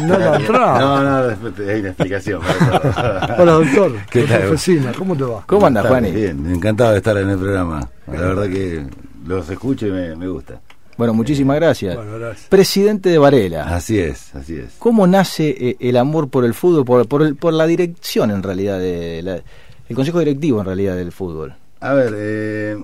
Nada 0.00 0.36
atrás. 0.36 0.80
No, 0.80 1.02
no, 1.02 1.26
después 1.28 1.54
te- 1.54 1.70
hay 1.72 1.80
una 1.80 1.88
explicación. 1.90 2.40
Hola, 3.38 3.52
doctor. 3.52 3.92
¿Qué 4.10 4.20
Doctor 4.20 4.38
tal? 4.40 4.48
Fecina, 4.50 4.92
¿cómo 4.96 5.16
te 5.16 5.24
va? 5.24 5.44
¿Cómo 5.46 5.66
andas, 5.66 5.86
Juani? 5.86 6.10
Bien, 6.10 6.46
encantado 6.54 6.92
de 6.92 6.98
estar 6.98 7.16
en 7.16 7.30
el 7.30 7.38
programa. 7.38 7.88
La 8.06 8.20
verdad 8.20 8.48
que 8.48 8.86
los 9.26 9.48
escucho 9.48 9.86
y 9.86 9.90
me, 9.92 10.16
me 10.16 10.28
gusta. 10.28 10.60
Bueno, 10.98 11.14
muchísimas 11.14 11.56
gracias. 11.56 11.96
Bueno, 11.96 12.18
gracias. 12.18 12.48
Presidente 12.48 13.08
de 13.08 13.18
Varela. 13.18 13.74
Así 13.74 13.98
es, 13.98 14.34
así 14.34 14.56
es. 14.56 14.74
¿Cómo 14.78 15.06
nace 15.06 15.48
eh, 15.58 15.76
el 15.80 15.96
amor 15.96 16.28
por 16.28 16.44
el 16.44 16.52
fútbol, 16.54 16.84
por, 16.84 17.08
por, 17.08 17.22
el- 17.22 17.36
por 17.36 17.52
la 17.54 17.66
dirección 17.66 18.30
en 18.30 18.42
realidad, 18.42 18.78
de 18.78 19.22
la- 19.22 19.40
el 19.88 19.96
consejo 19.96 20.18
directivo 20.18 20.60
en 20.60 20.66
realidad 20.66 20.94
del 20.96 21.10
fútbol? 21.12 21.54
A 21.80 21.94
ver, 21.94 22.12
eh, 22.16 22.76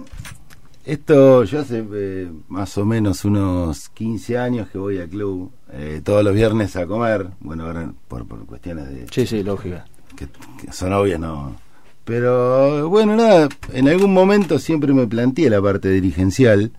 esto 0.85 1.45
yo 1.45 1.61
hace 1.61 1.85
eh, 1.95 2.29
más 2.49 2.77
o 2.79 2.85
menos 2.85 3.25
unos 3.25 3.91
15 3.91 4.39
años 4.39 4.69
que 4.71 4.79
voy 4.79 4.99
al 4.99 5.09
club 5.09 5.51
eh, 5.73 6.01
todos 6.05 6.25
los 6.25 6.35
viernes 6.35 6.77
a 6.77 6.87
comer. 6.87 7.29
Bueno, 7.41 7.65
ahora 7.67 7.93
por, 8.09 8.27
por 8.27 8.45
cuestiones 8.47 8.89
de, 8.89 9.07
Sí, 9.11 9.27
sí, 9.27 9.43
lógica. 9.43 9.85
que, 10.17 10.27
que 10.65 10.73
son 10.73 10.93
obvias, 10.93 11.21
no. 11.21 11.57
Pero 12.05 12.89
bueno, 12.89 13.17
nada, 13.17 13.49
en 13.73 13.89
algún 13.89 14.15
momento 14.15 14.59
siempre 14.59 14.93
me 14.95 15.07
planteé 15.07 15.51
la 15.51 15.61
parte 15.61 15.91
dirigencial 15.91 16.73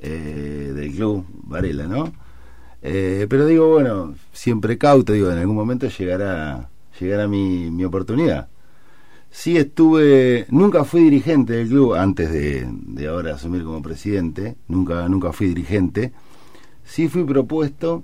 eh, 0.00 0.72
del 0.74 0.92
club 0.92 1.26
Varela, 1.44 1.86
¿no? 1.86 2.12
Eh, 2.82 3.26
pero 3.28 3.44
digo, 3.44 3.68
bueno, 3.68 4.14
siempre 4.32 4.78
cauto, 4.78 5.12
digo, 5.12 5.30
en 5.30 5.38
algún 5.38 5.54
momento 5.56 5.86
llegará, 5.88 6.70
llegará 6.98 7.28
mi, 7.28 7.70
mi 7.70 7.84
oportunidad. 7.84 8.48
Sí 9.30 9.58
estuve, 9.58 10.46
nunca 10.48 10.84
fui 10.84 11.02
dirigente 11.04 11.52
del 11.52 11.68
club 11.68 11.94
antes 11.94 12.32
de, 12.32 12.66
de 12.70 13.06
ahora 13.06 13.34
asumir 13.34 13.62
como 13.64 13.82
presidente, 13.82 14.56
nunca, 14.66 15.06
nunca 15.10 15.30
fui 15.32 15.48
dirigente. 15.48 16.12
Sí 16.84 17.06
fui 17.08 17.22
propuesto 17.24 18.02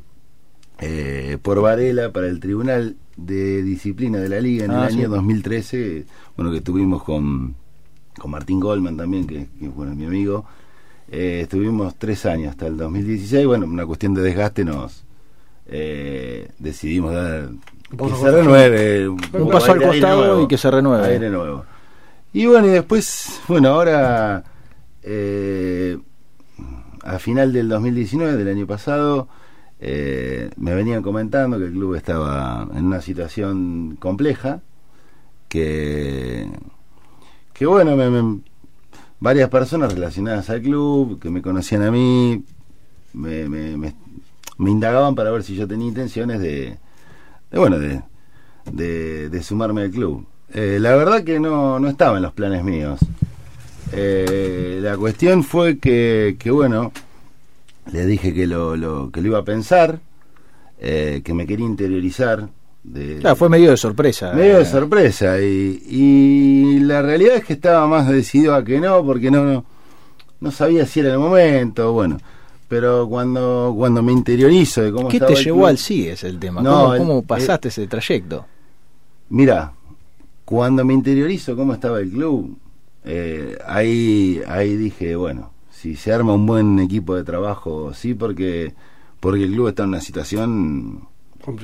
eh, 0.78 1.38
por 1.42 1.60
Varela 1.60 2.10
para 2.12 2.26
el 2.28 2.40
Tribunal 2.40 2.96
de 3.16 3.62
Disciplina 3.62 4.18
de 4.18 4.28
la 4.28 4.40
Liga 4.40 4.64
en 4.66 4.70
Ah, 4.72 4.86
el 4.86 4.92
sí. 4.92 4.98
año 5.00 5.08
2013, 5.08 6.04
bueno, 6.37 6.51
que 6.51 6.59
estuvimos 6.59 7.02
con, 7.02 7.54
con 8.18 8.30
Martín 8.30 8.60
Goldman 8.60 8.96
también, 8.96 9.26
que, 9.26 9.46
que 9.59 9.68
bueno, 9.68 9.92
es 9.92 9.98
mi 9.98 10.04
amigo. 10.06 10.45
Eh, 11.09 11.40
estuvimos 11.42 11.95
tres 11.96 12.26
años 12.26 12.51
hasta 12.51 12.66
el 12.66 12.76
2016, 12.76 13.46
bueno, 13.46 13.64
una 13.66 13.86
cuestión 13.86 14.12
de 14.14 14.23
desgaste 14.23 14.64
nos 14.64 15.04
eh, 15.68 16.51
decidimos 16.59 17.12
dar 17.14 17.48
que 17.96 18.08
se 18.16 18.30
renueve 18.30 19.08
Un 19.08 19.51
paso 19.51 19.73
al 19.73 19.80
costado 19.82 20.24
nuevo, 20.26 20.42
y 20.42 20.48
que 20.48 20.58
se 20.58 20.70
renueve. 20.70 21.06
aire 21.06 21.30
nuevo. 21.30 21.64
Y 22.32 22.46
bueno, 22.46 22.66
y 22.66 22.70
después, 22.70 23.40
bueno, 23.48 23.68
ahora 23.70 24.42
eh, 25.04 25.96
a 27.02 27.18
final 27.20 27.52
del 27.52 27.68
2019, 27.68 28.36
del 28.36 28.48
año 28.48 28.66
pasado, 28.66 29.29
eh, 29.88 30.51
me 30.56 30.74
venían 30.74 31.01
comentando 31.01 31.59
que 31.59 31.66
el 31.66 31.73
club 31.73 31.95
estaba 31.95 32.66
en 32.74 32.87
una 32.87 33.01
situación 33.01 33.96
compleja, 34.01 34.60
que, 35.48 36.48
que 37.52 37.66
bueno, 37.66 37.95
me- 37.95 38.40
varias 39.20 39.48
personas 39.48 39.92
relacionadas 39.95 40.51
al 40.51 40.60
club, 40.60 41.20
que 41.20 41.30
me 41.30 41.40
conocían 41.40 41.82
a 41.82 41.92
mí, 41.92 42.42
me, 43.14 43.48
me, 43.48 43.95
indagaban 44.70 45.14
para 45.14 45.30
ver 45.30 45.45
si 45.45 45.54
yo 45.54 45.68
tenía 45.68 45.87
intenciones 45.87 46.40
de, 46.40 46.79
de 47.52 47.59
bueno, 47.59 47.79
de, 47.79 48.02
de, 48.73 49.29
de 49.29 49.42
sumarme 49.45 49.82
al 49.82 49.90
club. 49.92 50.26
Eh, 50.52 50.79
la 50.80 50.96
verdad 50.96 51.23
que 51.23 51.38
no, 51.38 51.79
no 51.79 51.88
estaba 51.88 52.16
en 52.16 52.24
los 52.24 52.32
planes 52.32 52.64
míos. 52.64 52.98
Eh, 53.92 54.80
la 54.82 54.96
cuestión 54.96 55.45
fue 55.45 55.79
que, 55.79 56.34
que 56.40 56.51
bueno, 56.51 56.90
le 57.92 58.06
dije 58.06 58.32
que 58.34 58.46
lo, 58.46 58.76
lo, 58.76 59.10
que 59.10 59.20
lo 59.20 59.29
iba 59.29 59.38
a 59.38 59.45
pensar, 59.45 60.01
eh, 60.79 61.23
que 61.24 61.32
me 61.34 61.46
quería 61.46 61.66
interiorizar. 61.66 62.48
De, 62.82 63.18
Claro, 63.18 63.34
fue 63.37 63.48
medio 63.48 63.70
de 63.70 63.76
sorpresa. 63.76 64.32
medio 64.32 64.56
de 64.59 64.62
Eh, 64.62 64.66
sorpresa 64.66 65.41
y, 65.41 65.82
y 65.88 66.78
la 66.81 67.03
realidad 67.03 67.37
es 67.37 67.44
que 67.44 67.54
estaba 67.54 67.87
más 67.88 68.09
decidido 68.09 68.54
a 68.54 68.64
que 68.64 68.78
no 68.81 69.04
porque 69.04 69.28
no 69.31 69.42
no, 69.44 69.64
no 70.41 70.50
sabía 70.52 70.86
si 70.86 71.00
era 71.00 71.12
el 71.14 71.19
momento 71.19 71.92
bueno 71.92 72.16
pero 72.69 73.08
cuando 73.08 73.74
cuando 73.76 74.04
me 74.04 74.12
interiorizo 74.12 74.82
de 74.82 74.92
cómo 74.92 75.08
¿Qué 75.08 75.16
estaba 75.16 75.34
te 75.34 75.42
llevó 75.42 75.58
club- 75.62 75.68
al 75.68 75.78
sí 75.78 76.06
es 76.06 76.22
el 76.22 76.38
tema? 76.38 76.62
No, 76.62 76.70
¿Cómo, 76.70 76.92
el- 76.94 76.98
cómo 77.00 77.18
el- 77.18 77.24
pasaste 77.24 77.68
ese 77.68 77.88
trayecto? 77.88 78.47
Mira, 79.30 79.72
cuando 80.44 80.84
me 80.84 80.94
interiorizo 80.94 81.56
cómo 81.56 81.72
estaba 81.74 81.98
el 81.98 82.10
club, 82.10 82.56
eh, 83.04 83.58
ahí, 83.66 84.41
ahí 84.47 84.76
dije, 84.76 85.16
bueno, 85.16 85.50
si 85.81 85.94
se 85.97 86.12
arma 86.12 86.32
un 86.34 86.47
buen 86.47 86.78
equipo 86.78 87.14
de 87.14 87.22
trabajo, 87.25 87.92
sí, 87.94 88.14
porque, 88.14 88.75
porque 89.20 89.44
el 89.44 89.53
club 89.53 89.69
está 89.69 89.82
en 89.82 89.91
una 89.91 90.00
situación 90.00 91.00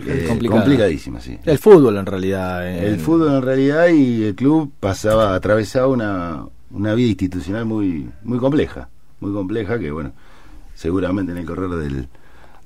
eh, 0.07 0.25
Complicada. 0.29 0.61
complicadísima, 0.61 1.21
sí. 1.21 1.39
El 1.45 1.59
fútbol 1.59 1.97
en 1.97 2.07
realidad. 2.07 2.69
eh, 2.69 2.89
El 2.89 2.99
fútbol 3.01 3.35
en 3.37 3.43
realidad 3.43 3.89
y 3.89 4.25
el 4.25 4.35
club 4.35 4.71
pasaba, 4.79 5.35
atravesaba 5.35 5.87
una, 5.89 6.45
una 6.71 6.95
vida 6.95 7.09
institucional 7.09 7.65
muy, 7.65 8.09
muy 8.23 8.39
compleja, 8.39 8.89
muy 9.21 9.33
compleja 9.33 9.79
que 9.79 9.91
bueno, 9.91 10.13
seguramente 10.75 11.33
en 11.33 11.39
el 11.39 11.47
correr 11.47 11.71
del, 11.71 12.09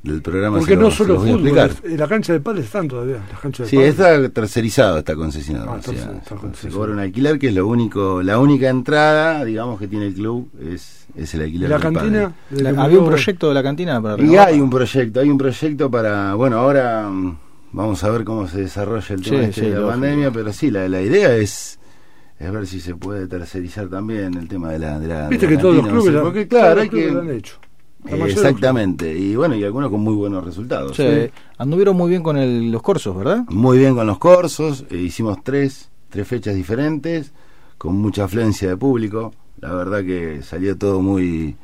del 0.03 0.23
programa 0.23 0.59
Porque 0.59 0.77
no 0.77 0.89
solo 0.91 1.19
fútbol, 1.21 1.59
es- 1.59 1.99
la 1.99 2.07
cancha 2.07 2.33
de 2.33 2.41
padres 2.41 2.67
están 2.67 2.87
todavía. 2.87 3.17
La 3.33 3.39
cancha 3.41 3.65
de 3.65 3.69
Sí, 3.69 3.77
pádel. 3.77 3.91
está 3.91 4.29
tercerizado, 4.29 4.99
está 4.99 5.17
concesionado. 5.17 5.71
Ah, 5.73 5.77
o 5.79 5.83
sea, 5.83 5.93
está- 5.95 6.13
está 6.13 6.29
se 6.29 6.35
concesionado. 6.37 6.79
cobra 6.81 6.93
un 6.93 6.99
alquiler 7.01 7.39
que 7.41 7.49
es 7.49 7.55
lo 7.55 7.67
único, 7.67 8.23
la 8.23 8.39
única 8.39 8.69
entrada, 8.69 9.45
digamos, 9.45 9.81
que 9.81 9.89
tiene 9.89 10.07
el 10.07 10.15
club 10.15 10.49
es, 10.61 11.07
es 11.17 11.35
el 11.35 11.41
¿Y 11.41 11.45
alquiler. 11.45 11.71
la 11.71 11.79
del 11.79 11.83
cantina? 11.93 12.33
la- 12.51 12.71
había 12.85 12.99
un 13.01 13.07
proyecto 13.07 13.49
de 13.49 13.55
la 13.55 13.63
cantina 13.65 14.01
para 14.01 14.23
Y 14.23 14.37
hay 14.37 14.61
un 14.61 14.71
proyecto, 14.71 15.21
hay 15.21 15.29
un 15.29 15.39
proyecto 15.39 15.91
para, 15.91 16.35
bueno, 16.35 16.59
ahora 16.59 17.09
mm, 17.11 17.37
vamos 17.73 18.05
a 18.05 18.11
ver 18.11 18.23
cómo 18.23 18.47
se 18.47 18.61
desarrolla 18.61 19.13
el 19.15 19.23
tema 19.23 19.39
Sí, 19.39 19.45
este 19.45 19.53
sí, 19.55 19.61
de 19.63 19.69
la 19.73 19.81
lógico. 19.81 19.91
pandemia, 19.91 20.31
pero 20.31 20.53
sí, 20.53 20.71
la, 20.71 20.89
la 20.89 21.03
idea 21.03 21.35
es 21.37 21.81
es 22.39 22.53
ver 22.53 22.67
si 22.67 22.81
se 22.81 22.95
puede 22.95 23.27
tercerizar 23.27 23.89
también 23.89 24.35
el 24.35 24.47
tema 24.47 24.71
de 24.71 24.79
la 24.79 24.99
de 25.01 25.09
la, 25.09 25.27
Viste 25.29 25.47
de 25.47 25.53
la 25.53 25.57
que 25.57 25.63
todos 25.63 25.77
los 25.77 25.85
no 25.87 25.91
clubes, 25.91 26.13
sé, 26.15 26.21
porque 26.21 26.45
todos 26.47 26.61
claro, 26.61 26.75
los 26.77 26.83
hay 26.85 26.89
clubes 26.91 27.07
que 27.09 27.13
lo 27.15 27.21
han 27.23 27.31
hecho. 27.31 27.55
Eh, 28.05 28.23
exactamente, 28.31 29.19
y 29.19 29.35
bueno, 29.35 29.57
y 29.57 29.65
algunos 29.65 29.91
con 29.91 30.01
muy 30.01 30.15
buenos 30.15 30.45
resultados. 30.45 30.97
Sí, 30.97 31.03
Anduvieron 31.59 31.97
muy 31.97 32.11
bien 32.11 32.23
con 32.23 32.37
el- 32.37 32.71
los 32.71 32.83
corsos, 32.83 33.17
¿verdad? 33.17 33.45
Muy 33.49 33.79
bien 33.79 33.95
con 33.97 34.07
los 34.07 34.19
corsos, 34.19 34.85
eh, 34.91 34.97
hicimos 34.99 35.43
tres, 35.43 35.91
tres 36.11 36.29
fechas 36.29 36.55
diferentes, 36.55 37.33
con 37.79 37.97
mucha 37.97 38.25
afluencia 38.25 38.69
de 38.69 38.77
público, 38.77 39.33
la 39.61 39.73
verdad 39.75 40.05
que 40.05 40.43
salió 40.43 40.77
todo 40.77 41.01
muy, 41.01 41.57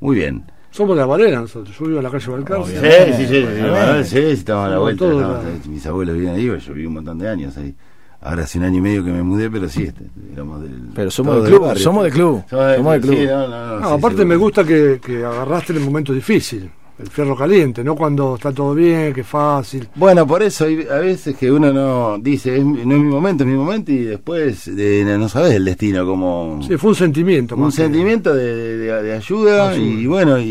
muy 0.00 0.16
bien. 0.16 0.44
Somos 0.70 0.94
de 0.96 1.00
la 1.00 1.06
Valera 1.06 1.40
nosotros. 1.40 1.76
Yo 1.78 1.86
vivo 1.86 1.98
en 1.98 2.04
la 2.04 2.10
calle 2.10 2.30
Balcarce. 2.30 2.72
Sí, 2.78 3.12
sí, 3.16 3.26
sí, 3.26 3.26
sí, 3.26 4.04
sí, 4.04 4.04
sí, 4.04 4.18
estamos 4.18 4.66
a 4.66 4.68
la 4.68 4.78
vuelta, 4.78 5.06
la- 5.06 5.50
eh, 5.50 5.60
mis 5.68 5.86
abuelos 5.86 6.14
viven 6.16 6.34
ahí, 6.34 6.44
yo 6.44 6.74
viví 6.74 6.86
un 6.86 6.94
montón 6.94 7.18
de 7.18 7.28
años 7.28 7.56
ahí. 7.56 7.74
Ahora 8.20 8.42
hace 8.42 8.58
un 8.58 8.64
año 8.64 8.78
y 8.78 8.80
medio 8.80 9.04
que 9.04 9.12
me 9.12 9.22
mudé, 9.22 9.48
pero 9.48 9.68
sí, 9.68 9.84
este, 9.84 10.02
éramos 10.32 10.60
del... 10.62 10.72
Pero 10.94 11.10
somos 11.10 11.36
del 11.36 11.44
club, 11.52 11.62
barrio. 11.66 11.82
somos 11.84 12.02
del 12.04 12.12
club, 12.12 12.42
Somos 12.50 12.92
del 12.92 13.00
club. 13.00 13.14
sí, 13.16 13.26
no, 13.26 13.48
no, 13.48 13.66
no, 13.66 13.80
No, 13.80 13.88
sí, 13.90 13.94
aparte 13.94 14.24
me 14.24 14.36
gusta 14.36 14.64
que, 14.64 15.00
que 15.04 15.24
agarraste 15.24 15.72
en 15.72 15.78
el 15.78 15.84
momento 15.84 16.12
difícil, 16.12 16.68
el 16.98 17.06
fierro 17.10 17.36
caliente, 17.36 17.84
no 17.84 17.94
cuando 17.94 18.34
está 18.34 18.52
todo 18.52 18.74
bien, 18.74 19.12
que 19.14 19.20
es 19.20 19.26
fácil. 19.26 19.88
Bueno, 19.94 20.26
por 20.26 20.42
eso 20.42 20.64
hay 20.64 20.84
a 20.90 20.96
veces 20.96 21.36
que 21.36 21.48
uno 21.48 21.72
no 21.72 22.18
dice, 22.18 22.56
es 22.56 22.64
no 22.64 22.80
es 22.80 22.86
mi 23.00 23.08
momento, 23.08 23.44
es 23.44 23.50
mi 23.50 23.56
momento, 23.56 23.92
y 23.92 23.98
después 23.98 24.66
eh, 24.66 25.04
no 25.16 25.28
sabes 25.28 25.52
el 25.54 25.64
destino 25.64 26.04
como... 26.04 26.58
Sí, 26.66 26.76
fue 26.76 26.90
un 26.90 26.96
sentimiento. 26.96 27.54
un 27.54 27.66
que- 27.66 27.76
sentimiento 27.76 28.34
de, 28.34 28.78
de- 28.78 29.02
de 29.04 29.12
ayuda, 29.12 29.70
Ayuda. 29.70 29.76
y 29.76 30.06
bueno 30.08 30.40
y, 30.40 30.44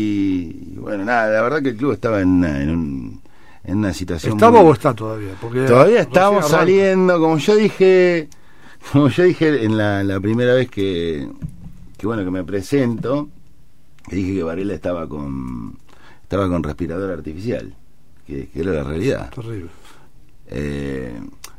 y 0.74 0.78
bueno 0.80 1.04
nada 1.04 1.30
la 1.30 1.42
verdad 1.42 1.60
que 1.62 1.68
el 1.68 1.76
club 1.76 1.92
estaba 1.92 2.22
en, 2.22 2.30
un- 2.44 3.17
en 3.68 3.78
una 3.78 3.92
situación 3.92 4.32
¿Estaba 4.34 4.60
muy- 4.62 4.70
o 4.70 4.72
está 4.72 4.94
todavía? 4.94 5.32
Porque 5.40 5.60
todavía 5.66 6.00
arranca. 6.00 6.48
saliendo 6.48 7.20
como 7.20 7.38
yo 7.38 7.54
dije 7.56 8.28
como 8.92 9.08
yo 9.08 9.22
dije 9.24 9.64
en 9.64 9.76
la, 9.76 10.02
la 10.02 10.18
primera 10.20 10.54
vez 10.54 10.68
que 10.70 11.28
que 11.96 12.06
bueno 12.06 12.24
que 12.24 12.30
me 12.30 12.44
presento 12.44 13.28
que 14.08 14.16
dije 14.16 14.34
que 14.34 14.42
Varela 14.42 14.74
estaba 14.74 15.08
con 15.08 15.76
estaba 16.22 16.48
con 16.48 16.62
respirador 16.62 17.10
artificial 17.10 17.74
que, 18.26 18.48
que 18.48 18.60
era 18.60 18.72
la 18.72 18.82
realidad 18.84 19.30
Terrible. 19.34 19.68
Eh, 20.50 21.12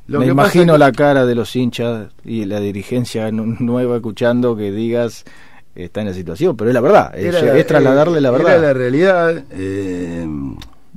lo 0.08 0.20
Me 0.20 0.26
que 0.26 0.32
imagino 0.32 0.74
que- 0.74 0.80
la 0.80 0.92
cara 0.92 1.26
de 1.26 1.36
los 1.36 1.56
hinchas 1.56 2.08
y 2.26 2.46
la 2.46 2.60
dirigencia 2.60 3.32
nu- 3.32 3.56
nueva 3.60 3.98
escuchando 3.98 4.56
que 4.56 4.72
digas 4.72 5.26
está 5.76 6.02
en 6.02 6.08
la 6.08 6.14
situación, 6.14 6.58
pero 6.58 6.72
es 6.72 6.74
la 6.74 6.82
verdad, 6.82 7.18
es, 7.18 7.34
Era 7.36 7.56
es 7.58 7.68
trasladarle 7.68 8.20
la 8.20 8.32
verdad. 8.32 8.54
Era 8.56 8.62
la 8.62 8.74
realidad. 8.74 9.44
eh, 9.52 10.28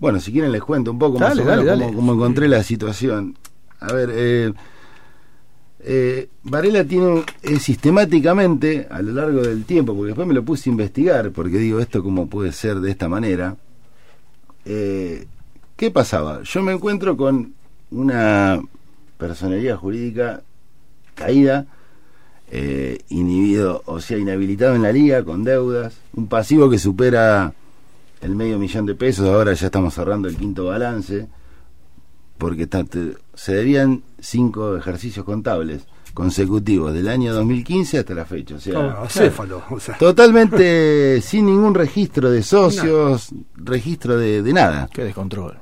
bueno, 0.03 0.19
si 0.19 0.33
quieren 0.33 0.51
les 0.51 0.63
cuento 0.63 0.91
un 0.91 0.99
poco 0.99 1.21
más 1.21 1.29
Dale, 1.29 1.43
o 1.43 1.45
menos 1.45 1.65
dale, 1.65 1.95
cómo, 1.95 2.15
encontré 2.15 2.49
la 2.49 2.65
situación. 2.65 3.37
A 3.79 3.93
ver, 3.93 4.11
eh, 4.13 4.53
eh, 5.79 6.29
Varela 6.43 6.83
tiene 6.83 7.23
eh, 7.45 7.61
sistemáticamente 7.61 8.89
a 8.91 9.01
lo 9.01 9.13
largo 9.13 9.43
del 9.43 9.65
tiempo, 9.65 9.95
porque 9.95 10.09
después 10.09 10.27
me 10.27 10.35
lo 10.35 10.45
puse 10.45 10.69
a 10.69 10.73
investigar, 10.73 11.31
porque 11.31 11.57
digo 11.59 11.79
esto 11.79 12.03
cómo 12.03 12.27
puede 12.27 12.51
ser 12.51 12.81
de 12.81 12.91
esta 12.91 13.09
manera. 13.09 13.55
Eh, 14.65 15.29
¿Qué 15.77 15.93
pasaba? 15.93 16.43
Yo 16.43 16.63
me 16.65 16.73
encuentro 16.73 17.17
con 17.17 17.55
una 17.93 18.61
personalidad 19.19 19.77
jurídica 19.77 20.43
caída, 21.15 21.67
inhibido, 23.09 23.83
o 23.87 24.01
sea, 24.01 24.19
inhabilitado 24.19 24.75
en 24.75 24.83
la 24.83 24.91
liga, 24.91 25.23
con 25.23 25.45
deudas, 25.45 25.95
un 26.13 26.27
pasivo 26.27 26.69
que 26.69 26.81
supera 26.81 27.55
el 28.23 28.35
medio 28.37 28.59
millón 28.59 28.87
de 28.87 28.95
pesos, 28.95 29.29
ahora 29.29 29.53
ya 29.53 29.67
estamos 29.67 29.95
cerrando 29.95 30.29
el 30.29 30.37
quinto 30.37 30.67
balance, 30.67 31.29
porque 32.39 32.69
se 33.35 33.55
debían 33.55 34.03
cinco 34.19 34.77
ejercicios 34.77 35.25
contables 35.25 35.87
consecutivos 36.15 36.93
del 36.93 37.09
año 37.09 37.33
2015 37.35 37.99
hasta 37.99 38.15
la 38.15 38.25
fecha. 38.25 38.57
O 38.57 38.61
sea, 38.61 38.79
Ah, 38.79 39.03
acéfalo. 39.05 39.63
O 39.71 39.81
sea, 39.81 39.97
totalmente 39.97 41.21
sin 41.23 41.47
ningún 41.47 41.75
registro 41.75 42.31
de 42.31 42.43
socios, 42.43 43.31
registro 43.57 44.17
de, 44.19 44.43
de 44.43 44.53
nada. 44.53 44.89
Qué 44.93 45.05
descontrol. 45.05 45.59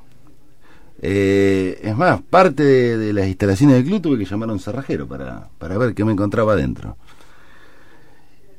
Eh, 1.03 1.79
es 1.81 1.97
más, 1.97 2.21
parte 2.21 2.63
de, 2.63 2.97
de 2.97 3.13
las 3.13 3.27
instalaciones 3.27 3.77
del 3.77 3.85
club 3.85 4.01
tuve 4.01 4.17
que 4.19 4.25
llamar 4.25 4.49
a 4.49 4.53
un 4.53 4.59
cerrajero 4.59 5.07
para, 5.07 5.49
para 5.57 5.77
ver 5.77 5.95
qué 5.95 6.05
me 6.05 6.11
encontraba 6.11 6.53
adentro. 6.53 6.97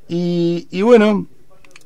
Y, 0.08 0.66
y 0.70 0.82
bueno, 0.82 1.26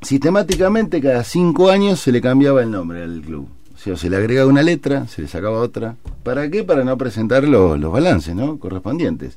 sistemáticamente 0.07 1.01
cada 1.01 1.23
cinco 1.25 1.71
años 1.71 2.01
se 2.01 2.13
le 2.13 2.21
cambiaba 2.21 2.63
el 2.63 2.71
nombre 2.71 3.03
al 3.03 3.21
club. 3.21 3.49
O 3.75 3.79
sea, 3.79 3.97
se 3.97 4.09
le 4.09 4.17
agregaba 4.17 4.49
una 4.49 4.63
letra, 4.63 5.07
se 5.07 5.21
le 5.23 5.29
sacaba 5.29 5.59
otra. 5.61 5.97
¿Para 6.23 6.49
qué? 6.51 6.65
Para 6.65 6.83
no 6.85 6.97
presentar 6.97 7.45
los, 7.45 7.79
los 7.79 7.93
balances 7.93 8.35
¿no? 8.35 8.59
correspondientes. 8.59 9.37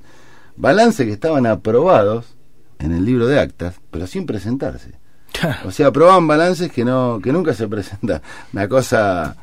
Balances 0.56 1.06
que 1.06 1.12
estaban 1.14 1.46
aprobados 1.46 2.36
en 2.80 2.94
el 2.94 3.04
libro 3.04 3.28
de 3.28 3.40
actas, 3.40 3.76
pero 3.92 4.08
sin 4.08 4.26
presentarse. 4.26 4.92
O 5.66 5.72
sea, 5.72 5.88
aprobaban 5.88 6.28
balances 6.28 6.72
que 6.72 6.84
no 6.86 7.20
que 7.24 7.32
nunca 7.32 7.54
se 7.54 7.68
presenta. 7.68 8.22
Una 8.54 8.68
cosa... 8.68 9.36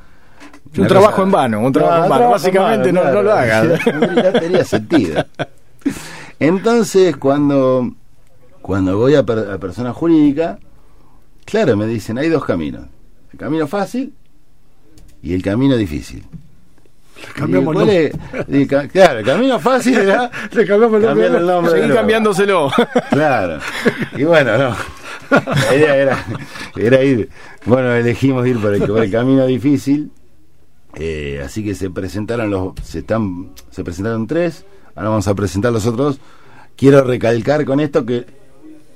Un 0.76 0.86
trabajo 0.88 1.22
en 1.22 1.30
vano, 1.30 1.60
un 1.60 1.72
trabajo 1.72 2.04
en 2.04 2.10
vano. 2.10 2.30
Básicamente 2.30 2.88
en 2.88 2.94
no- 2.96 3.04
no 3.12 3.22
lo 3.22 3.32
hagas. 3.32 3.80
Ya 4.16 4.32
tenía 4.32 4.64
sentido. 4.64 5.24
Entonces, 6.40 7.16
cuando, 7.16 7.92
cuando 8.60 8.98
voy 8.98 9.14
a, 9.14 9.22
per- 9.22 9.50
a 9.50 9.58
persona 9.58 9.92
jurídica, 9.92 10.58
claro, 11.46 11.76
me 11.76 11.86
dicen, 11.86 12.18
hay 12.18 12.28
dos 12.28 12.44
caminos. 12.44 12.86
El 13.32 13.38
camino 13.38 13.66
fácil 13.66 14.12
y 15.22 15.32
el 15.34 15.42
camino 15.42 15.76
difícil. 15.76 16.22
cambiamos 17.34 17.74
Digo, 17.74 17.82
el 17.82 18.12
¿cuál 18.12 18.14
nombre. 18.46 18.66
es? 18.84 18.90
Claro, 18.92 19.18
el 19.20 19.24
camino 19.24 19.58
fácil 19.58 19.94
era 19.98 20.30
Le 20.52 20.66
cambiamos 20.66 20.96
el 20.96 21.06
nombre. 21.06 21.26
cambiar 21.26 21.34
el 21.34 21.46
nombre. 21.46 21.72
Seguí 21.72 21.92
cambiándoselo. 21.94 22.70
Claro. 23.10 23.58
Y 24.16 24.24
bueno, 24.24 24.58
no. 24.58 24.76
La 25.30 25.74
idea 25.74 25.96
era, 25.96 26.24
era 26.76 27.02
ir. 27.02 27.28
Bueno, 27.64 27.92
elegimos 27.94 28.46
ir 28.46 28.60
por 28.60 28.74
el, 28.74 28.82
por 28.82 29.02
el 29.02 29.10
camino 29.10 29.44
difícil. 29.46 30.10
Eh, 30.94 31.42
así 31.44 31.64
que 31.64 31.74
se 31.74 31.90
presentaron 31.90 32.48
los. 32.50 32.74
Se, 32.82 33.00
están, 33.00 33.50
se 33.70 33.82
presentaron 33.82 34.26
tres. 34.26 34.64
Ahora 34.94 35.10
vamos 35.10 35.26
a 35.28 35.34
presentar 35.34 35.72
los 35.72 35.84
otros. 35.86 36.20
Quiero 36.76 37.02
recalcar 37.02 37.64
con 37.64 37.80
esto 37.80 38.06
que 38.06 38.24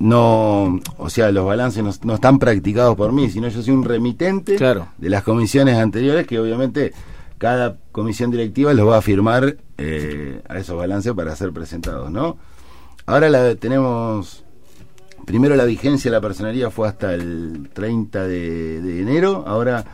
no. 0.01 0.81
O 0.99 1.09
sea, 1.11 1.31
los 1.31 1.47
balances 1.47 1.83
no, 1.85 1.91
no 2.03 2.15
están 2.15 2.39
practicados 2.39 2.97
por 2.97 3.13
mí, 3.13 3.31
sino 3.31 3.49
yo 3.49 3.63
soy 3.63 3.73
un 3.75 3.85
remitente 3.85 4.57
Claro. 4.57 4.89
de 4.99 5.09
las 5.11 5.23
comisiones 5.23 5.77
anteriores 5.79 6.27
que 6.27 6.41
obviamente 6.41 6.93
cada 7.39 7.77
comisión 7.93 8.31
directiva 8.31 8.75
los 8.75 8.89
va 8.89 8.99
a 8.99 9.03
firmar 9.03 9.57
eh, 9.79 10.43
a 10.49 10.59
esos 10.59 10.77
balances 10.77 11.13
para 11.15 11.35
ser 11.37 11.53
presentados, 11.53 12.11
¿no? 12.11 12.37
Ahora 13.07 13.29
la 13.31 13.55
tenemos 13.55 14.45
primero 15.27 15.55
la 15.57 15.65
vigencia 15.65 16.11
de 16.11 16.17
la 16.17 16.21
personería 16.21 16.71
fue 16.71 16.89
hasta 16.89 17.15
el 17.15 17.71
30 17.73 18.25
de, 18.27 18.81
de 18.83 19.01
enero, 19.01 19.45
ahora 19.47 19.85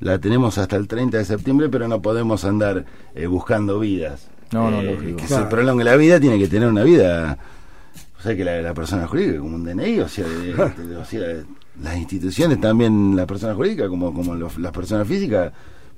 la 0.00 0.18
tenemos 0.18 0.56
hasta 0.58 0.76
el 0.76 0.88
30 0.88 1.18
de 1.18 1.24
septiembre, 1.24 1.68
pero 1.68 1.86
no 1.86 2.00
podemos 2.00 2.44
andar 2.44 2.86
eh, 3.14 3.26
buscando 3.26 3.78
vidas. 3.78 4.28
No, 4.52 4.70
no, 4.70 4.80
Eh, 4.80 4.94
lógico. 4.94 5.16
Que 5.18 5.26
Claro. 5.26 5.44
se 5.44 5.50
prolongue 5.50 5.84
la 5.84 5.96
vida, 5.96 6.18
tiene 6.18 6.38
que 6.38 6.48
tener 6.48 6.68
una 6.68 6.82
vida, 6.82 7.36
o 8.20 8.22
sea, 8.22 8.36
que 8.36 8.44
la, 8.44 8.60
la 8.60 8.74
persona 8.74 9.06
jurídica, 9.08 9.38
como 9.40 9.56
un 9.56 9.64
DNI, 9.64 10.00
o 10.00 10.08
sea, 10.08 10.26
de- 10.28 10.52
de- 10.86 10.96
o 10.96 11.04
sea, 11.04 11.20
las 11.82 11.96
instituciones 11.96 12.60
también, 12.60 13.16
las 13.16 13.26
personas 13.26 13.56
jurídicas, 13.56 13.88
como, 13.88 14.12
como 14.12 14.34
los- 14.34 14.58
las 14.58 14.72
personas 14.72 15.08
físicas, 15.08 15.52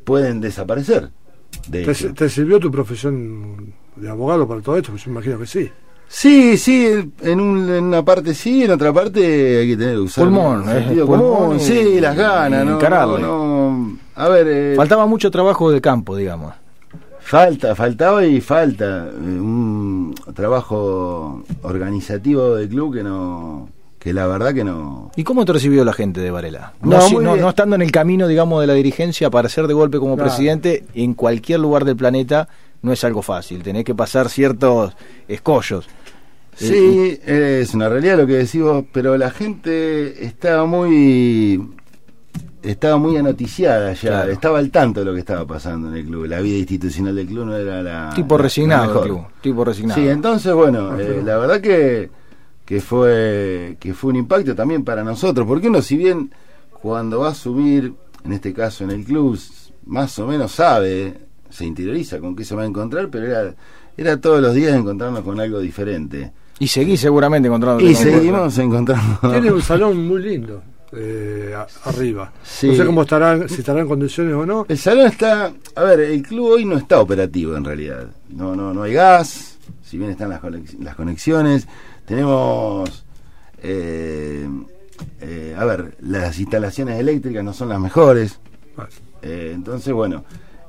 pueden 0.04 0.40
desaparecer. 0.40 1.10
De 1.68 1.84
¿Te, 2.14 2.28
sirvió 2.28 2.58
tu 2.58 2.70
profesión 2.70 3.74
de 3.96 4.08
abogado 4.08 4.46
para 4.48 4.60
todo 4.62 4.76
esto? 4.76 4.90
Pues 4.90 5.04
yo 5.04 5.10
imagino 5.10 5.38
que 5.38 5.46
sí. 5.46 5.70
Sí, 6.08 6.56
sí, 6.58 7.10
en, 7.22 7.40
un- 7.40 7.68
en 7.70 7.84
una 7.84 8.04
parte 8.04 8.34
sí, 8.34 8.64
en 8.64 8.70
otra 8.70 8.92
parte 8.92 9.58
hay 9.60 9.68
que 9.68 9.76
tener 9.76 9.98
usar 9.98 10.24
Pulmón, 10.24 10.68
el 10.68 10.76
eh, 10.76 10.84
sentido 10.84 11.06
pulmón 11.06 11.34
común, 11.36 11.56
y- 11.56 11.60
sí, 11.60 12.00
las 12.00 12.16
ganas, 12.16 12.62
y 12.64 12.66
¿no? 12.68 12.74
encararle. 12.74 13.20
no, 13.20 13.70
no. 13.72 13.96
A 14.14 14.28
ver, 14.28 14.46
eh, 14.48 14.74
Faltaba 14.76 15.06
mucho 15.06 15.30
trabajo 15.30 15.70
de 15.70 15.80
campo, 15.80 16.16
digamos. 16.16 16.52
Falta, 17.22 17.74
faltaba 17.74 18.24
y 18.26 18.40
falta 18.40 19.06
eh, 19.08 19.16
un 19.16 20.14
trabajo 20.34 21.44
organizativo 21.62 22.56
del 22.56 22.68
club 22.68 22.94
que 22.94 23.02
no, 23.02 23.68
que 23.98 24.12
la 24.12 24.26
verdad 24.26 24.52
que 24.54 24.64
no. 24.64 25.10
¿Y 25.16 25.24
cómo 25.24 25.44
te 25.44 25.52
recibió 25.52 25.84
la 25.84 25.92
gente 25.92 26.20
de 26.20 26.30
Varela? 26.30 26.72
No, 26.82 26.90
No, 26.96 27.00
si- 27.02 27.14
muy 27.14 27.24
no, 27.24 27.32
bien. 27.34 27.42
no 27.44 27.48
estando 27.50 27.76
en 27.76 27.82
el 27.82 27.92
camino, 27.92 28.26
digamos, 28.28 28.60
de 28.60 28.66
la 28.66 28.74
dirigencia 28.74 29.30
para 29.30 29.48
ser 29.48 29.66
de 29.66 29.74
golpe 29.74 29.98
como 29.98 30.16
Claro. 30.16 30.28
presidente 30.30 30.84
en 30.94 31.14
cualquier 31.14 31.60
lugar 31.60 31.84
del 31.84 31.96
planeta 31.96 32.48
no 32.82 32.92
es 32.92 33.04
algo 33.04 33.22
fácil. 33.22 33.62
Tenés 33.62 33.84
que 33.84 33.94
pasar 33.94 34.28
ciertos 34.28 34.92
escollos. 35.28 35.86
Sí, 36.56 37.18
es 37.24 37.72
una 37.72 37.88
realidad 37.88 38.18
lo 38.18 38.26
que 38.26 38.34
decís 38.34 38.60
vos, 38.60 38.84
pero 38.92 39.16
la 39.16 39.30
gente 39.30 40.24
estaba 40.26 40.66
muy 40.66 41.66
estaba 42.62 42.96
muy 42.96 43.16
anoticiada 43.16 43.92
ya, 43.92 44.00
Claro. 44.00 44.32
estaba 44.32 44.58
al 44.58 44.70
tanto 44.70 45.00
de 45.00 45.06
lo 45.06 45.12
que 45.14 45.20
estaba 45.20 45.46
pasando 45.46 45.88
en 45.88 45.96
el 45.96 46.04
club. 46.06 46.26
La 46.26 46.40
vida 46.40 46.56
institucional 46.58 47.14
del 47.14 47.26
club 47.26 47.46
no 47.46 47.56
era 47.56 47.82
la 47.82 48.10
tipo 48.14 48.38
resignado, 48.38 48.82
la 48.82 48.86
mejor. 48.88 49.02
el 49.06 49.12
club, 49.12 49.26
tipo 49.40 49.64
resignado. 49.64 50.00
Sí, 50.00 50.08
entonces, 50.08 50.54
bueno, 50.54 50.98
eh, 50.98 51.22
la 51.24 51.38
verdad 51.38 51.60
que, 51.60 52.10
que 52.64 52.80
fue 52.80 53.76
que 53.80 53.94
fue 53.94 54.10
un 54.10 54.16
impacto 54.16 54.54
también 54.54 54.84
para 54.84 55.02
nosotros, 55.02 55.46
porque 55.46 55.68
uno 55.68 55.82
si 55.82 55.96
bien 55.96 56.30
cuando 56.70 57.20
va 57.20 57.28
a 57.28 57.34
subir, 57.34 57.94
en 58.24 58.32
este 58.32 58.52
caso 58.52 58.84
en 58.84 58.90
el 58.92 59.04
club, 59.04 59.38
más 59.86 60.18
o 60.18 60.26
menos 60.26 60.52
sabe, 60.52 61.14
se 61.50 61.64
interioriza 61.64 62.18
con 62.20 62.34
qué 62.36 62.44
se 62.44 62.54
va 62.54 62.62
a 62.62 62.66
encontrar, 62.66 63.08
pero 63.08 63.26
era, 63.26 63.54
era 63.96 64.20
todos 64.20 64.40
los 64.40 64.54
días 64.54 64.74
encontrarnos 64.74 65.22
con 65.22 65.38
algo 65.40 65.60
diferente. 65.60 66.32
Y 66.58 66.68
seguís 66.68 67.00
seguramente 67.00 67.48
encontrando. 67.48 67.82
Y 67.82 67.94
seguimos 67.94 68.56
encontrando... 68.58 69.18
Tiene 69.30 69.50
un 69.50 69.62
salón 69.62 70.06
muy 70.06 70.22
lindo 70.22 70.62
eh, 70.92 71.54
arriba. 71.84 72.32
Sí. 72.42 72.68
No 72.68 72.74
sé 72.74 72.86
cómo 72.86 73.02
estarán, 73.02 73.48
si 73.48 73.60
estarán 73.60 73.82
en 73.82 73.88
condiciones 73.88 74.34
o 74.34 74.46
no. 74.46 74.66
El 74.68 74.78
salón 74.78 75.06
está, 75.06 75.52
a 75.74 75.82
ver, 75.82 76.00
el 76.00 76.22
club 76.22 76.50
hoy 76.52 76.64
no 76.64 76.76
está 76.76 77.00
operativo 77.00 77.56
en 77.56 77.64
realidad. 77.64 78.08
No, 78.30 78.54
no, 78.54 78.72
no 78.74 78.82
hay 78.82 78.92
gas, 78.94 79.58
si 79.82 79.98
bien 79.98 80.10
están 80.10 80.30
las, 80.30 80.40
conex- 80.42 80.78
las 80.78 80.94
conexiones. 80.94 81.66
Tenemos, 82.04 83.04
eh, 83.62 84.48
eh, 85.20 85.56
a 85.58 85.64
ver, 85.64 85.96
las 86.00 86.38
instalaciones 86.38 86.98
eléctricas 86.98 87.42
no 87.44 87.52
son 87.52 87.68
las 87.68 87.80
mejores. 87.80 88.38
Eh, 89.22 89.52
entonces, 89.54 89.92
bueno, 89.92 90.24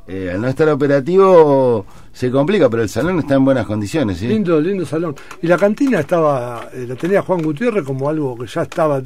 eh, 0.07 0.31
al 0.33 0.41
no 0.41 0.47
estar 0.47 0.67
operativo 0.69 1.85
se 2.11 2.29
complica, 2.29 2.69
pero 2.69 2.83
el 2.83 2.89
salón 2.89 3.19
está 3.19 3.35
en 3.35 3.45
buenas 3.45 3.65
condiciones. 3.65 4.19
¿sí? 4.19 4.27
Lindo, 4.27 4.59
lindo 4.61 4.85
salón. 4.85 5.15
Y 5.41 5.47
la 5.47 5.57
cantina 5.57 6.01
estaba, 6.01 6.69
eh, 6.73 6.85
la 6.87 6.95
tenía 6.95 7.21
Juan 7.23 7.41
Gutiérrez 7.41 7.83
como 7.83 8.07
algo 8.09 8.37
que 8.37 8.45
ya 8.45 8.61
estaba. 8.63 9.01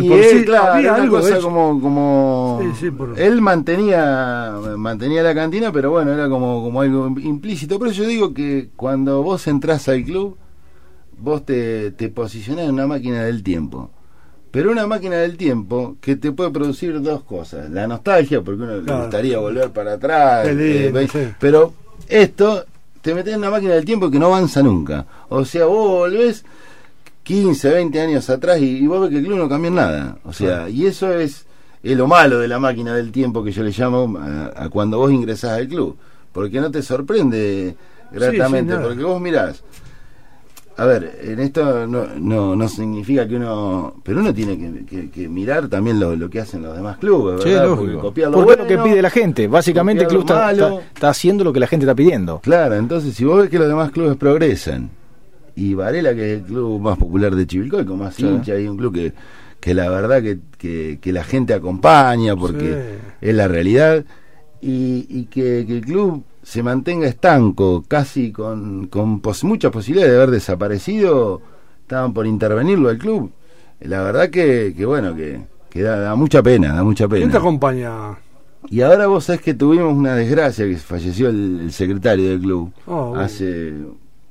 De 0.00 0.06
y 0.06 0.08
por 0.08 0.18
él, 0.18 0.38
sí, 0.40 0.44
claro, 0.44 0.72
había 0.74 0.92
una 0.94 1.02
algo 1.02 1.16
cosa 1.20 1.38
como, 1.40 1.80
como 1.80 2.58
Sí, 2.62 2.86
sí, 2.86 2.90
por- 2.90 3.18
él 3.18 3.40
mantenía 3.40 4.54
mantenía 4.76 5.22
la 5.22 5.34
cantina, 5.34 5.72
pero 5.72 5.90
bueno, 5.90 6.12
era 6.12 6.28
como, 6.28 6.62
como 6.62 6.80
algo 6.82 7.06
implícito. 7.18 7.78
Pero 7.78 7.90
yo 7.92 8.04
digo 8.06 8.34
que 8.34 8.68
cuando 8.76 9.22
vos 9.22 9.46
entras 9.46 9.88
al 9.88 10.04
club, 10.04 10.36
vos 11.18 11.44
te, 11.44 11.90
te 11.92 12.08
posicionás 12.08 12.64
en 12.66 12.74
una 12.74 12.86
máquina 12.86 13.24
del 13.24 13.42
tiempo. 13.42 13.90
Pero 14.50 14.70
una 14.70 14.86
máquina 14.86 15.16
del 15.16 15.36
tiempo 15.36 15.96
que 16.00 16.16
te 16.16 16.32
puede 16.32 16.50
producir 16.50 17.00
dos 17.02 17.22
cosas. 17.24 17.68
La 17.70 17.86
nostalgia, 17.86 18.40
porque 18.42 18.62
uno 18.62 18.76
le 18.76 18.82
Claro. 18.84 19.02
gustaría 19.02 19.38
volver 19.38 19.70
para 19.70 19.94
atrás. 19.94 20.54
Lindo, 20.54 21.00
sí. 21.08 21.28
Pero 21.38 21.74
esto, 22.08 22.64
te 23.02 23.14
metes 23.14 23.34
en 23.34 23.40
una 23.40 23.50
máquina 23.50 23.74
del 23.74 23.84
tiempo 23.84 24.10
que 24.10 24.18
no 24.18 24.26
avanza 24.26 24.62
nunca. 24.62 25.06
O 25.28 25.44
sea, 25.44 25.66
vos 25.66 25.88
volvés 25.88 26.44
15, 27.26 27.70
20 27.70 28.00
años 28.00 28.30
atrás 28.30 28.60
y, 28.60 28.78
y 28.78 28.86
vos 28.86 29.00
ves 29.00 29.10
que 29.10 29.18
el 29.18 29.24
club 29.24 29.36
no 29.38 29.48
cambió 29.48 29.70
nada. 29.72 30.18
O 30.24 30.32
sea, 30.32 30.68
y 30.68 30.86
eso 30.86 31.12
es, 31.12 31.44
es 31.82 31.96
lo 31.96 32.06
malo 32.06 32.38
de 32.38 32.46
la 32.46 32.60
máquina 32.60 32.94
del 32.94 33.10
tiempo 33.10 33.42
que 33.42 33.50
yo 33.50 33.64
le 33.64 33.72
llamo 33.76 34.16
a, 34.18 34.52
a 34.64 34.68
cuando 34.68 34.98
vos 34.98 35.10
ingresás 35.10 35.58
al 35.58 35.66
club. 35.66 35.96
Porque 36.32 36.60
no 36.60 36.70
te 36.70 36.82
sorprende 36.82 37.74
gratamente. 38.12 38.74
sí, 38.74 38.80
porque 38.82 39.02
vos 39.02 39.20
mirás. 39.20 39.62
A 40.78 40.84
ver, 40.84 41.18
en 41.22 41.40
esto 41.40 41.86
no, 41.86 42.04
no, 42.18 42.54
no 42.54 42.68
significa 42.68 43.26
que 43.26 43.36
uno. 43.36 43.94
Pero 44.04 44.20
uno 44.20 44.34
tiene 44.34 44.58
que, 44.58 44.84
que- 44.84 45.10
que 45.10 45.26
mirar 45.28 45.68
también 45.68 45.98
lo, 45.98 46.14
lo 46.14 46.28
que 46.28 46.38
hacen 46.40 46.62
los 46.62 46.76
demás 46.76 46.98
clubes, 46.98 47.42
Sí, 47.42 47.48
¿verdad? 47.48 47.64
lógico. 47.64 47.86
Porque 47.86 47.98
copiar 48.02 48.30
lo 48.30 48.42
bueno, 48.44 48.66
que 48.66 48.76
pide 48.78 49.00
la 49.00 49.08
gente. 49.10 49.48
Básicamente 49.48 50.02
el 50.02 50.08
club 50.10 50.20
está- 50.20 50.52
está 50.52 51.08
haciendo 51.08 51.44
lo 51.44 51.52
que 51.54 51.60
la 51.60 51.66
gente 51.66 51.86
está 51.86 51.94
pidiendo. 51.94 52.40
Claro, 52.40 52.74
entonces 52.74 53.14
si 53.14 53.24
vos 53.24 53.40
ves 53.40 53.48
que 53.50 53.58
los 53.58 53.68
demás 53.68 53.90
clubes 53.90 54.16
progresan, 54.18 54.90
y 55.56 55.74
Varela, 55.74 56.14
que 56.14 56.34
es 56.34 56.38
el 56.40 56.44
club 56.46 56.80
más 56.80 56.98
popular 56.98 57.34
de 57.34 57.46
Chivilcoy, 57.46 57.84
con 57.84 57.98
más 57.98 58.14
Sí. 58.14 58.26
hincha, 58.26 58.58
y 58.58 58.68
un 58.68 58.76
club 58.76 58.94
que, 58.94 59.12
que 59.58 59.74
la 59.74 59.88
verdad 59.88 60.22
que, 60.22 60.38
que, 60.58 60.98
que 61.00 61.12
la 61.12 61.24
gente 61.24 61.54
acompaña, 61.54 62.36
porque 62.36 62.98
es 63.20 63.34
la 63.34 63.48
realidad, 63.48 64.04
y, 64.60 65.06
y 65.08 65.24
que, 65.26 65.64
que 65.66 65.78
el 65.78 65.84
club 65.84 66.22
se 66.42 66.62
mantenga 66.62 67.08
estanco, 67.08 67.84
casi 67.88 68.30
con, 68.32 68.86
con 68.86 69.20
pos- 69.20 69.44
muchas 69.44 69.72
posibilidades 69.72 70.12
de 70.12 70.16
haber 70.22 70.30
desaparecido, 70.30 71.40
estaban 71.80 72.12
por 72.12 72.26
intervenirlo 72.26 72.88
al 72.88 72.98
club. 72.98 73.32
La 73.80 74.02
verdad 74.02 74.30
que, 74.30 74.74
que 74.76 74.84
bueno, 74.86 75.14
que, 75.16 75.40
que 75.70 75.82
da, 75.82 75.98
da 75.98 76.14
mucha 76.14 76.42
pena, 76.42 76.72
da 76.74 76.84
mucha 76.84 77.08
¿Quién 77.08 77.22
te 77.22 77.26
pena. 77.26 77.38
acompaña 77.38 78.18
Y 78.70 78.80
ahora 78.80 79.06
vos 79.06 79.24
sabés 79.24 79.42
que 79.42 79.54
tuvimos 79.54 79.94
una 79.94 80.14
desgracia 80.14 80.66
que 80.66 80.76
falleció 80.76 81.28
el, 81.28 81.60
el 81.62 81.72
secretario 81.72 82.28
del 82.30 82.40
club 82.40 82.72
Oh, 82.86 83.10
bueno. 83.10 83.20
hace 83.22 83.74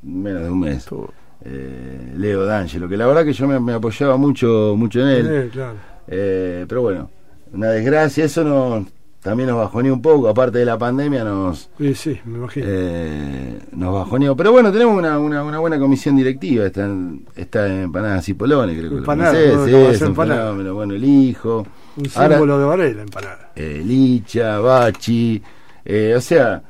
menos 0.05 0.43
de 0.43 0.49
un 0.49 0.59
mes. 0.59 0.87
Eh, 1.43 2.13
Leo 2.17 2.45
D'Angelo, 2.45 2.87
que 2.87 2.97
la 2.97 3.05
verdad 3.07 3.23
que 3.25 3.33
yo 3.33 3.47
me, 3.47 3.59
me 3.59 3.73
apoyaba 3.73 4.17
mucho, 4.17 4.73
mucho 4.77 5.01
en 5.01 5.07
él. 5.07 5.49
Claro. 5.51 5.75
Eh, 6.07 6.65
pero 6.67 6.81
bueno, 6.81 7.09
una 7.53 7.67
desgracia, 7.69 8.25
eso 8.25 8.43
nos, 8.43 8.85
también 9.21 9.49
nos 9.49 9.57
bajoneó 9.57 9.93
un 9.93 10.01
poco, 10.01 10.27
aparte 10.27 10.59
de 10.59 10.65
la 10.65 10.77
pandemia 10.77 11.23
nos, 11.23 11.69
Sí, 11.77 11.93
sí, 11.93 12.19
me 12.25 12.37
imagino. 12.39 12.65
eh, 12.69 13.59
nos 13.73 13.93
bajoneó. 13.93 14.35
Pero 14.35 14.51
bueno, 14.53 14.71
tenemos 14.71 14.97
una, 14.97 15.19
una, 15.19 15.43
una 15.43 15.59
buena 15.59 15.77
comisión 15.77 16.15
directiva, 16.15 16.65
está 16.65 16.85
en, 16.85 17.25
está 17.35 17.67
en 17.67 17.83
Empanadas 17.83 18.27
y 18.29 18.33
Polones, 18.33 18.77
creo 18.77 18.89
que 18.89 18.95
lo 18.95 19.01
¿no? 19.01 19.15
No 19.15 19.89
es 19.89 20.01
empanada. 20.01 20.51
bueno, 20.71 20.93
el 20.95 21.03
hijo, 21.03 21.65
Un 21.97 22.07
ahora- 22.15 22.29
símbolo 22.37 22.59
de 22.59 22.65
Varela, 22.65 23.01
empanada. 23.03 23.51
eh, 23.55 23.81
Licha, 23.85 24.59
Bachi, 24.59 25.41
eh, 25.83 26.13
o 26.17 26.21
sea, 26.21 26.61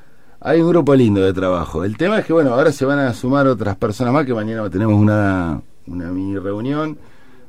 hay 0.48 0.62
un 0.62 0.70
grupo 0.70 0.94
lindo 0.96 1.22
de 1.22 1.34
trabajo. 1.34 1.84
El 1.84 1.98
tema 1.98 2.20
es 2.20 2.26
que, 2.26 2.34
bueno, 2.34 2.54
ahora 2.54 2.72
se 2.72 2.86
van 2.86 3.00
a 3.00 3.14
sumar 3.14 3.48
otras 3.48 3.76
personas 3.78 4.14
más, 4.14 4.26
que 4.26 4.34
mañana 4.34 4.70
tenemos 4.70 4.94
una, 4.96 5.60
una 5.88 6.06
mini 6.12 6.38
reunión 6.38 6.98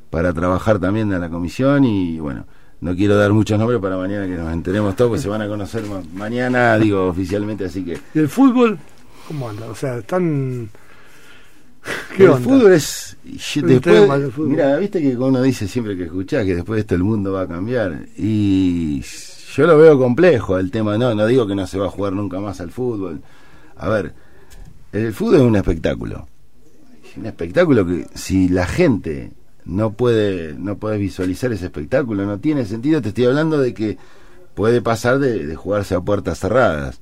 para 0.09 0.33
trabajar 0.33 0.79
también 0.79 1.11
en 1.13 1.21
la 1.21 1.29
comisión 1.29 1.83
y, 1.83 2.19
bueno, 2.19 2.45
no 2.81 2.95
quiero 2.95 3.15
dar 3.15 3.33
muchos 3.33 3.59
nombres 3.59 3.79
para 3.79 3.97
mañana 3.97 4.25
que 4.25 4.35
nos 4.35 4.51
enteremos 4.51 4.95
todos, 4.95 5.09
pues 5.11 5.21
se 5.21 5.29
van 5.29 5.41
a 5.43 5.47
conocer 5.47 5.83
ma- 5.85 6.01
mañana, 6.15 6.77
digo, 6.77 7.07
oficialmente, 7.07 7.65
así 7.65 7.83
que... 7.85 7.99
¿Y 8.15 8.19
el 8.19 8.29
fútbol? 8.29 8.79
¿Cómo 9.27 9.49
anda? 9.49 9.67
O 9.67 9.75
sea, 9.75 9.97
están... 9.99 10.69
¿Qué 12.15 12.23
el 12.23 12.29
onda? 12.31 12.41
fútbol 12.49 12.71
es... 12.73 13.17
después, 13.23 14.33
fútbol. 14.33 14.49
mira, 14.49 14.75
viste 14.77 15.01
que 15.01 15.15
uno 15.15 15.41
dice 15.41 15.67
siempre 15.67 15.95
que 15.95 16.05
escuchás 16.05 16.45
que 16.45 16.55
después 16.55 16.77
de 16.77 16.81
esto 16.81 16.95
el 16.95 17.03
mundo 17.03 17.33
va 17.33 17.41
a 17.41 17.47
cambiar 17.47 18.05
y 18.17 19.03
yo 19.55 19.65
lo 19.65 19.77
veo 19.77 19.97
complejo 19.97 20.57
el 20.57 20.71
tema, 20.71 20.97
no, 20.97 21.15
no 21.15 21.25
digo 21.25 21.47
que 21.47 21.55
no 21.55 21.65
se 21.67 21.79
va 21.79 21.87
a 21.87 21.91
jugar 21.91 22.13
nunca 22.13 22.39
más 22.39 22.59
al 22.59 22.71
fútbol. 22.71 23.21
A 23.75 23.87
ver, 23.87 24.13
el 24.91 25.13
fútbol 25.13 25.35
es 25.35 25.41
un 25.41 25.55
espectáculo. 25.55 26.27
Es 27.03 27.17
un 27.17 27.25
espectáculo 27.25 27.85
que 27.85 28.07
si 28.13 28.49
la 28.49 28.65
gente 28.65 29.31
no 29.65 29.91
puede 29.91 30.53
no 30.53 30.77
puede 30.77 30.97
visualizar 30.97 31.51
ese 31.51 31.65
espectáculo, 31.65 32.25
no 32.25 32.39
tiene 32.39 32.65
sentido, 32.65 33.01
te 33.01 33.09
estoy 33.09 33.25
hablando 33.25 33.59
de 33.59 33.73
que 33.73 33.97
puede 34.53 34.81
pasar 34.81 35.19
de, 35.19 35.45
de 35.45 35.55
jugarse 35.55 35.95
a 35.95 36.01
puertas 36.01 36.39
cerradas. 36.39 36.99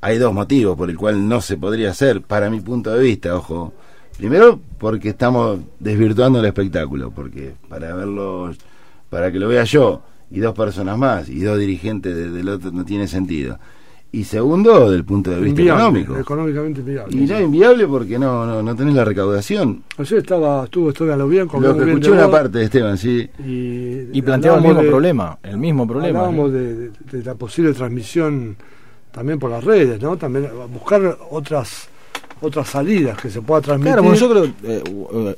Hay 0.00 0.18
dos 0.18 0.32
motivos 0.32 0.76
por 0.76 0.90
el 0.90 0.96
cual 0.96 1.28
no 1.28 1.40
se 1.40 1.56
podría 1.56 1.90
hacer, 1.90 2.22
para 2.22 2.50
mi 2.50 2.60
punto 2.60 2.92
de 2.92 3.02
vista, 3.02 3.34
ojo. 3.34 3.72
Primero, 4.16 4.60
porque 4.78 5.10
estamos 5.10 5.60
desvirtuando 5.78 6.40
el 6.40 6.46
espectáculo, 6.46 7.10
porque 7.12 7.54
para 7.68 7.94
verlo, 7.94 8.52
para 9.10 9.30
que 9.30 9.38
lo 9.38 9.48
vea 9.48 9.64
yo 9.64 10.02
y 10.30 10.40
dos 10.40 10.54
personas 10.54 10.96
más 10.98 11.28
y 11.28 11.40
dos 11.40 11.58
dirigentes 11.58 12.14
de- 12.14 12.30
del 12.30 12.48
otro 12.48 12.70
no 12.70 12.84
tiene 12.84 13.06
sentido. 13.08 13.58
Y 14.10 14.24
segundo, 14.24 14.90
del 14.90 15.04
punto 15.04 15.30
de 15.30 15.36
vista 15.38 15.60
Inviable, 15.60 16.00
económico. 16.00 16.16
Económicamente 16.18 16.80
inviable. 16.80 17.14
Y 17.14 17.26
no 17.26 17.40
inviable 17.40 17.86
porque 17.86 18.18
no, 18.18 18.46
no, 18.46 18.62
no 18.62 18.74
tenés 18.74 18.94
la 18.94 19.04
recaudación. 19.04 19.82
Ayer 19.98 20.18
estaba, 20.20 20.64
estuvo 20.64 20.88
Esteban 20.88 21.18
Lo 21.18 21.28
bien, 21.28 21.42
Lo 21.44 21.48
comió 21.48 21.76
que 21.76 21.84
escuché 21.90 22.10
una 22.12 22.30
parte 22.30 22.56
de 22.58 22.64
Esteban, 22.64 22.96
sí. 22.96 23.28
Y, 23.44 24.08
Y 24.18 24.22
planteaba 24.22 24.56
el 24.58 24.64
mismo 24.64 24.82
de- 24.82 24.88
problema, 24.88 25.38
el 25.42 25.58
mismo 25.58 25.86
problema. 25.86 26.20
Hablábamos 26.20 26.52
de, 26.52 26.74
de- 26.74 26.90
de 27.12 27.22
la 27.22 27.34
posible 27.34 27.74
transmisión 27.74 28.56
también 29.12 29.38
por 29.38 29.50
las 29.50 29.62
redes, 29.62 30.00
¿no? 30.00 30.16
También 30.16 30.48
buscar 30.72 31.18
otras 31.30 31.88
otras 32.40 32.68
salidas 32.68 33.20
que 33.20 33.28
se 33.28 33.42
pueda 33.42 33.60
transmitir. 33.60 33.94
Claro, 33.94 34.04
porque 34.04 34.20
nosotros, 34.20 34.50
eh, 34.62 34.82
uh, 34.90 35.32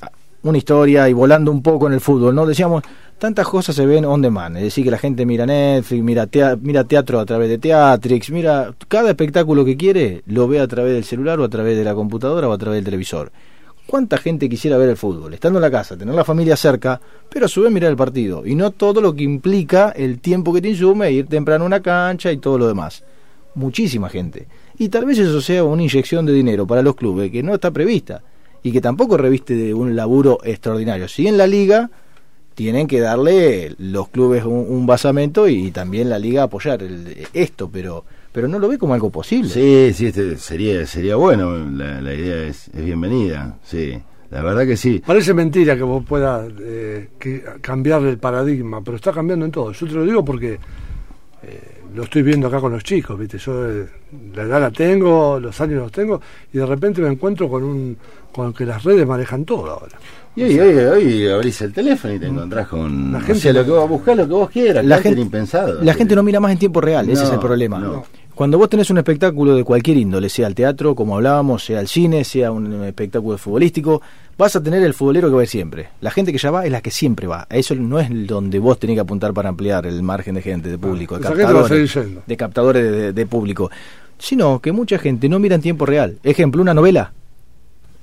una 0.48 0.58
historia 0.58 1.08
y 1.08 1.12
volando 1.12 1.50
un 1.50 1.62
poco 1.62 1.86
en 1.88 1.94
el 1.94 2.00
fútbol, 2.00 2.34
¿no? 2.34 2.44
Decíamos, 2.46 2.82
tantas 3.20 3.46
cosas 3.46 3.76
se 3.76 3.86
ven 3.86 4.04
on 4.04 4.20
demand, 4.22 4.56
es 4.56 4.64
decir, 4.64 4.82
que 4.84 4.90
la 4.90 4.98
gente 4.98 5.24
mira 5.26 5.46
Netflix, 5.46 6.02
mira, 6.02 6.26
tea- 6.26 6.56
mira 6.60 6.82
teatro 6.84 7.20
a 7.20 7.24
través 7.26 7.48
de 7.48 7.58
Teatrix, 7.58 8.30
mira 8.30 8.74
cada 8.88 9.10
espectáculo 9.10 9.64
que 9.64 9.76
quiere, 9.76 10.22
lo 10.26 10.48
ve 10.48 10.58
a 10.58 10.66
través 10.66 10.94
del 10.94 11.04
celular 11.04 11.38
o 11.38 11.44
a 11.44 11.48
través 11.48 11.76
de 11.76 11.84
la 11.84 11.94
computadora 11.94 12.48
o 12.48 12.52
a 12.52 12.58
través 12.58 12.78
del 12.78 12.84
televisor. 12.86 13.30
¿Cuánta 13.86 14.18
gente 14.18 14.48
quisiera 14.48 14.76
ver 14.78 14.88
el 14.88 14.96
fútbol? 14.96 15.34
Estando 15.34 15.58
en 15.58 15.62
la 15.62 15.70
casa, 15.70 15.96
tener 15.96 16.14
la 16.14 16.24
familia 16.24 16.56
cerca, 16.56 17.00
pero 17.28 17.46
a 17.46 17.48
su 17.48 17.62
vez 17.62 17.72
mirar 17.72 17.90
el 17.90 17.96
partido. 17.96 18.46
Y 18.46 18.54
no 18.54 18.70
todo 18.70 19.00
lo 19.00 19.14
que 19.14 19.24
implica 19.24 19.90
el 19.90 20.20
tiempo 20.20 20.52
que 20.52 20.62
te 20.62 20.68
insume 20.68 21.10
ir 21.10 21.26
temprano 21.26 21.64
a 21.64 21.66
una 21.66 21.80
cancha 21.80 22.30
y 22.32 22.36
todo 22.38 22.56
lo 22.56 22.68
demás. 22.68 23.02
Muchísima 23.56 24.08
gente. 24.08 24.46
Y 24.78 24.88
tal 24.90 25.06
vez 25.06 25.18
eso 25.18 25.40
sea 25.40 25.64
una 25.64 25.82
inyección 25.82 26.24
de 26.24 26.32
dinero 26.32 26.66
para 26.66 26.82
los 26.82 26.94
clubes 26.94 27.30
que 27.32 27.42
no 27.42 27.52
está 27.52 27.72
prevista 27.72 28.22
y 28.62 28.70
que 28.70 28.80
tampoco 28.80 29.16
reviste 29.16 29.54
de 29.54 29.74
un 29.74 29.96
laburo 29.96 30.38
extraordinario. 30.44 31.08
Si 31.08 31.26
en 31.26 31.36
la 31.36 31.48
liga 31.48 31.90
tienen 32.54 32.86
que 32.86 33.00
darle 33.00 33.74
los 33.78 34.08
clubes 34.08 34.44
un, 34.44 34.66
un 34.68 34.86
basamento 34.86 35.48
y 35.48 35.70
también 35.70 36.10
la 36.10 36.18
liga 36.18 36.42
apoyar 36.44 36.82
el- 36.82 37.26
esto, 37.32 37.68
pero 37.72 38.04
pero 38.32 38.46
no 38.46 38.60
lo 38.60 38.68
ve 38.68 38.78
como 38.78 38.94
algo 38.94 39.10
posible. 39.10 39.48
Sí, 39.50 39.92
sí, 39.92 40.06
este 40.06 40.36
sería, 40.36 40.86
sería 40.86 41.16
bueno. 41.16 41.56
La, 41.70 42.00
la 42.00 42.14
idea 42.14 42.44
es, 42.46 42.68
es 42.68 42.84
bienvenida, 42.84 43.58
sí. 43.64 43.98
La 44.30 44.42
verdad 44.44 44.64
que 44.64 44.76
sí. 44.76 45.02
Parece 45.04 45.34
mentira 45.34 45.74
que 45.76 45.82
vos 45.82 46.04
puedas 46.06 46.48
eh, 46.60 47.08
que- 47.18 47.42
cambiar 47.60 48.02
el 48.04 48.18
paradigma, 48.18 48.82
pero 48.84 48.96
está 48.96 49.10
cambiando 49.12 49.44
en 49.46 49.50
todo. 49.50 49.72
Yo 49.72 49.84
te 49.86 49.92
lo 49.94 50.04
digo 50.04 50.24
porque 50.24 50.60
eh, 51.42 51.79
lo 51.94 52.04
estoy 52.04 52.22
viendo 52.22 52.46
acá 52.48 52.60
con 52.60 52.72
los 52.72 52.82
chicos, 52.84 53.18
¿viste? 53.18 53.38
Yo 53.38 53.68
eh, 53.70 53.86
la 54.34 54.42
edad 54.42 54.60
la 54.60 54.70
tengo, 54.70 55.38
los 55.40 55.60
años 55.60 55.82
los 55.82 55.92
tengo, 55.92 56.20
y 56.52 56.58
de 56.58 56.66
repente 56.66 57.00
me 57.00 57.08
encuentro 57.08 57.48
con 57.48 57.62
un 57.64 57.96
con 58.32 58.52
que 58.52 58.64
las 58.64 58.84
redes 58.84 59.06
manejan 59.06 59.44
todo 59.44 59.70
ahora. 59.70 59.98
Y 60.36 60.44
hoy, 60.44 60.58
hoy, 60.60 60.78
hoy 60.78 61.28
abrís 61.28 61.60
el 61.62 61.72
teléfono 61.72 62.14
y 62.14 62.18
te 62.20 62.26
encontrás 62.28 62.68
con 62.68 63.10
La 63.10 63.18
o 63.18 63.20
gente- 63.20 63.40
sea, 63.40 63.52
lo 63.52 63.64
que 63.64 63.70
vos 63.72 63.88
buscás, 63.88 64.16
lo 64.16 64.26
que 64.28 64.32
vos 64.34 64.50
quieras. 64.50 64.84
La 64.84 64.98
gente- 64.98 65.20
impensado. 65.20 65.82
La 65.82 65.92
gente 65.94 66.14
no 66.14 66.22
mira 66.22 66.38
más 66.38 66.52
en 66.52 66.58
tiempo 66.58 66.80
real, 66.80 67.10
ese 67.10 67.24
es 67.24 67.30
el 67.32 67.40
problema. 67.40 67.78
no. 67.78 68.04
Cuando 68.32 68.56
vos 68.56 68.70
tenés 68.70 68.88
un 68.88 68.96
espectáculo 68.96 69.54
de 69.54 69.64
cualquier 69.64 69.98
índole, 69.98 70.30
sea 70.30 70.46
el 70.46 70.54
teatro, 70.54 70.94
como 70.94 71.16
hablábamos, 71.16 71.62
sea 71.62 71.78
el 71.80 71.88
cine, 71.88 72.24
sea 72.24 72.50
un 72.52 72.84
espectáculo 72.84 73.36
futbolístico, 73.36 74.00
vas 74.40 74.56
a 74.56 74.62
tener 74.62 74.82
el 74.82 74.94
futbolero 74.94 75.28
que 75.28 75.34
va 75.34 75.40
a 75.40 75.44
ir 75.44 75.48
siempre. 75.48 75.90
La 76.00 76.10
gente 76.10 76.32
que 76.32 76.38
ya 76.38 76.50
va 76.50 76.64
es 76.64 76.72
la 76.72 76.80
que 76.80 76.90
siempre 76.90 77.26
va. 77.26 77.46
Eso 77.50 77.74
no 77.74 78.00
es 78.00 78.08
donde 78.26 78.58
vos 78.58 78.78
tenés 78.78 78.96
que 78.96 79.00
apuntar 79.00 79.34
para 79.34 79.50
ampliar 79.50 79.86
el 79.86 80.02
margen 80.02 80.34
de 80.34 80.42
gente, 80.42 80.70
de 80.70 80.78
público, 80.78 81.18
de 81.18 81.22
captadores, 81.22 81.98
de, 82.26 82.36
captadores 82.36 83.14
de, 83.14 83.26
público. 83.26 83.70
Sino 84.18 84.58
que 84.58 84.72
mucha 84.72 84.98
gente 84.98 85.28
no 85.28 85.38
mira 85.38 85.54
en 85.56 85.60
tiempo 85.60 85.84
real. 85.84 86.16
Ejemplo, 86.24 86.62
una 86.62 86.72
novela. 86.72 87.12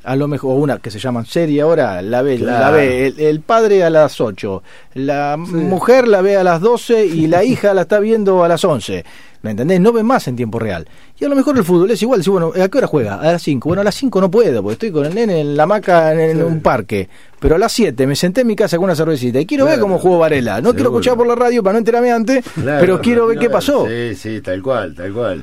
A 0.03 0.15
lo 0.15 0.27
mejor, 0.27 0.58
una 0.62 0.77
que 0.77 0.91
se 0.91 1.00
llaman 1.00 1.25
serie 1.25 1.62
ahora, 1.62 2.01
la 2.01 2.22
ve, 2.22 2.38
la 2.38 2.72
ve 2.72 3.08
el, 3.08 3.20
el 3.20 3.41
padre 3.41 3.84
a 3.84 3.89
las 3.89 4.22
8, 4.22 4.63
la 4.94 5.36
mujer 5.36 6.08
la 6.08 6.22
ve 6.22 6.38
a 6.38 6.44
las 6.46 6.62
12 6.62 7.08
y 7.08 7.27
la 7.27 7.44
hija 7.44 7.74
la 7.74 7.82
está 7.82 8.00
viendo 8.00 8.44
a 8.44 8.48
las 8.48 8.63
11. 8.63 9.03
¿Me 9.44 9.51
entendés? 9.51 9.79
No 9.79 9.94
ve 9.94 10.03
más 10.03 10.27
en 10.27 10.36
tiempo 10.36 10.58
real. 10.60 10.88
Y 11.20 11.25
a 11.25 11.29
lo 11.29 11.36
mejor 11.36 11.58
el 11.58 11.63
fútbol 11.63 11.91
es 11.91 12.01
igual. 12.01 12.24
Si, 12.24 12.29
bueno, 12.29 12.51
¿a 12.60 12.67
qué 12.67 12.77
hora 12.79 12.88
juega? 12.88 13.15
A 13.22 13.32
las 13.34 13.44
5. 13.44 13.70
Bueno, 13.70 13.82
a 13.82 13.84
las 13.84 13.96
5 13.96 14.20
no 14.20 14.32
puedo, 14.32 14.62
porque 14.63 14.74
estoy 14.74 14.91
con 14.91 15.06
el 15.06 15.13
nene 15.15 15.39
en 15.41 15.56
la 15.56 15.63
hamaca 15.63 16.12
en, 16.13 16.41
un 16.44 16.60
parque. 16.62 17.08
Pero 17.39 17.56
a 17.56 17.58
las 17.60 17.72
7 17.72 18.08
me 18.08 18.15
senté 18.15 18.41
en 18.41 18.48
mi 18.48 18.56
casa 18.56 18.77
con 18.77 18.86
una 18.86 18.96
cervecita 18.96 19.39
y 19.39 19.46
quiero 19.46 19.65
ver 19.65 19.79
cómo 19.79 20.00
jugó 20.00 20.20
Varela. 20.20 20.60
No 20.62 20.74
quiero 20.74 20.89
escuchar 20.89 21.15
por 21.15 21.27
la 21.27 21.36
radio 21.36 21.62
para 21.62 21.74
no 21.74 21.79
enterarme 21.79 22.12
antes, 22.12 22.44
Claro, 22.56 22.79
pero 22.82 23.01
quiero 23.01 23.27
ver 23.27 23.38
qué 23.38 23.50
pasó. 23.50 23.86
Sí, 23.88 24.15
sí, 24.15 24.41
tal 24.41 24.62
cual, 24.62 24.96
tal 24.96 25.13
cual. 25.13 25.41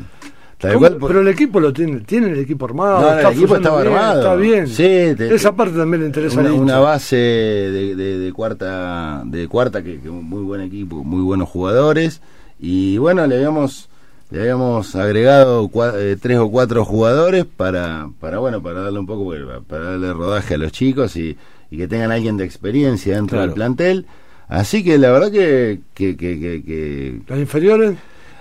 Pero 0.58 1.20
el 1.20 1.28
equipo 1.28 1.60
lo 1.60 1.72
tiene, 1.74 2.00
tiene 2.00 2.28
el 2.30 2.38
equipo 2.38 2.64
armado, 2.64 3.00
No, 3.02 3.12
está 3.16 3.28
el 3.28 3.36
equipo 3.36 3.56
estaba 3.56 3.82
bien, 3.82 3.92
armado. 3.94 4.20
está 4.20 4.34
bien. 4.36 4.66
Sí, 4.66 5.14
te- 5.16 5.34
Esa 5.34 5.50
te- 5.50 5.56
parte 5.56 5.76
también 5.76 6.00
le 6.00 6.06
interesa 6.06 6.40
una, 6.40 6.52
una 6.54 6.78
base 6.78 7.16
de, 7.16 7.94
de- 7.94 8.18
de 8.18 8.32
cuarta 8.32 9.22
de 9.26 9.46
cuarta 9.46 9.82
que, 9.82 10.00
que 10.00 10.08
muy 10.08 10.42
buen 10.42 10.62
equipo 10.62 11.04
muy 11.04 11.20
buenos 11.22 11.50
jugadores 11.50 12.22
y 12.66 12.96
bueno 12.98 13.26
le 13.26 13.36
habíamos 13.36 13.88
le 14.30 14.40
habíamos 14.40 14.96
agregado 14.96 15.68
cua- 15.68 15.92
eh, 15.96 16.16
tres 16.20 16.38
o 16.38 16.50
cuatro 16.50 16.84
jugadores 16.84 17.44
para 17.44 18.08
para 18.20 18.38
bueno 18.38 18.62
para 18.62 18.80
darle 18.80 18.98
un 18.98 19.06
poco 19.06 19.30
para, 19.30 19.60
para 19.60 19.84
darle 19.90 20.12
rodaje 20.12 20.54
a 20.54 20.58
los 20.58 20.72
chicos 20.72 21.14
y, 21.16 21.36
y 21.70 21.76
que 21.76 21.86
tengan 21.86 22.10
alguien 22.10 22.36
de 22.36 22.44
experiencia 22.44 23.16
dentro 23.16 23.36
Claro. 23.36 23.46
del 23.46 23.54
plantel 23.54 24.06
así 24.48 24.82
que 24.82 24.96
la 24.98 25.10
verdad 25.10 25.30
que 25.30 25.80
que, 25.94 26.16
que, 26.16 26.40
que- 26.40 26.62
que- 26.64 27.20
Las 27.28 27.38
inferiores, 27.38 27.96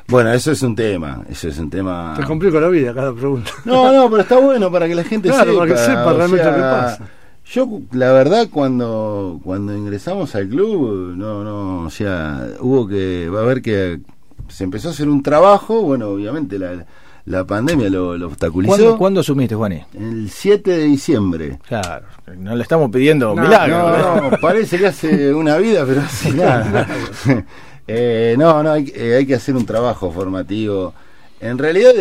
bueno 0.07 0.31
eso 0.31 0.51
es 0.51 0.61
un 0.61 0.75
tema 0.75 1.23
eso 1.29 1.49
es 1.49 1.57
un 1.59 1.69
tema 1.69 2.13
te 2.17 2.23
complico 2.23 2.59
la 2.61 2.69
vida 2.69 2.93
cada 2.93 3.13
pregunta. 3.13 3.51
no, 3.65 3.91
no, 3.91 4.09
pero 4.09 4.21
está 4.21 4.39
bueno 4.39 4.71
para 4.71 4.87
que 4.87 4.95
la 4.95 5.03
gente 5.03 5.27
Claro, 5.29 5.51
sepa. 5.51 5.59
para 5.59 5.71
que 5.71 5.77
sepa 5.77 6.05
o 6.13 6.17
realmente 6.17 6.43
sea, 6.43 6.51
lo 6.51 6.57
que 6.57 6.61
pasa. 6.63 7.03
Yo, 7.45 7.81
la 7.91 8.11
verdad, 8.13 8.47
cuando 8.51 9.39
cuando 9.43 9.75
ingresamos 9.75 10.33
al 10.35 10.47
club, 10.47 11.13
no, 11.15 11.43
no, 11.43 11.85
o 11.85 11.89
sea, 11.89 12.47
hubo 12.61 12.87
que, 12.87 13.29
va 13.29 13.41
a 13.41 13.45
ver 13.45 13.61
que 13.61 13.99
se 14.47 14.63
empezó 14.63 14.89
a 14.89 14.91
hacer 14.91 15.09
un 15.09 15.21
trabajo, 15.21 15.81
bueno, 15.81 16.09
obviamente 16.09 16.57
la, 16.57 16.85
la 17.25 17.45
pandemia 17.45 17.89
lo, 17.89 18.17
lo 18.17 18.27
obstaculizó. 18.27 18.75
¿Cuándo, 18.75 18.97
¿Cuándo 18.97 19.19
asumiste, 19.21 19.55
Juaní? 19.55 19.81
El 19.93 20.29
7 20.29 20.71
de 20.71 20.83
diciembre. 20.83 21.59
Claro, 21.67 22.05
no 22.37 22.55
le 22.55 22.63
estamos 22.63 22.89
pidiendo 22.91 23.33
No, 23.33 23.41
milagro. 23.41 23.97
No, 23.97 24.31
no, 24.31 24.37
parece 24.39 24.77
que 24.77 24.87
hace 24.87 25.33
una 25.33 25.57
vida, 25.57 25.85
pero 25.85 26.01
hace 26.05 26.31
nada. 26.31 26.87
Eh, 27.85 28.35
no, 28.37 28.63
no, 28.63 28.71
hay, 28.71 28.93
eh, 28.95 29.15
hay 29.17 29.25
que 29.25 29.35
hacer 29.35 29.57
un 29.57 29.65
trabajo 29.65 30.09
formativo. 30.09 30.93
En 31.41 31.57
realidad, 31.57 31.91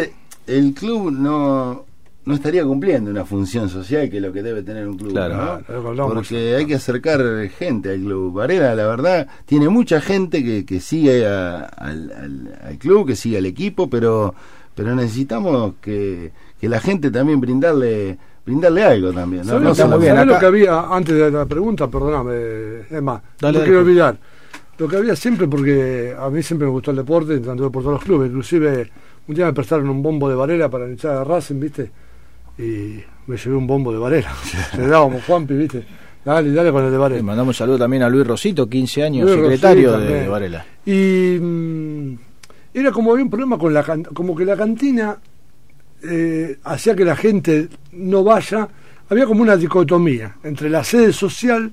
el 0.47 0.75
club 0.75 1.11
no 1.11 1.87
no 2.25 2.35
estaría 2.35 2.64
cumpliendo 2.64 3.11
una 3.11 3.25
función 3.25 3.69
social 3.69 4.09
que 4.09 4.19
es 4.19 4.23
lo 4.23 4.33
que 4.33 4.43
debe 4.43 4.62
tener 4.62 4.87
un 4.87 4.97
club. 4.97 5.11
Claro. 5.12 5.61
Porque 6.09 6.55
hay 6.57 6.67
que 6.67 6.76
acercar 6.76 7.21
gente 7.59 7.91
al 7.91 8.00
club. 8.00 8.33
Varela, 8.35 8.75
la 8.75 8.87
verdad, 8.87 9.26
tiene 9.45 9.69
mucha 9.69 10.00
gente 10.00 10.45
que, 10.45 10.64
que 10.64 10.81
sigue 10.81 11.26
a- 11.26 11.64
al, 11.64 12.12
al- 12.12 12.59
al 12.62 12.79
club, 12.79 13.07
que 13.09 13.17
sigue 13.17 13.38
al 13.38 13.47
equipo, 13.47 13.88
pero 13.91 14.35
pero 14.75 14.95
necesitamos 14.95 15.75
que, 15.83 16.33
que 16.59 16.69
la 16.69 16.81
gente 16.81 17.11
también 17.11 17.41
brindarle 17.41 18.17
brindarle 18.47 18.83
algo 18.85 19.12
también. 19.12 19.43
¿no? 19.47 19.52
¿Sabés 19.75 19.79
No 19.91 19.99
bien, 19.99 20.26
lo 20.26 20.38
que 20.38 20.47
había 20.47 20.81
antes 20.88 21.14
de 21.14 21.31
la 21.31 21.45
pregunta? 21.47 21.88
Perdóname, 21.88 22.83
Emma. 22.91 23.23
Dale, 23.41 23.52
no 23.52 23.59
dale. 23.59 23.64
quiero 23.64 23.81
olvidar. 23.81 24.17
Lo 24.79 24.88
que 24.88 24.97
había 24.97 25.14
siempre, 25.14 25.47
porque 25.47 26.14
a 26.19 26.29
mí 26.31 26.43
siempre 26.43 26.67
me 26.67 26.73
gustó 26.73 26.91
el 26.93 26.97
deporte, 26.97 27.38
tanto 27.41 27.71
por 27.71 27.83
todos 27.83 27.97
los 27.97 28.05
clubes. 28.05 28.29
Inclusive, 28.31 28.91
un 29.29 29.35
día 29.35 29.47
me 29.47 29.52
prestaron 29.52 29.88
un 29.88 30.02
bombo 30.02 30.29
de 30.29 30.35
Varela 30.35 30.69
para 30.71 30.88
hinchar 30.88 31.17
a 31.19 31.25
Racing, 31.25 31.61
¿viste? 31.61 31.91
Y 32.59 33.02
me 33.26 33.37
llevé 33.37 33.56
un 33.56 33.66
bombo 33.66 33.92
de 33.92 33.99
Varela. 33.99 34.32
Le 34.76 34.87
dábamos 34.87 35.25
Juanpi, 35.25 35.54
¿viste? 35.54 35.85
Dale, 36.25 36.52
dale 36.52 36.71
con 36.71 36.85
el 36.85 36.90
de 36.90 36.92
Le 36.92 36.99
Varela. 36.99 37.23
mandamos 37.23 37.54
un 37.54 37.59
saludo 37.59 37.78
también 37.78 38.02
a 38.02 38.09
Luis 38.09 38.26
Rosito, 38.26 38.68
15 38.68 39.02
años, 39.02 39.30
Luis 39.30 39.40
secretario 39.40 39.92
Rosito 39.92 40.12
de. 40.12 40.28
Varela. 40.28 40.66
Y 40.87 41.38
mm, 41.40 42.14
era 42.75 42.92
como 42.92 43.12
había 43.12 43.25
un 43.25 43.30
problema 43.30 43.59
con 43.59 43.75
la 43.75 43.82
como 43.82 44.35
que 44.37 44.44
la 44.44 44.56
cantina 44.56 45.18
eh, 46.02 46.59
hacía 46.64 46.94
que 46.94 47.04
la 47.04 47.16
gente 47.16 47.68
no 47.92 48.25
vaya. 48.25 48.68
Había 49.09 49.26
como 49.26 49.42
una 49.42 49.56
dicotomía 49.56 50.37
entre 50.42 50.71
la 50.71 50.82
sede 50.82 51.12
social 51.12 51.71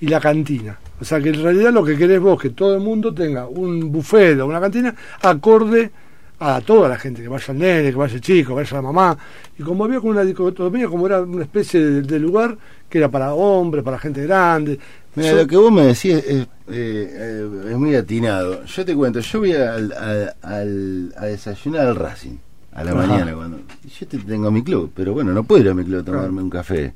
y 0.00 0.06
la 0.06 0.20
cantina. 0.20 0.78
O 1.00 1.04
sea 1.04 1.20
que 1.20 1.30
en 1.30 1.42
realidad 1.42 1.72
lo 1.72 1.84
que 1.84 1.96
querés 1.96 2.20
vos 2.20 2.40
que 2.40 2.50
todo 2.50 2.74
el 2.74 2.80
mundo 2.80 3.12
tenga 3.12 3.46
un 3.48 3.90
buffet 3.90 4.38
o 4.38 4.46
una 4.46 4.60
cantina 4.60 4.94
acorde 5.22 5.90
a 6.38 6.60
toda 6.60 6.88
la 6.88 6.96
gente, 6.98 7.22
que 7.22 7.28
vaya 7.28 7.52
el 7.52 7.58
nene, 7.58 7.90
que 7.90 7.96
vaya 7.96 8.14
el 8.14 8.20
chico, 8.20 8.48
que 8.50 8.54
vaya 8.54 8.76
la 8.76 8.82
mamá. 8.82 9.16
Y 9.58 9.62
como 9.62 9.84
había 9.84 9.98
como 10.00 10.10
una 10.12 10.22
dicotomía, 10.22 10.86
como 10.88 11.06
era 11.06 11.22
una 11.22 11.42
especie 11.44 11.80
de, 11.80 12.02
de 12.02 12.18
lugar 12.18 12.56
que 12.88 12.98
era 12.98 13.08
para 13.10 13.32
hombres, 13.34 13.82
para 13.82 13.98
gente 13.98 14.22
grande. 14.26 14.78
Mira, 15.14 15.32
lo 15.32 15.46
que 15.46 15.56
vos 15.56 15.72
me 15.72 15.82
decís 15.86 16.12
es, 16.14 16.24
eh, 16.26 16.46
eh, 16.68 17.68
es 17.70 17.76
muy 17.76 17.94
atinado. 17.94 18.64
Yo 18.64 18.84
te 18.84 18.94
cuento, 18.94 19.20
yo 19.20 19.38
voy 19.38 19.52
al, 19.52 19.92
al- 19.92 20.34
al- 20.42 21.14
a 21.16 21.24
desayunar 21.26 21.86
al 21.86 21.96
Racing 21.96 22.36
a 22.72 22.84
la 22.84 22.90
Ajá. 22.92 23.06
mañana. 23.06 23.34
cuando 23.34 23.60
Yo 23.98 24.06
te, 24.06 24.18
tengo 24.18 24.50
mi 24.50 24.62
club, 24.62 24.92
pero 24.94 25.14
bueno, 25.14 25.32
no 25.32 25.42
puedo 25.44 25.62
ir 25.62 25.70
a 25.70 25.74
mi 25.74 25.84
club 25.84 26.00
a 26.00 26.04
tomarme 26.04 26.28
Claro. 26.28 26.44
un 26.44 26.50
café. 26.50 26.92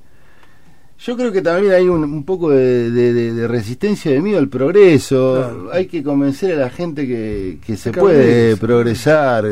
Yo 1.03 1.17
creo 1.17 1.33
que 1.33 1.41
también 1.41 1.73
hay 1.73 1.89
un, 1.89 2.05
un 2.05 2.25
poco 2.25 2.51
de, 2.51 2.91
de- 2.91 3.13
de- 3.15 3.33
de 3.33 3.49
resistencia 3.49 4.11
de 4.13 4.21
miedo 4.21 4.39
al 4.39 4.49
progreso. 4.49 5.35
Claro. 5.37 5.71
Hay 5.73 5.87
que 5.87 6.03
convencer 6.03 6.53
a 6.59 6.61
la 6.63 6.71
gente 6.71 7.07
que, 7.07 7.59
que 7.65 7.77
se 7.77 7.91
puede 7.93 8.57
progresar, 8.59 9.45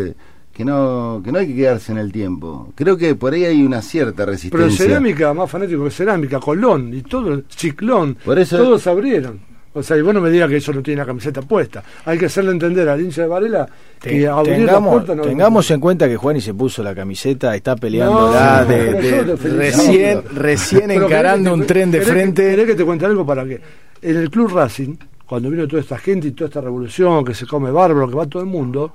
que 0.52 0.64
no, 0.64 1.22
que 1.24 1.32
no 1.32 1.38
hay 1.38 1.46
que 1.46 1.54
quedarse 1.54 1.92
en 1.92 1.98
el 1.98 2.12
tiempo. 2.12 2.72
Creo 2.74 2.96
que 2.98 3.14
por 3.14 3.32
ahí 3.32 3.44
hay 3.44 3.62
una 3.62 3.80
cierta 3.80 4.24
Pero 4.24 4.32
resistencia. 4.32 4.86
cerámica, 4.86 5.32
más 5.32 5.50
fanático 5.50 5.84
que 5.84 5.90
cerámica, 5.90 6.38
Colón 6.40 6.92
y 6.92 7.02
todo, 7.02 7.42
Ciclón, 7.48 8.16
Por 8.24 8.38
eso- 8.38 8.58
todos 8.58 8.86
abrieron. 8.86 9.40
O 9.74 9.82
sea, 9.82 9.96
y 9.96 10.02
vos 10.02 10.12
no 10.14 10.20
me 10.20 10.30
digas 10.30 10.48
que 10.48 10.56
eso 10.56 10.72
no 10.72 10.82
tiene 10.82 11.00
la 11.02 11.06
camiseta 11.06 11.42
puesta. 11.42 11.84
Hay 12.04 12.18
que 12.18 12.26
hacerle 12.26 12.50
entender 12.52 12.88
al 12.88 13.00
hincha 13.00 13.22
de 13.22 13.28
Varela 13.28 13.68
que 14.00 14.10
Te- 14.10 14.26
abrir 14.28 14.60
la 14.60 14.66
tengamos 14.66 14.92
puerta 14.94 15.14
no 15.14 15.22
tengamos 15.22 15.70
en 15.70 15.80
cuenta 15.80 16.08
que 16.08 16.16
Juani 16.16 16.40
se 16.40 16.54
puso 16.54 16.82
la 16.82 16.94
camiseta, 16.94 17.54
está 17.54 17.76
peleando 17.76 18.28
No, 18.28 18.32
la 18.34 18.64
de, 18.64 19.36
recién, 19.36 20.22
recién 20.34 20.90
encarando 20.90 21.50
que 21.54 21.60
un 21.60 21.66
tren 21.66 21.90
de 21.90 21.98
querés 21.98 22.08
que- 22.08 22.12
frente. 22.20 22.42
¿Querés 22.50 22.66
que 22.66 22.74
te 22.74 22.84
cuente 22.84 23.06
algo 23.06 23.24
para 23.26 23.44
que 23.44 23.60
en 24.02 24.16
el 24.16 24.30
Club 24.30 24.52
Racing, 24.54 24.96
cuando 25.26 25.50
vino 25.50 25.68
toda 25.68 25.82
esta 25.82 25.98
gente 25.98 26.28
y 26.28 26.30
toda 26.32 26.48
esta 26.48 26.60
revolución, 26.60 27.24
que 27.24 27.34
se 27.34 27.46
come 27.46 27.70
bárbaro, 27.70 28.08
que 28.08 28.14
va 28.16 28.26
todo 28.26 28.42
el 28.42 28.48
mundo, 28.48 28.92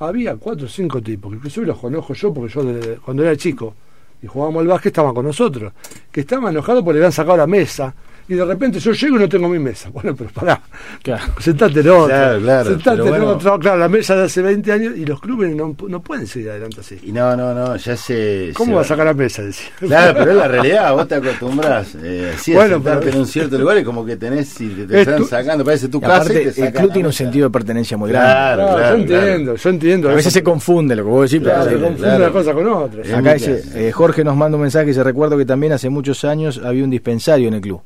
había 0.00 0.36
cuatro 0.36 0.66
o 0.66 0.68
cinco 0.68 1.00
tipos, 1.00 1.30
que 1.30 1.36
inclusive 1.36 1.66
los 1.66 1.78
conozco 1.78 2.12
yo, 2.14 2.34
porque 2.34 2.52
yo 2.52 2.64
de- 2.64 2.96
cuando 2.96 3.22
era 3.22 3.36
chico 3.36 3.74
y 4.22 4.26
jugábamos 4.26 4.62
al 4.62 4.66
básquet 4.68 4.90
estaban 4.92 5.14
con 5.14 5.24
nosotros, 5.24 5.72
que 6.10 6.20
estaban 6.20 6.50
enojados 6.52 6.82
porque 6.82 6.94
le 6.98 7.04
habían 7.04 7.12
sacado 7.12 7.36
la 7.36 7.46
mesa. 7.46 7.94
Y 8.28 8.34
de 8.34 8.44
repente 8.44 8.80
yo 8.80 8.92
llego 8.92 9.16
y 9.16 9.20
no 9.20 9.28
tengo 9.28 9.48
mi 9.48 9.58
mesa. 9.58 9.88
Bueno, 9.96 10.14
pero 10.16 10.30
pará. 10.30 10.60
Claro. 11.02 11.24
Sentate 11.38 11.80
en 11.80 11.88
otra. 11.88 12.16
Claro, 12.16 12.40
claro, 12.40 12.70
Sentate 12.70 12.96
pero 12.96 13.04
en 13.04 13.10
bueno. 13.22 13.28
otra. 13.36 13.58
Claro, 13.58 13.78
la 13.78 13.88
mesa 13.88 14.16
de 14.16 14.24
hace 14.24 14.42
20 14.42 14.72
años 14.72 14.92
y 14.96 15.04
los 15.06 15.20
clubes 15.20 15.54
no, 15.54 15.74
no 15.88 16.00
pueden 16.02 16.26
seguir 16.26 16.50
adelante 16.50 16.80
así. 16.80 16.98
Y 17.02 17.12
no, 17.12 17.36
no, 17.36 17.54
no, 17.54 17.76
ya 17.76 17.96
se... 17.96 18.50
¿Cómo 18.54 18.72
se 18.72 18.74
va 18.76 18.80
a 18.82 18.84
sacar 18.84 19.06
la 19.06 19.14
mesa? 19.14 19.42
Decía. 19.42 19.68
Claro, 19.78 20.14
pero 20.18 20.30
es 20.32 20.36
la 20.36 20.48
realidad, 20.48 20.92
vos 20.94 21.08
te 21.08 21.14
acostumbrás. 21.14 21.96
Eh, 22.02 22.32
sí, 22.38 22.52
a 22.52 22.56
Bueno, 22.56 22.74
sentarte 22.74 23.04
pero- 23.06 23.14
en 23.14 23.20
un 23.20 23.26
cierto 23.26 23.58
lugar 23.58 23.78
y 23.78 23.84
como 23.84 24.04
que 24.04 24.16
tenés 24.16 24.60
y 24.60 24.68
te, 24.70 24.86
te 24.86 24.94
Es 24.94 25.00
están 25.02 25.18
tu- 25.18 25.26
sacando, 25.28 25.64
parece 25.64 25.88
tu 25.88 25.98
Y 25.98 26.00
casa 26.00 26.32
y 26.32 26.50
te 26.50 26.66
el 26.66 26.72
club 26.72 26.92
tiene 26.92 27.08
un 27.08 27.14
sentido 27.14 27.48
de 27.48 27.52
pertenencia 27.52 27.96
muy 27.96 28.10
grande. 28.10 28.28
Claro, 28.28 28.76
claro, 28.76 28.96
yo 28.96 29.02
entiendo, 29.02 29.54
yo 29.56 29.70
entiendo. 29.70 30.10
A 30.10 30.14
veces 30.14 30.32
se 30.32 30.42
confunde 30.42 30.96
lo 30.96 31.04
que 31.04 31.10
vos 31.10 31.30
decís, 31.30 31.46
pero 31.48 31.64
se 31.64 31.70
confunde 31.74 31.96
claro. 31.98 32.24
una 32.24 32.32
cosa 32.32 32.52
con 32.52 32.66
otra. 32.66 33.18
Acá 33.18 33.34
dice, 33.34 33.62
eh, 33.74 33.92
Jorge 33.92 34.24
nos 34.24 34.36
manda 34.36 34.56
un 34.56 34.62
mensaje, 34.62 34.92
se 34.92 35.02
recuerdo 35.04 35.38
que 35.38 35.44
también 35.46 35.72
hace 35.72 35.88
muchos 35.90 36.24
años 36.24 36.60
había 36.62 36.82
un 36.84 36.90
dispensario 36.90 37.48
en 37.48 37.54
el 37.54 37.60
club. 37.60 37.80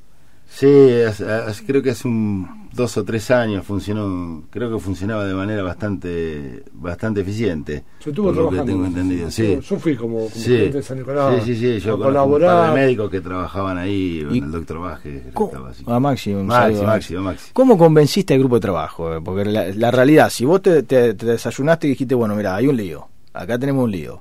Sí, 0.60 1.64
creo 1.66 1.82
que 1.82 1.90
hace 1.90 2.06
un 2.06 2.68
dos 2.72 2.96
o 2.98 3.04
tres 3.04 3.30
años 3.30 3.64
funcionó, 3.64 4.44
creo 4.50 4.70
que 4.70 4.78
funcionaba 4.78 5.24
de 5.24 5.32
manera 5.34 5.62
bastante 5.62 6.62
bastante 6.72 7.22
eficiente. 7.22 7.84
Yo 8.04 8.10
estuve 8.10 8.26
por 8.26 8.36
lo 8.36 8.42
que 8.50 8.56
trabajando. 8.56 8.72
tengo 8.72 8.86
entendido, 8.86 9.30
sí. 9.30 9.54
Yo, 9.54 9.60
yo 9.60 9.78
fui 9.78 9.96
como, 9.96 10.16
como 10.18 10.30
Sí. 10.30 10.52
de 10.68 10.82
San 10.82 10.98
Nicolás. 10.98 11.42
sí, 11.44 11.54
sí, 11.54 11.60
sí, 11.60 11.80
yo 11.80 11.92
conozco 11.96 11.96
un 11.96 11.98
par 12.00 12.12
colaborar. 12.12 12.74
de 12.74 12.80
médicos 12.80 13.10
que 13.10 13.20
trabajaban 13.22 13.78
ahí, 13.78 14.26
Y- 14.30 14.38
el 14.38 14.50
doctor 14.52 14.80
Vázquez 14.80 15.24
que 15.24 15.30
¿Cómo- 15.32 15.48
estaba 15.50 15.70
así. 15.70 15.84
A 15.86 15.98
Maxi, 15.98 16.34
Maxi, 16.34 16.82
Maxi, 16.84 17.14
Maxi. 17.16 17.50
¿Cómo 17.54 17.78
convenciste 17.78 18.34
al 18.34 18.40
grupo 18.40 18.56
de 18.56 18.60
trabajo? 18.60 19.14
Eh, 19.16 19.20
Porque 19.24 19.46
la, 19.46 19.68
la 19.68 19.90
realidad, 19.90 20.28
si 20.30 20.44
vos 20.44 20.60
te, 20.60 20.82
te- 20.82 21.14
te 21.14 21.26
desayunaste 21.26 21.86
y 21.86 21.90
dijiste, 21.90 22.14
bueno, 22.14 22.36
mira, 22.36 22.54
hay 22.54 22.66
un 22.68 22.76
lío, 22.76 23.08
acá 23.32 23.58
tenemos 23.58 23.82
un 23.84 23.90
lío, 23.92 24.20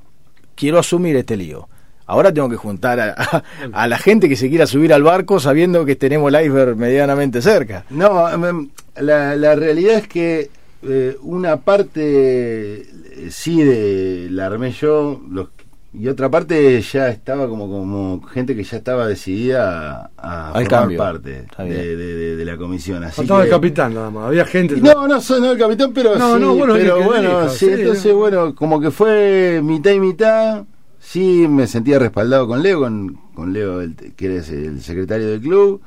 quiero 0.56 0.80
asumir 0.80 1.15
este 1.17 1.36
lío. 1.36 1.67
Ahora 2.10 2.34
tengo 2.34 2.50
que 2.50 2.56
juntar 2.58 3.00
a, 3.00 3.13
a- 3.17 3.43
a 3.72 3.88
la 3.88 3.98
gente 3.98 4.28
que 4.28 4.36
se 4.36 4.50
quiera 4.50 4.65
subir 4.67 4.93
al 4.93 5.04
barco 5.04 5.39
sabiendo 5.39 5.86
que 5.86 5.95
tenemos 5.95 6.34
el 6.34 6.43
iceberg 6.45 6.76
medianamente 6.76 7.41
cerca. 7.41 7.86
No, 7.89 8.30
em, 8.30 8.69
la, 8.98 9.36
la 9.36 9.56
realidad 9.56 9.95
es 9.98 10.08
que 10.08 10.50
eh, 10.84 11.17
una 11.22 11.58
parte 11.58 12.82
eh, 12.82 13.28
sí 13.30 13.62
de 13.63 14.28
la 14.32 14.45
armé 14.48 14.72
yo 14.72 15.22
los- 15.30 15.50
y 15.91 16.08
otra 16.08 16.30
parte 16.30 16.80
ya 16.82 17.10
estaba 17.10 17.48
como 17.48 17.67
como 17.67 18.22
gente 18.28 18.56
que 18.56 18.63
ya 18.63 18.78
estaba 18.78 19.08
decidida 19.08 20.12
a, 20.17 20.52
formar 20.52 20.67
cambio. 20.67 20.98
parte 21.00 21.30
de, 21.30 21.63
bien. 21.63 21.69
de- 21.78 21.95
de- 21.98 22.36
de 22.36 22.45
la 22.45 22.58
comisión. 22.58 23.04
Así 23.04 23.15
Faltaba 23.17 23.39
que- 23.41 23.45
el 23.48 23.52
capitán 23.52 23.93
nada 23.95 24.10
más. 24.12 24.28
Había 24.28 24.45
gente. 24.45 24.78
no, 24.78 25.08
no 25.08 25.19
soy 25.19 25.41
no 25.41 25.52
el 25.52 25.58
capitán, 25.58 25.91
pero 25.93 26.15
No, 26.15 26.36
sí, 26.36 26.41
no, 26.41 26.56
bueno, 26.56 26.74
pero 26.76 27.04
bueno, 27.04 27.50
sí, 27.50 27.65
sí, 27.65 27.72
entonces 27.72 28.12
no. 28.13 28.17
bueno, 28.19 28.56
como 28.56 28.80
que 28.80 28.91
fue 28.91 29.62
mitad 29.63 29.91
y 29.91 30.00
mitad. 30.00 30.63
Sí, 31.12 31.48
me 31.50 31.65
sentía 31.65 31.98
respaldado 31.98 32.48
con 32.48 32.62
Leo, 32.62 32.82
con, 32.82 33.13
con 33.34 33.52
Leo, 33.52 33.82
el- 33.82 33.95
que 33.95 34.36
es 34.38 34.50
el 34.52 34.80
secretario 34.82 35.28
del 35.28 35.41
club. 35.41 35.82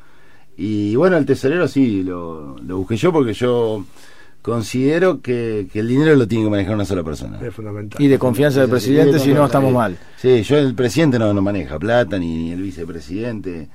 Y 0.56 0.96
bueno, 0.96 1.16
el 1.16 1.24
tesorero 1.24 1.68
sí, 1.68 2.02
lo, 2.02 2.56
lo 2.58 2.78
busqué 2.78 2.96
yo 2.96 3.12
porque 3.12 3.32
yo 3.32 3.85
considero 4.42 5.20
que, 5.20 5.68
que 5.72 5.78
el 5.78 5.87
dinero 5.87 6.16
lo 6.16 6.26
tiene 6.26 6.44
que 6.46 6.50
manejar 6.50 6.74
una 6.74 6.85
sola 6.85 7.04
persona. 7.04 7.38
Es 7.40 7.54
fundamental. 7.54 8.02
Y 8.02 8.08
de 8.08 8.18
confianza 8.18 8.62
del 8.62 8.68
presidente, 8.70 9.20
si 9.20 9.32
no 9.32 9.44
estamos 9.46 9.72
mal. 9.72 9.96
Sí, 10.16 10.42
yo 10.42 10.56
el 10.58 10.74
presidente 10.74 11.20
no, 11.20 11.32
no 11.32 11.40
maneja 11.40 11.78
plata, 11.78 12.18
ni, 12.18 12.26
ni 12.46 12.50
el 12.50 12.62
vicepresidente. 12.62 13.68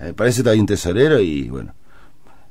Eh, 0.00 0.12
para 0.14 0.30
eso 0.30 0.48
hay 0.48 0.60
un 0.60 0.66
tesorero 0.66 1.18
y 1.18 1.48
bueno. 1.48 1.74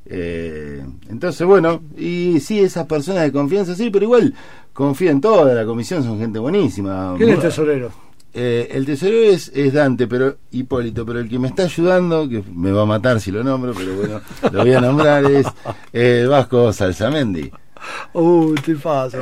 Eh, 0.06 0.84
entonces, 1.10 1.48
bueno, 1.48 1.82
y 1.98 2.42
sí, 2.42 2.60
esas 2.60 2.86
personas 2.86 3.24
de 3.24 3.32
confianza, 3.32 3.76
sí, 3.76 3.90
pero 3.92 4.04
igual 4.04 4.34
confío 4.74 5.10
en 5.10 5.22
toda 5.22 5.54
la 5.54 5.66
comisión, 5.66 6.04
son 6.04 6.20
gente 6.20 6.38
buenísima. 6.38 7.14
¿Quién 7.18 7.30
es 7.30 7.36
el 7.36 7.42
tesorero? 7.42 8.11
Eh, 8.34 8.70
el 8.72 8.86
tesorero 8.86 9.24
es, 9.32 9.52
es 9.54 9.74
Dante, 9.74 10.08
pero 10.08 10.38
Hipólito, 10.52 11.06
pero 11.06 11.20
el 11.20 11.30
que 11.30 11.38
me 11.39 11.48
está 11.48 11.63
ayudando, 11.63 12.28
que 12.30 12.44
me 12.54 12.72
va 12.72 12.84
a 12.84 12.86
matar 12.86 13.20
si 13.20 13.32
lo 13.32 13.44
nombro, 13.44 13.74
pero 13.74 13.94
bueno, 13.96 14.22
lo 14.52 14.60
voy 14.63 14.74
a 14.74 14.82
nombrar, 14.82 15.26
es 15.26 15.46
eh, 15.94 16.26
Vasco 16.30 16.72
Salzamendi. 16.72 17.52
Uh, 18.13 18.54
te 18.56 18.76
pasa. 18.76 19.17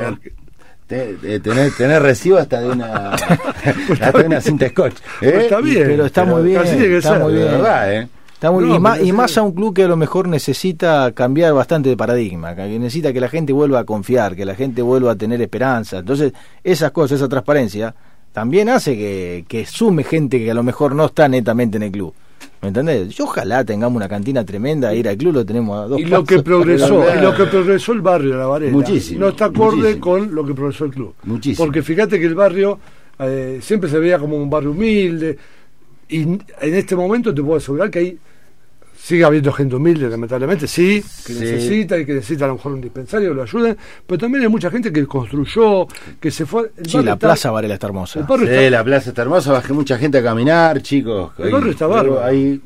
Eh, 0.92 1.16
te- 1.20 1.40
tener, 1.40 1.72
tener 1.72 2.02
recibo 2.02 2.38
hasta 2.38 2.60
de 2.60 2.68
una 2.70 3.10
hasta 3.14 4.10
de 4.12 4.24
una 4.26 4.40
cinta 4.40 4.68
scotch 4.68 4.96
¿eh? 5.20 5.30
Pues 5.30 5.34
está 5.44 5.60
bien. 5.60 5.84
Pero 5.86 6.04
está 6.06 6.24
muy 6.24 6.42
bien, 6.42 6.60
está 6.60 7.10
ser. 7.12 7.20
muy 7.20 7.32
bien. 7.34 7.44
verdad 7.46 7.94
¿eh? 7.94 8.08
Está 8.34 8.50
muy- 8.50 8.64
No, 8.64 8.74
y, 8.74 8.78
más, 8.80 9.00
y 9.02 9.12
más 9.12 9.38
a 9.38 9.42
un 9.42 9.52
club 9.52 9.72
que 9.74 9.84
a 9.84 9.88
lo 9.88 9.96
mejor 9.96 10.26
necesita 10.26 11.12
cambiar 11.12 11.52
bastante 11.52 11.88
de 11.90 11.96
paradigma, 11.96 12.56
que 12.56 12.78
necesita 12.78 13.12
que 13.12 13.20
la 13.20 13.28
gente 13.28 13.52
vuelva 13.52 13.80
a 13.80 13.84
confiar, 13.84 14.34
que 14.34 14.44
la 14.44 14.54
gente 14.54 14.82
vuelva 14.82 15.12
a 15.12 15.14
tener 15.16 15.40
esperanza. 15.42 15.98
Entonces, 15.98 16.32
esas 16.64 16.90
cosas, 16.90 17.18
esa 17.20 17.28
transparencia, 17.28 17.94
también 18.32 18.68
hace 18.68 18.96
que, 18.96 19.44
que 19.48 19.66
sume 19.66 20.04
gente 20.04 20.38
que 20.38 20.50
a 20.50 20.54
lo 20.54 20.62
mejor 20.62 20.94
no 20.94 21.06
está 21.06 21.28
netamente 21.28 21.76
en 21.76 21.84
el 21.84 21.90
club. 21.92 22.14
¿Me 22.62 22.68
entendés? 22.68 23.08
Yo 23.14 23.24
ojalá 23.24 23.64
tengamos 23.64 23.96
una 23.96 24.08
cantina 24.08 24.44
tremenda, 24.44 24.94
ir 24.94 25.08
al 25.08 25.16
club 25.16 25.34
lo 25.34 25.46
tenemos 25.46 25.78
a 25.78 25.88
dos 25.88 26.00
Y 26.00 26.04
lo 26.04 26.24
que 26.24 26.42
progresó, 26.42 27.04
y 27.14 27.20
lo 27.20 27.34
que 27.34 27.44
progresó 27.46 27.92
el 27.92 28.02
barrio 28.02 28.32
de 28.32 28.36
la 28.36 28.46
Varela, 28.46 28.72
Muchísimo, 28.72 29.20
no 29.20 29.28
está 29.28 29.46
acorde 29.46 29.76
muchísimo. 29.76 30.00
con 30.00 30.34
lo 30.34 30.44
que 30.46 30.54
progresó 30.54 30.84
el 30.84 30.90
club. 30.90 31.14
Muchísimo. 31.24 31.64
Porque 31.64 31.82
fíjate 31.82 32.20
que 32.20 32.26
el 32.26 32.34
barrio 32.34 32.78
eh, 33.18 33.60
siempre 33.62 33.88
se 33.88 33.98
veía 33.98 34.18
como 34.18 34.36
un 34.36 34.50
barrio 34.50 34.72
humilde, 34.72 35.38
y 36.08 36.20
en 36.22 36.44
este 36.60 36.94
momento 36.96 37.34
te 37.34 37.42
puedo 37.42 37.56
asegurar 37.56 37.90
que 37.90 37.98
hay 37.98 38.18
sigue 39.02 39.24
habiendo 39.24 39.52
gente 39.52 39.74
humilde, 39.76 40.08
lamentablemente, 40.08 40.66
sí, 40.68 41.02
que 41.26 41.32
Sí. 41.32 41.40
necesita 41.40 41.98
y 41.98 42.04
que 42.06 42.14
necesita 42.14 42.44
a 42.44 42.48
lo 42.48 42.54
mejor 42.54 42.72
un 42.72 42.80
dispensario 42.80 43.30
que 43.30 43.34
lo 43.34 43.42
ayuden, 43.42 43.76
pero 44.06 44.18
también 44.18 44.42
hay 44.44 44.48
mucha 44.48 44.70
gente 44.70 44.92
que 44.92 45.06
construyó, 45.06 45.86
que 46.20 46.30
se 46.30 46.44
fue. 46.46 46.70
Sí, 46.86 46.96
la 46.98 47.14
está- 47.14 47.16
Plaza 47.16 47.50
Varela 47.50 47.74
está 47.74 47.86
hermosa. 47.86 48.20
Sí, 48.26 48.44
está- 48.44 48.70
la 48.70 48.84
plaza 48.84 49.08
está 49.10 49.22
hermosa, 49.22 49.52
bajé 49.52 49.72
mucha 49.72 49.98
gente 49.98 50.18
a 50.18 50.22
caminar, 50.22 50.80
chicos. 50.82 51.32
El 51.38 51.50
barrio 51.50 51.72
está 51.72 51.86
bárbaro. 51.86 52.22
Ahí 52.22 52.60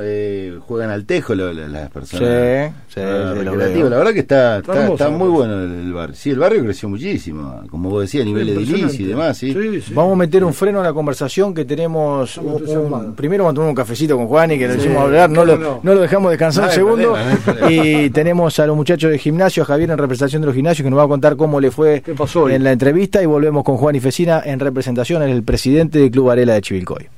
eh, 0.00 0.58
juegan 0.66 0.90
al 0.90 1.04
tejo 1.06 1.34
lo- 1.34 1.52
lo- 1.52 1.68
las 1.68 1.90
personas. 1.90 2.72
Sí, 2.88 3.00
Ah, 3.00 3.32
lo. 3.34 3.54
La 3.88 3.96
verdad 3.98 4.12
que 4.12 4.20
está, 4.20 4.58
Está 4.58 5.08
muy 5.10 5.28
bueno 5.28 5.54
el, 5.62 5.70
el 5.72 5.92
barrio. 5.92 6.16
Sí, 6.16 6.30
el 6.30 6.38
barrio 6.38 6.62
creció 6.64 6.88
muchísimo, 6.88 7.62
como 7.70 7.90
vos 7.90 8.02
decías, 8.02 8.22
a 8.22 8.24
nivel 8.26 8.48
edilicio 8.48 9.04
y 9.06 9.08
demás, 9.08 9.36
sí. 9.38 9.52
Sí, 9.52 9.80
sí. 9.80 9.94
Vamos 9.94 10.14
a 10.14 10.16
meter 10.16 10.42
un 10.44 10.52
freno 10.52 10.80
a 10.80 10.82
la 10.82 10.92
conversación 10.92 11.54
que 11.54 11.64
tenemos. 11.64 12.36
Un- 12.38 12.62
un- 12.68 13.14
primero 13.14 13.44
vamos 13.44 13.52
a 13.52 13.56
tomar 13.56 13.68
un 13.70 13.74
cafecito 13.76 14.16
con 14.16 14.26
Juan 14.26 14.50
y 14.52 14.58
que 14.58 14.66
le 14.68 14.74
Sí, 14.74 14.80
decimos 14.80 15.02
hablar, 15.04 15.30
no 15.30 15.44
lo, 15.44 15.52
cómo 15.54 15.66
no. 15.68 15.80
no 15.82 15.94
lo 15.94 16.00
dejamos 16.00 16.30
descansar 16.30 16.64
No 16.64 16.68
un 16.70 16.74
segundo. 16.74 17.12
problema, 17.14 17.60
no 17.60 17.70
y 17.70 18.10
tenemos 18.10 18.58
a 18.58 18.66
los 18.66 18.76
muchachos 18.76 19.10
de 19.10 19.18
gimnasio, 19.18 19.62
a 19.62 19.66
Javier 19.66 19.90
en 19.90 19.98
representación 19.98 20.42
de 20.42 20.46
los 20.46 20.54
gimnasios, 20.54 20.84
que 20.84 20.90
nos 20.90 20.98
va 20.98 21.04
a 21.04 21.08
contar 21.08 21.36
cómo 21.36 21.60
le 21.60 21.70
fue 21.70 22.02
en 22.50 22.64
la 22.64 22.72
entrevista. 22.72 23.22
Y 23.22 23.26
volvemos 23.26 23.62
con 23.64 23.76
Juan 23.76 23.94
y 23.96 24.00
Fecina 24.00 24.42
en 24.44 24.58
representación, 24.60 25.22
es 25.22 25.30
el 25.30 25.42
presidente 25.42 25.98
del 25.98 26.10
Club 26.10 26.26
Varela 26.26 26.54
de 26.54 26.62
Chivilcoy. 26.62 27.08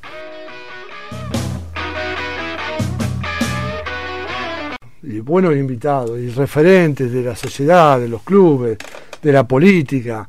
Buenos 5.21 5.57
invitados 5.57 6.19
y 6.19 6.29
referentes 6.29 7.13
de 7.13 7.23
la 7.23 7.37
sociedad, 7.37 7.99
de 7.99 8.09
los 8.09 8.23
clubes, 8.23 8.79
de 9.23 9.33
la 9.33 9.47
política. 9.47 10.29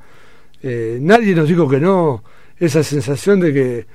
Eh, 0.62 0.97
nadie 1.01 1.34
nos 1.36 1.47
dijo 1.47 1.67
que 1.67 1.80
no. 1.80 2.23
Esa 2.58 2.84
sensación 2.84 3.39
de 3.39 3.54
que 3.54 3.86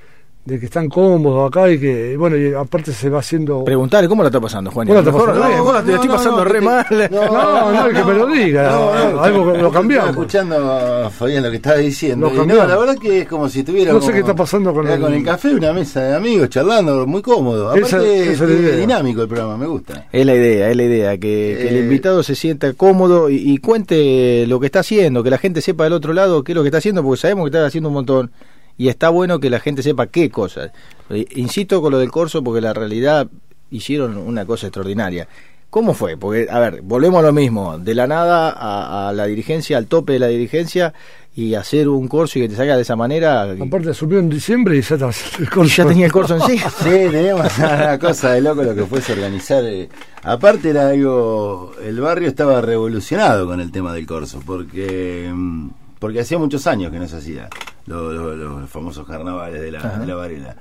de 0.47 0.57
que 0.61 0.65
están 0.67 0.87
cómodos 0.87 1.49
acá 1.49 1.69
y 1.69 1.77
que, 1.77 2.15
bueno, 2.15 2.37
y 2.37 2.53
aparte 2.53 2.93
se 2.93 3.09
va 3.09 3.19
haciendo... 3.19 3.65
Preguntale 3.65 4.07
cómo 4.07 4.23
la 4.23 4.29
está 4.29 4.39
pasando, 4.39 4.71
Juan. 4.71 4.87
¿Vos 4.87 5.03
la 5.05 5.11
pasando 5.11 5.33
no, 5.73 5.83
te 5.83 5.93
estoy 5.93 6.07
pasando 6.09 6.37
no, 6.37 6.43
re 6.45 6.61
mal. 6.61 6.85
No, 7.11 7.73
no, 7.73 7.87
que 7.93 8.03
me 8.05 8.13
lo 8.13 8.27
diga, 8.27 9.23
algo 9.25 9.51
que 9.51 9.61
lo 9.61 9.69
cambiamos. 9.71 10.07
Estaba 10.07 10.21
escuchando, 10.21 11.09
Fabián, 11.11 11.43
lo 11.43 11.49
que 11.49 11.57
estaba 11.57 11.75
diciendo. 11.77 12.31
Lo 12.33 12.43
y 12.45 12.47
no, 12.47 12.55
la 12.65 12.77
verdad 12.77 12.95
que 12.97 13.19
es 13.21 13.27
como 13.27 13.49
si 13.49 13.59
estuviera. 13.59 13.91
No 13.91 14.01
sé 14.01 14.13
qué 14.13 14.19
está 14.19 14.35
pasando 14.35 14.73
con 14.73 14.87
el- 14.87 15.01
con 15.01 15.13
el 15.13 15.21
café, 15.23 15.53
una 15.53 15.73
mesa 15.73 16.01
de 16.01 16.15
amigos, 16.15 16.47
charlando, 16.49 17.05
muy 17.05 17.21
cómodo. 17.21 17.67
Aparte, 17.69 17.85
esa 17.85 17.97
es 18.01 18.39
la 18.39 18.45
es 18.45 18.59
idea. 18.61 18.75
dinámico 18.77 19.21
el 19.23 19.27
programa, 19.27 19.57
me 19.57 19.67
gusta. 19.67 20.05
Es 20.13 20.25
la 20.25 20.33
idea, 20.33 20.69
es 20.69 20.77
la 20.77 20.83
idea, 20.83 21.11
que, 21.17 21.17
que 21.59 21.67
el 21.69 21.75
Eh, 21.75 21.79
invitado 21.81 22.23
se 22.23 22.35
sienta 22.35 22.71
cómodo 22.71 23.29
y, 23.29 23.35
y 23.35 23.57
cuente 23.57 24.45
lo 24.47 24.61
que 24.61 24.67
está 24.67 24.79
haciendo, 24.79 25.23
que 25.23 25.29
la 25.29 25.39
gente 25.39 25.59
sepa 25.61 25.83
del 25.83 25.91
otro 25.93 26.13
lado 26.13 26.41
qué 26.45 26.53
es 26.53 26.55
lo 26.55 26.61
que 26.63 26.69
está 26.69 26.77
haciendo, 26.77 27.03
porque 27.03 27.19
sabemos 27.19 27.43
que 27.43 27.57
está 27.57 27.65
haciendo 27.65 27.89
un 27.89 27.95
montón 27.95 28.31
y 28.77 28.89
está 28.89 29.09
bueno 29.09 29.39
que 29.39 29.49
la 29.49 29.59
gente 29.59 29.81
sepa 29.83 30.07
qué 30.07 30.29
cosas. 30.29 30.71
Eh, 31.09 31.25
Insisto 31.35 31.81
con 31.81 31.91
lo 31.91 31.99
del 31.99 32.11
corso 32.11 32.43
porque 32.43 32.61
la 32.61 32.73
realidad 32.73 33.27
hicieron 33.71 34.17
una 34.17 34.45
cosa 34.45 34.67
extraordinaria. 34.67 35.27
¿Cómo 35.69 35.93
fue? 35.93 36.15
Porque, 36.15 36.47
a 36.49 36.59
ver, 36.59 36.81
volvemos 36.81 37.19
a 37.19 37.23
lo 37.27 37.33
mismo, 37.33 37.77
de 37.77 37.93
la 37.93 38.07
nada 38.07 38.51
a, 38.51 39.09
a 39.09 39.13
la 39.13 39.25
dirigencia, 39.25 39.77
al 39.77 39.87
tope 39.87 40.13
de 40.13 40.19
la 40.19 40.27
dirigencia 40.27 40.93
y 41.35 41.53
hacer 41.55 41.89
un 41.89 42.07
corso 42.07 42.39
y 42.39 42.43
que 42.43 42.49
te 42.49 42.55
salga 42.55 42.77
de 42.77 42.83
esa 42.83 42.95
manera. 42.95 43.43
Aparte 43.43 43.89
asumió 43.89 44.17
en 44.19 44.29
diciembre 44.29 44.77
y 44.77 44.81
ya 44.81 44.95
estaba 44.95 45.11
haciendo 45.11 45.37
el 45.39 45.43
y 45.43 45.47
corso. 45.49 45.75
ya 45.83 45.85
tenía 45.87 46.05
el 46.05 46.11
corso 46.11 46.35
en 46.35 46.41
sí. 46.43 46.57
Sí, 46.83 46.89
teníamos 47.11 47.57
una 47.59 47.99
cosa 47.99 48.31
de 48.31 48.41
loco 48.41 48.63
lo 48.63 48.73
que 48.73 48.85
fuese 48.85 49.11
organizar. 49.11 49.63
eh. 49.65 49.89
Aparte 50.23 50.69
era 50.69 50.87
algo, 50.89 51.73
el 51.83 51.99
barrio 51.99 52.29
estaba 52.29 52.61
revolucionado 52.61 53.45
con 53.45 53.59
el 53.59 53.69
tema 53.71 53.93
del 53.93 54.05
corso, 54.07 54.41
porque 54.45 55.29
mm, 55.33 55.69
porque 55.99 56.21
hacía 56.21 56.37
muchos 56.37 56.65
años 56.65 56.91
que 56.91 56.99
no 56.99 57.07
se 57.07 57.17
hacía 57.17 57.49
lo- 57.87 58.11
lo- 58.13 58.35
los 58.35 58.69
famosos 58.69 59.07
carnavales 59.07 59.59
de 59.61 59.71
la, 59.71 59.97
de 59.99 60.05
la 60.05 60.15
Varela. 60.15 60.55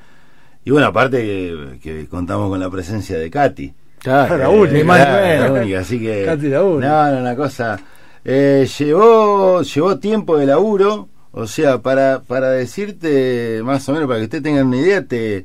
Y 0.65 0.71
bueno, 0.71 0.87
aparte 0.89 1.19
que, 1.23 1.79
que 1.83 2.07
contamos 2.09 2.49
con 2.49 2.59
la 2.59 2.71
presencia 2.71 3.19
de 3.19 3.31
Katy. 3.31 3.75
Claro, 4.01 4.37
La 4.39 4.49
única. 4.49 4.85
más 4.85 4.99
la 5.01 5.79
así 5.81 5.99
que 6.01 6.25
Katy 6.25 6.49
la 6.49 6.63
única. 6.65 6.89
no, 6.89 7.13
no, 7.13 7.21
una 7.21 7.37
cosa 7.37 7.79
eh, 8.25 8.69
llevó 8.79 9.63
llevó 9.63 9.99
tiempo 9.99 10.37
de 10.39 10.47
laburo 10.47 11.09
o 11.33 11.47
sea 11.47 11.79
para 11.79 12.21
para 12.21 12.51
decirte 12.51 13.61
más 13.65 13.89
o 13.89 13.93
menos 13.93 14.07
para 14.09 14.19
que 14.21 14.25
ustedes 14.25 14.43
tengan 14.45 14.67
una 14.69 14.77
idea 14.79 15.05
te 15.05 15.45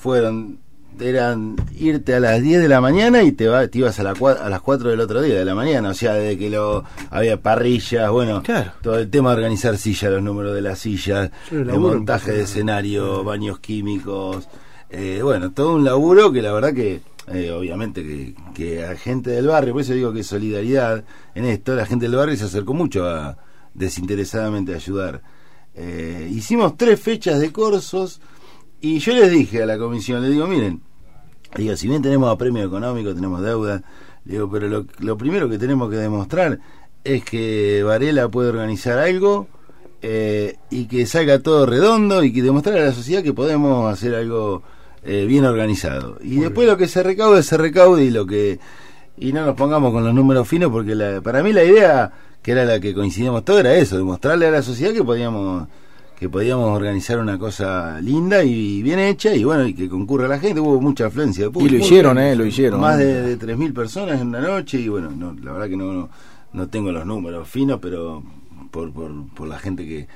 fueron 0.00 0.58
eran 1.00 1.56
irte 1.78 2.14
a 2.14 2.20
las 2.20 2.40
10 2.42 2.60
de 2.62 2.68
la 2.68 2.80
mañana 2.80 3.22
y 3.22 3.32
te, 3.32 3.48
va, 3.48 3.66
te 3.68 3.78
ibas 3.78 3.98
a, 3.98 4.02
la, 4.02 4.10
a 4.12 4.48
las 4.48 4.60
4 4.60 4.90
del 4.90 5.00
otro 5.00 5.20
día 5.22 5.34
de 5.38 5.44
la 5.44 5.54
mañana, 5.54 5.90
o 5.90 5.94
sea, 5.94 6.14
desde 6.14 6.38
que 6.38 6.50
lo 6.50 6.84
había 7.10 7.40
parrillas, 7.40 8.10
bueno, 8.10 8.42
Claro. 8.42 8.72
todo 8.82 8.98
el 8.98 9.10
tema 9.10 9.30
de 9.30 9.36
organizar 9.36 9.76
sillas, 9.78 10.12
los 10.12 10.22
números 10.22 10.54
de 10.54 10.60
las 10.62 10.78
sillas, 10.78 11.30
el 11.50 11.66
laburo 11.66 11.94
montaje 11.96 12.32
de 12.32 12.42
escenario, 12.42 13.24
baños 13.24 13.58
químicos, 13.58 14.48
eh, 14.90 15.20
bueno, 15.22 15.52
todo 15.52 15.74
un 15.74 15.84
laburo 15.84 16.30
que 16.32 16.42
la 16.42 16.52
verdad 16.52 16.72
que, 16.74 17.00
eh, 17.32 17.50
obviamente, 17.50 18.02
que, 18.02 18.34
que 18.54 18.84
a 18.84 18.94
gente 18.96 19.30
del 19.30 19.46
barrio, 19.46 19.72
por 19.72 19.82
eso 19.82 19.94
digo 19.94 20.12
que 20.12 20.22
solidaridad 20.22 21.04
en 21.34 21.44
esto, 21.46 21.74
la 21.74 21.86
gente 21.86 22.06
del 22.06 22.16
barrio 22.16 22.36
se 22.36 22.44
acercó 22.44 22.74
mucho 22.74 23.06
a 23.08 23.38
desinteresadamente 23.74 24.72
a 24.72 24.76
ayudar. 24.76 25.22
Eh, 25.74 26.28
hicimos 26.30 26.76
tres 26.76 27.00
fechas 27.00 27.40
de 27.40 27.50
corsos 27.50 28.20
y 28.82 28.98
yo 28.98 29.14
les 29.14 29.30
dije 29.30 29.62
a 29.62 29.66
la 29.66 29.78
comisión, 29.78 30.20
les 30.22 30.32
digo, 30.32 30.46
miren, 30.46 30.82
digo, 31.56 31.76
si 31.76 31.88
bien 31.88 32.02
tenemos 32.02 32.36
premio 32.36 32.64
económico, 32.64 33.14
tenemos 33.14 33.40
deuda, 33.40 33.82
digo, 34.24 34.50
pero 34.50 34.68
lo, 34.68 34.86
lo 34.98 35.16
primero 35.16 35.48
que 35.48 35.56
tenemos 35.56 35.88
que 35.88 35.96
demostrar 35.96 36.58
es 37.04 37.24
que 37.24 37.82
Varela 37.84 38.28
puede 38.28 38.50
organizar 38.50 38.98
algo 38.98 39.46
eh, 40.02 40.56
y 40.68 40.86
que 40.86 41.06
salga 41.06 41.38
todo 41.38 41.64
redondo 41.64 42.24
y 42.24 42.32
que 42.32 42.42
demostrar 42.42 42.76
a 42.78 42.86
la 42.86 42.92
sociedad 42.92 43.22
que 43.22 43.32
podemos 43.32 43.92
hacer 43.92 44.16
algo 44.16 44.64
eh, 45.04 45.26
bien 45.28 45.44
organizado. 45.44 46.18
Y 46.20 46.40
después 46.40 46.66
lo 46.66 46.76
que 46.76 46.88
se 46.88 47.04
recaude, 47.04 47.42
se 47.44 47.56
recaude 47.56 48.04
y 48.04 48.10
lo 48.10 48.26
que... 48.26 48.58
Y 49.16 49.32
no 49.32 49.46
nos 49.46 49.54
pongamos 49.54 49.92
con 49.92 50.04
los 50.04 50.12
números 50.12 50.48
finos 50.48 50.72
porque 50.72 50.96
la, 50.96 51.20
para 51.20 51.42
mí 51.44 51.52
la 51.52 51.62
idea, 51.62 52.12
que 52.42 52.50
era 52.50 52.64
la 52.64 52.80
que 52.80 52.94
coincidíamos 52.94 53.44
todos, 53.44 53.60
era 53.60 53.74
eso, 53.74 53.96
demostrarle 53.96 54.46
a 54.46 54.50
la 54.50 54.62
sociedad 54.62 54.92
que 54.92 55.04
podíamos 55.04 55.68
que 56.22 56.28
podíamos 56.30 56.68
organizar 56.76 57.18
una 57.18 57.36
cosa 57.36 58.00
linda 58.00 58.44
y 58.44 58.80
bien 58.82 58.98
hecha 59.00 59.34
y 59.34 59.42
bueno, 59.44 59.66
y 59.66 59.74
que 59.74 59.88
concurra 59.88 60.28
la 60.28 60.38
gente, 60.38 60.60
hubo 60.60 60.80
mucha 60.80 61.06
afluencia 61.06 61.44
de 61.44 61.50
Y 61.50 61.52
público. 61.52 61.74
lo 61.78 61.84
hicieron, 61.84 62.18
eh, 62.18 62.36
lo 62.36 62.46
hicieron. 62.46 62.80
Más 62.80 62.96
de, 62.96 63.22
de 63.22 63.38
3.000 63.38 63.72
personas 63.74 64.20
en 64.20 64.28
una 64.28 64.40
noche 64.40 64.78
y 64.80 64.88
bueno, 64.88 65.10
no, 65.10 65.34
la 65.42 65.52
verdad 65.52 65.68
que 65.68 65.76
no, 65.76 65.92
no, 65.92 66.08
no 66.52 66.68
tengo 66.68 66.92
los 66.92 67.04
números 67.04 67.48
finos, 67.48 67.80
pero 67.82 68.22
por, 68.70 68.92
por, 68.92 69.10
por 69.34 69.48
la 69.48 69.58
gente 69.58 69.84
que, 69.84 70.06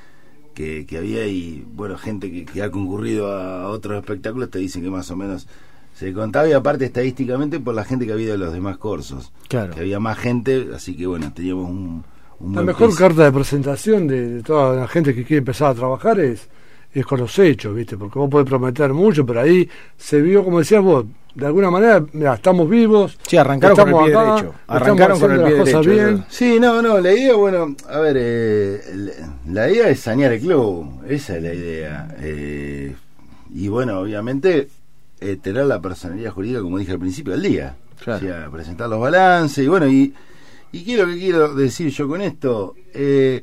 que, 0.55 0.87
que 0.87 0.97
había 0.99 1.27
y 1.27 1.65
bueno, 1.75 1.99
gente 1.99 2.31
que, 2.31 2.45
que 2.45 2.63
ha 2.63 2.71
concurrido 2.71 3.33
a 3.33 3.69
otros 3.69 3.99
espectáculos 3.99 4.51
te 4.51 4.61
dicen 4.61 4.83
que 4.83 4.91
más 4.91 5.11
o 5.11 5.17
menos 5.17 5.49
se 5.95 6.13
contaba 6.13 6.49
y 6.49 6.53
aparte 6.53 6.85
estadísticamente 6.85 7.59
por 7.59 7.75
la 7.75 7.85
gente 7.85 8.07
que 8.07 8.13
había 8.13 8.31
de 8.31 8.39
los 8.39 8.53
demás 8.53 8.77
cursos, 8.79 9.33
Claro. 9.49 9.75
que 9.75 9.81
había 9.81 9.99
más 9.99 10.19
gente, 10.19 10.69
así 10.75 10.95
que 10.97 11.07
bueno, 11.07 11.33
teníamos 11.35 11.69
un... 11.69 12.05
un 12.41 12.55
La 12.55 12.63
mejor 12.63 12.95
carta 12.97 13.25
de 13.25 13.33
presentación 13.33 14.07
de, 14.07 14.29
de 14.29 14.43
toda 14.43 14.77
la 14.77 14.89
gente 14.89 15.15
que 15.15 15.25
quiere 15.25 15.39
empezar 15.39 15.71
a 15.71 15.75
trabajar 15.75 16.21
es, 16.21 16.49
es 16.93 17.05
con 17.07 17.21
los 17.21 17.39
hechos, 17.39 17.75
¿viste? 17.75 17.97
Porque 17.97 18.19
vos 18.19 18.29
podés 18.31 18.47
prometer 18.49 18.93
mucho, 18.93 19.25
pero 19.27 19.41
ahí 19.41 19.69
se 19.97 20.21
vio, 20.21 20.45
como 20.45 20.59
decías 20.59 20.83
vos, 20.83 21.05
de 21.35 21.45
alguna 21.47 21.71
manera, 21.71 22.03
mira, 22.13 22.35
estamos 22.35 22.69
vivos. 22.69 23.19
Sí, 23.27 23.37
arrancaron 23.37 23.77
con 23.77 23.89
el 23.89 23.95
estamos 23.95 24.07
pie 24.09 24.15
acá, 24.17 24.25
derecho. 24.31 24.55
estamos 24.61 24.83
Arrancaron 24.83 25.21
con 25.21 25.33
el 25.33 25.37
pie 25.43 25.51
las 25.51 25.61
cosas 25.61 25.87
derecho. 25.87 26.07
bien. 26.07 26.25
Sí, 26.31 26.59
no, 26.61 26.83
no, 26.83 26.99
la 27.01 27.13
idea, 27.13 27.35
bueno, 27.35 27.77
a 27.91 27.99
ver, 28.01 28.17
eh, 28.19 28.81
la- 29.49 29.71
idea 29.71 29.89
es 29.91 30.01
sanear 30.01 30.33
el 30.33 30.41
club, 30.41 31.03
esa 31.09 31.37
es 31.37 31.43
la 31.43 31.53
idea. 31.55 32.17
Eh, 32.21 32.95
y 33.55 33.69
bueno, 33.69 33.99
obviamente, 34.01 34.69
eh, 35.21 35.37
tener 35.43 35.67
la 35.67 35.81
personalidad 35.81 36.33
jurídica, 36.33 36.63
como 36.63 36.79
dije 36.79 36.93
al 36.93 36.99
principio, 36.99 37.35
al 37.35 37.43
día. 37.43 37.77
Claro. 38.03 38.19
O 38.25 38.29
sea, 38.29 38.51
presentar 38.51 38.89
los 38.89 39.01
balances, 39.01 39.63
y 39.65 39.69
bueno, 39.69 39.87
y, 39.89 40.15
y 40.73 40.85
qué 40.85 40.93
es 40.95 40.99
lo 40.99 41.07
que 41.07 41.19
quiero 41.19 41.55
decir 41.55 41.91
yo 41.91 42.09
con 42.09 42.21
esto. 42.21 42.75
Eh, 42.95 43.43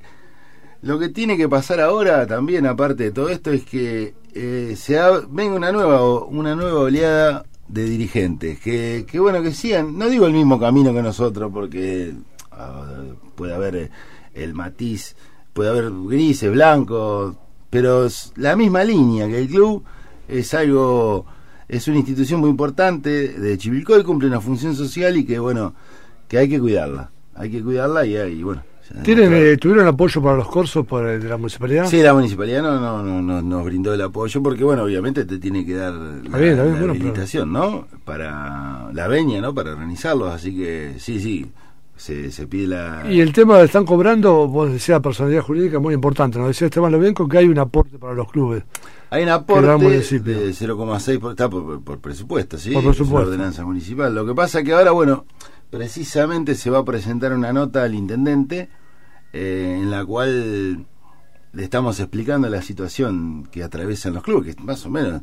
lo 0.81 0.99
que 0.99 1.09
tiene 1.09 1.37
que 1.37 1.47
pasar 1.47 1.79
ahora 1.79 2.27
también, 2.27 2.65
aparte 2.65 3.03
de 3.05 3.11
todo 3.11 3.29
esto, 3.29 3.51
es 3.51 3.63
que 3.63 4.13
eh, 4.33 4.73
se 4.77 4.99
ha- 4.99 5.21
venga 5.29 5.55
una 5.55 5.71
nueva, 5.71 6.03
una 6.25 6.55
nueva 6.55 6.79
oleada 6.81 7.45
de 7.67 7.85
dirigentes, 7.85 8.59
que, 8.59 9.05
que 9.09 9.19
bueno, 9.19 9.41
que 9.41 9.53
sigan, 9.53 9.97
no 9.97 10.09
digo 10.09 10.27
el 10.27 10.33
mismo 10.33 10.59
camino 10.59 10.93
que 10.93 11.01
nosotros, 11.01 11.49
porque 11.53 12.13
ah, 12.51 13.01
puede 13.35 13.53
haber 13.53 13.75
eh, 13.75 13.89
el 14.33 14.53
matiz, 14.53 15.15
puede 15.53 15.69
haber 15.69 15.89
grises, 16.07 16.51
blancos, 16.51 17.35
pero 17.69 18.05
es 18.05 18.33
la 18.35 18.55
misma 18.55 18.83
línea 18.83 19.27
que 19.27 19.39
el 19.39 19.47
club 19.47 19.83
es 20.27 20.53
algo, 20.53 21.25
es 21.67 21.87
una 21.87 21.97
institución 21.97 22.41
muy 22.41 22.49
importante 22.49 23.29
de 23.29 23.57
Chivilcoy, 23.57 24.03
cumple 24.03 24.27
una 24.27 24.41
función 24.41 24.75
social 24.75 25.15
y 25.17 25.25
que 25.25 25.39
bueno, 25.39 25.73
que 26.33 26.39
hay 26.39 26.49
que 26.49 26.59
cuidarla, 26.59 27.11
hay 27.35 27.51
que 27.51 27.61
cuidarla 27.61 28.05
y, 28.07 28.15
y 28.17 28.41
bueno. 28.43 28.63
¿Tienen, 29.03 29.31
eh, 29.33 29.57
¿Tuvieron 29.57 29.87
apoyo 29.87 30.21
para 30.21 30.35
los 30.37 30.47
cursos 30.47 30.83
por, 30.85 31.05
de 31.05 31.29
la 31.29 31.37
municipalidad? 31.37 31.85
Sí, 31.85 32.01
la 32.01 32.13
municipalidad 32.13 32.61
no, 32.63 32.79
no, 32.79 33.03
no, 33.03 33.21
no- 33.21 33.41
nos 33.41 33.65
brindó 33.65 33.93
el 33.93 34.01
apoyo 34.01 34.41
porque, 34.41 34.63
bueno, 34.63 34.83
obviamente 34.83 35.25
te 35.25 35.37
tiene 35.37 35.63
que 35.65 35.73
dar 35.75 35.93
la, 35.93 36.09
bien, 36.09 36.23
está 36.23 36.39
bien, 36.39 36.55
la 36.57 36.63
bueno, 36.79 36.91
habilitación, 36.93 37.53
¿no? 37.53 37.87
Para 38.03 38.91
la 38.91 39.07
veña, 39.07 39.41
¿no? 39.41 39.53
Para 39.53 39.71
organizarlos, 39.73 40.31
así 40.33 40.55
que 40.55 40.95
sí, 40.97 41.19
sí, 41.19 41.51
se, 41.95 42.31
se 42.31 42.45
pide 42.47 42.67
la... 42.67 43.03
Y 43.09 43.21
el 43.21 43.31
tema 43.31 43.57
de 43.59 43.65
están 43.65 43.85
cobrando, 43.85 44.47
vos 44.47 44.71
decías 44.71 44.99
personalidad 45.01 45.43
jurídica, 45.43 45.77
muy 45.79 45.93
importante. 45.93 46.37
Nos 46.39 46.47
decía 46.47 46.65
Esteban 46.67 46.91
Lobenco 46.91 47.27
que 47.27 47.37
hay 47.37 47.47
un 47.47 47.59
aporte 47.59 47.97
para 47.99 48.13
los 48.13 48.29
clubes. 48.31 48.63
Hay 49.11 49.23
un 49.23 49.29
aporte 49.29 49.67
de 49.89 50.01
0,6, 50.01 51.19
por- 51.19 51.31
está 51.31 51.47
por, 51.49 51.81
por- 51.83 51.99
presupuesto, 51.99 52.57
¿sí? 52.57 52.71
Por 52.71 52.83
presupuesto. 52.83 53.19
Es 53.21 53.25
una 53.27 53.33
ordenanza 53.35 53.63
municipal. 53.65 54.13
Lo 54.13 54.25
que 54.25 54.33
pasa 54.33 54.59
es 54.59 54.65
que 54.65 54.73
ahora, 54.73 54.91
bueno, 54.91 55.25
precisamente 55.77 56.55
se 56.55 56.69
va 56.69 56.79
a 56.79 56.85
presentar 56.85 57.33
una 57.33 57.51
nota 57.51 57.83
al 57.83 57.95
intendente 57.95 58.69
eh, 59.33 59.79
en 59.81 59.89
la 59.89 60.05
cual 60.05 60.85
le 61.53 61.63
estamos 61.63 61.99
explicando 61.99 62.47
la 62.49 62.61
situación 62.61 63.47
que 63.51 63.63
atraviesan 63.63 64.13
los 64.13 64.23
clubes, 64.23 64.55
que 64.55 64.61
más 64.63 64.85
o 64.85 64.89
menos 64.89 65.21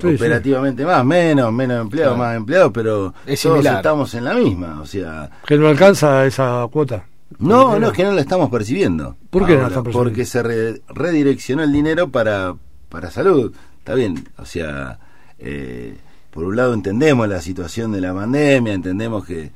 Sí, 0.00 0.06
operativamente 0.14 0.86
más, 0.86 1.04
menos, 1.04 1.52
menos 1.52 1.82
empleados, 1.82 2.14
Claro. 2.16 2.30
más 2.30 2.36
empleados, 2.38 2.70
pero 2.72 3.12
Es 3.26 3.42
todos 3.42 3.56
similar. 3.56 3.76
estamos 3.76 4.14
en 4.14 4.24
la 4.24 4.32
misma, 4.32 4.80
o 4.80 4.86
sea, 4.86 5.30
Que 5.46 5.58
no 5.58 5.68
alcanza 5.68 6.24
esa 6.24 6.66
cuota. 6.72 7.04
no, 7.38 7.78
no 7.78 7.88
es 7.88 7.92
que 7.92 8.04
no 8.04 8.12
la 8.12 8.22
estamos 8.22 8.48
percibiendo. 8.48 9.16
¿Por 9.28 9.44
qué 9.46 9.56
no 9.56 9.60
la 9.62 9.68
están 9.68 9.82
percibiendo? 9.84 10.10
Porque 10.10 10.24
se 10.24 10.42
re- 10.42 10.80
redireccionó 10.88 11.62
el 11.64 11.70
dinero 11.72 12.08
para, 12.08 12.54
para 12.88 13.10
salud. 13.10 13.52
Está 13.78 13.92
bien, 13.94 14.26
o 14.38 14.46
sea, 14.46 14.98
eh, 15.38 15.98
por 16.30 16.44
un 16.44 16.56
lado 16.56 16.72
entendemos 16.72 17.28
la 17.28 17.42
situación 17.42 17.92
de 17.92 18.00
la 18.00 18.14
pandemia, 18.14 18.72
entendemos 18.72 19.26
que, 19.26 19.50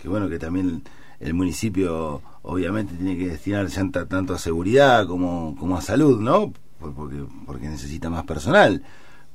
que 0.00 0.08
bueno, 0.08 0.28
que 0.28 0.38
también 0.38 0.82
el 1.20 1.34
municipio 1.34 2.22
obviamente 2.42 2.94
tiene 2.94 3.16
que 3.18 3.28
destinar 3.28 3.68
tanto 4.08 4.34
a 4.34 4.38
seguridad 4.38 5.06
como, 5.06 5.54
como 5.58 5.76
a 5.76 5.80
salud, 5.82 6.20
¿no? 6.20 6.52
Por- 6.78 6.94
Porque, 6.94 7.16
porque 7.46 7.68
necesita 7.68 8.08
más 8.08 8.24
personal. 8.24 8.82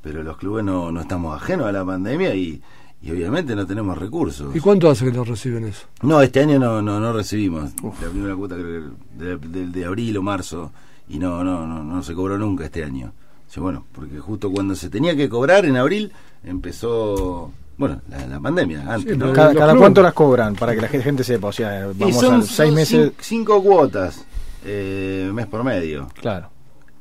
Pero 0.01 0.23
los 0.23 0.37
clubes 0.37 0.63
no, 0.65 0.91
no 0.91 1.01
estamos 1.01 1.35
ajenos 1.39 1.67
a 1.67 1.71
la 1.71 1.83
pandemia 1.85 2.33
y, 2.35 2.61
y 3.01 3.11
obviamente 3.11 3.55
no 3.55 3.65
tenemos 3.67 3.97
recursos. 3.97 4.55
¿Y 4.55 4.59
cuánto 4.59 4.89
hace 4.89 5.05
que 5.05 5.11
no 5.11 5.23
reciben 5.23 5.65
eso? 5.65 5.87
No, 6.01 6.21
este 6.21 6.39
año 6.41 6.57
no, 6.59 6.81
no, 6.81 6.99
no 6.99 7.13
recibimos 7.13 7.71
la 8.01 8.09
primera 8.09 8.35
cuota 8.35 8.55
creo 8.55 8.91
que 9.17 9.23
de, 9.25 9.37
de- 9.37 9.67
de 9.67 9.85
abril 9.85 10.17
o 10.17 10.21
marzo 10.23 10.71
y 11.07 11.19
no, 11.19 11.43
no, 11.43 11.67
no, 11.67 11.83
no 11.83 12.01
se 12.03 12.13
cobró 12.15 12.37
nunca 12.37 12.65
este 12.65 12.83
año. 12.83 13.13
Bueno, 13.57 13.85
porque 13.93 14.19
justo 14.19 14.51
cuando 14.51 14.75
se 14.75 14.89
tenía 14.89 15.15
que 15.15 15.29
cobrar 15.29 15.65
en 15.65 15.77
abril 15.77 16.11
empezó, 16.43 17.51
bueno, 17.77 18.01
la, 18.09 18.25
la 18.27 18.39
pandemia 18.39 18.81
antes, 18.87 19.13
Sí, 19.13 19.17
¿no? 19.17 19.33
¿Cada, 19.33 19.53
cada 19.53 19.75
cuánto 19.75 20.01
las 20.01 20.13
cobran? 20.13 20.55
Para 20.55 20.73
que 20.75 20.81
la 20.81 20.87
gente 20.87 21.23
sepa. 21.23 21.47
O 21.47 21.51
sea, 21.51 21.87
vamos 21.95 22.15
son, 22.19 22.35
a 22.35 22.41
seis 22.43 22.55
son 22.69 22.73
meses. 22.75 23.07
cin- 23.11 23.13
cinco 23.19 23.61
cuotas, 23.63 24.25
eh, 24.65 25.29
mes 25.33 25.45
por 25.47 25.63
medio. 25.63 26.07
Claro. 26.21 26.49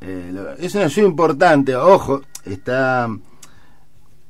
Eh, 0.01 0.31
lo- 0.33 0.51
es 0.53 0.75
una 0.75 0.85
ayuda 0.85 1.07
importante, 1.09 1.75
ojo, 1.77 2.23
está 2.45 3.09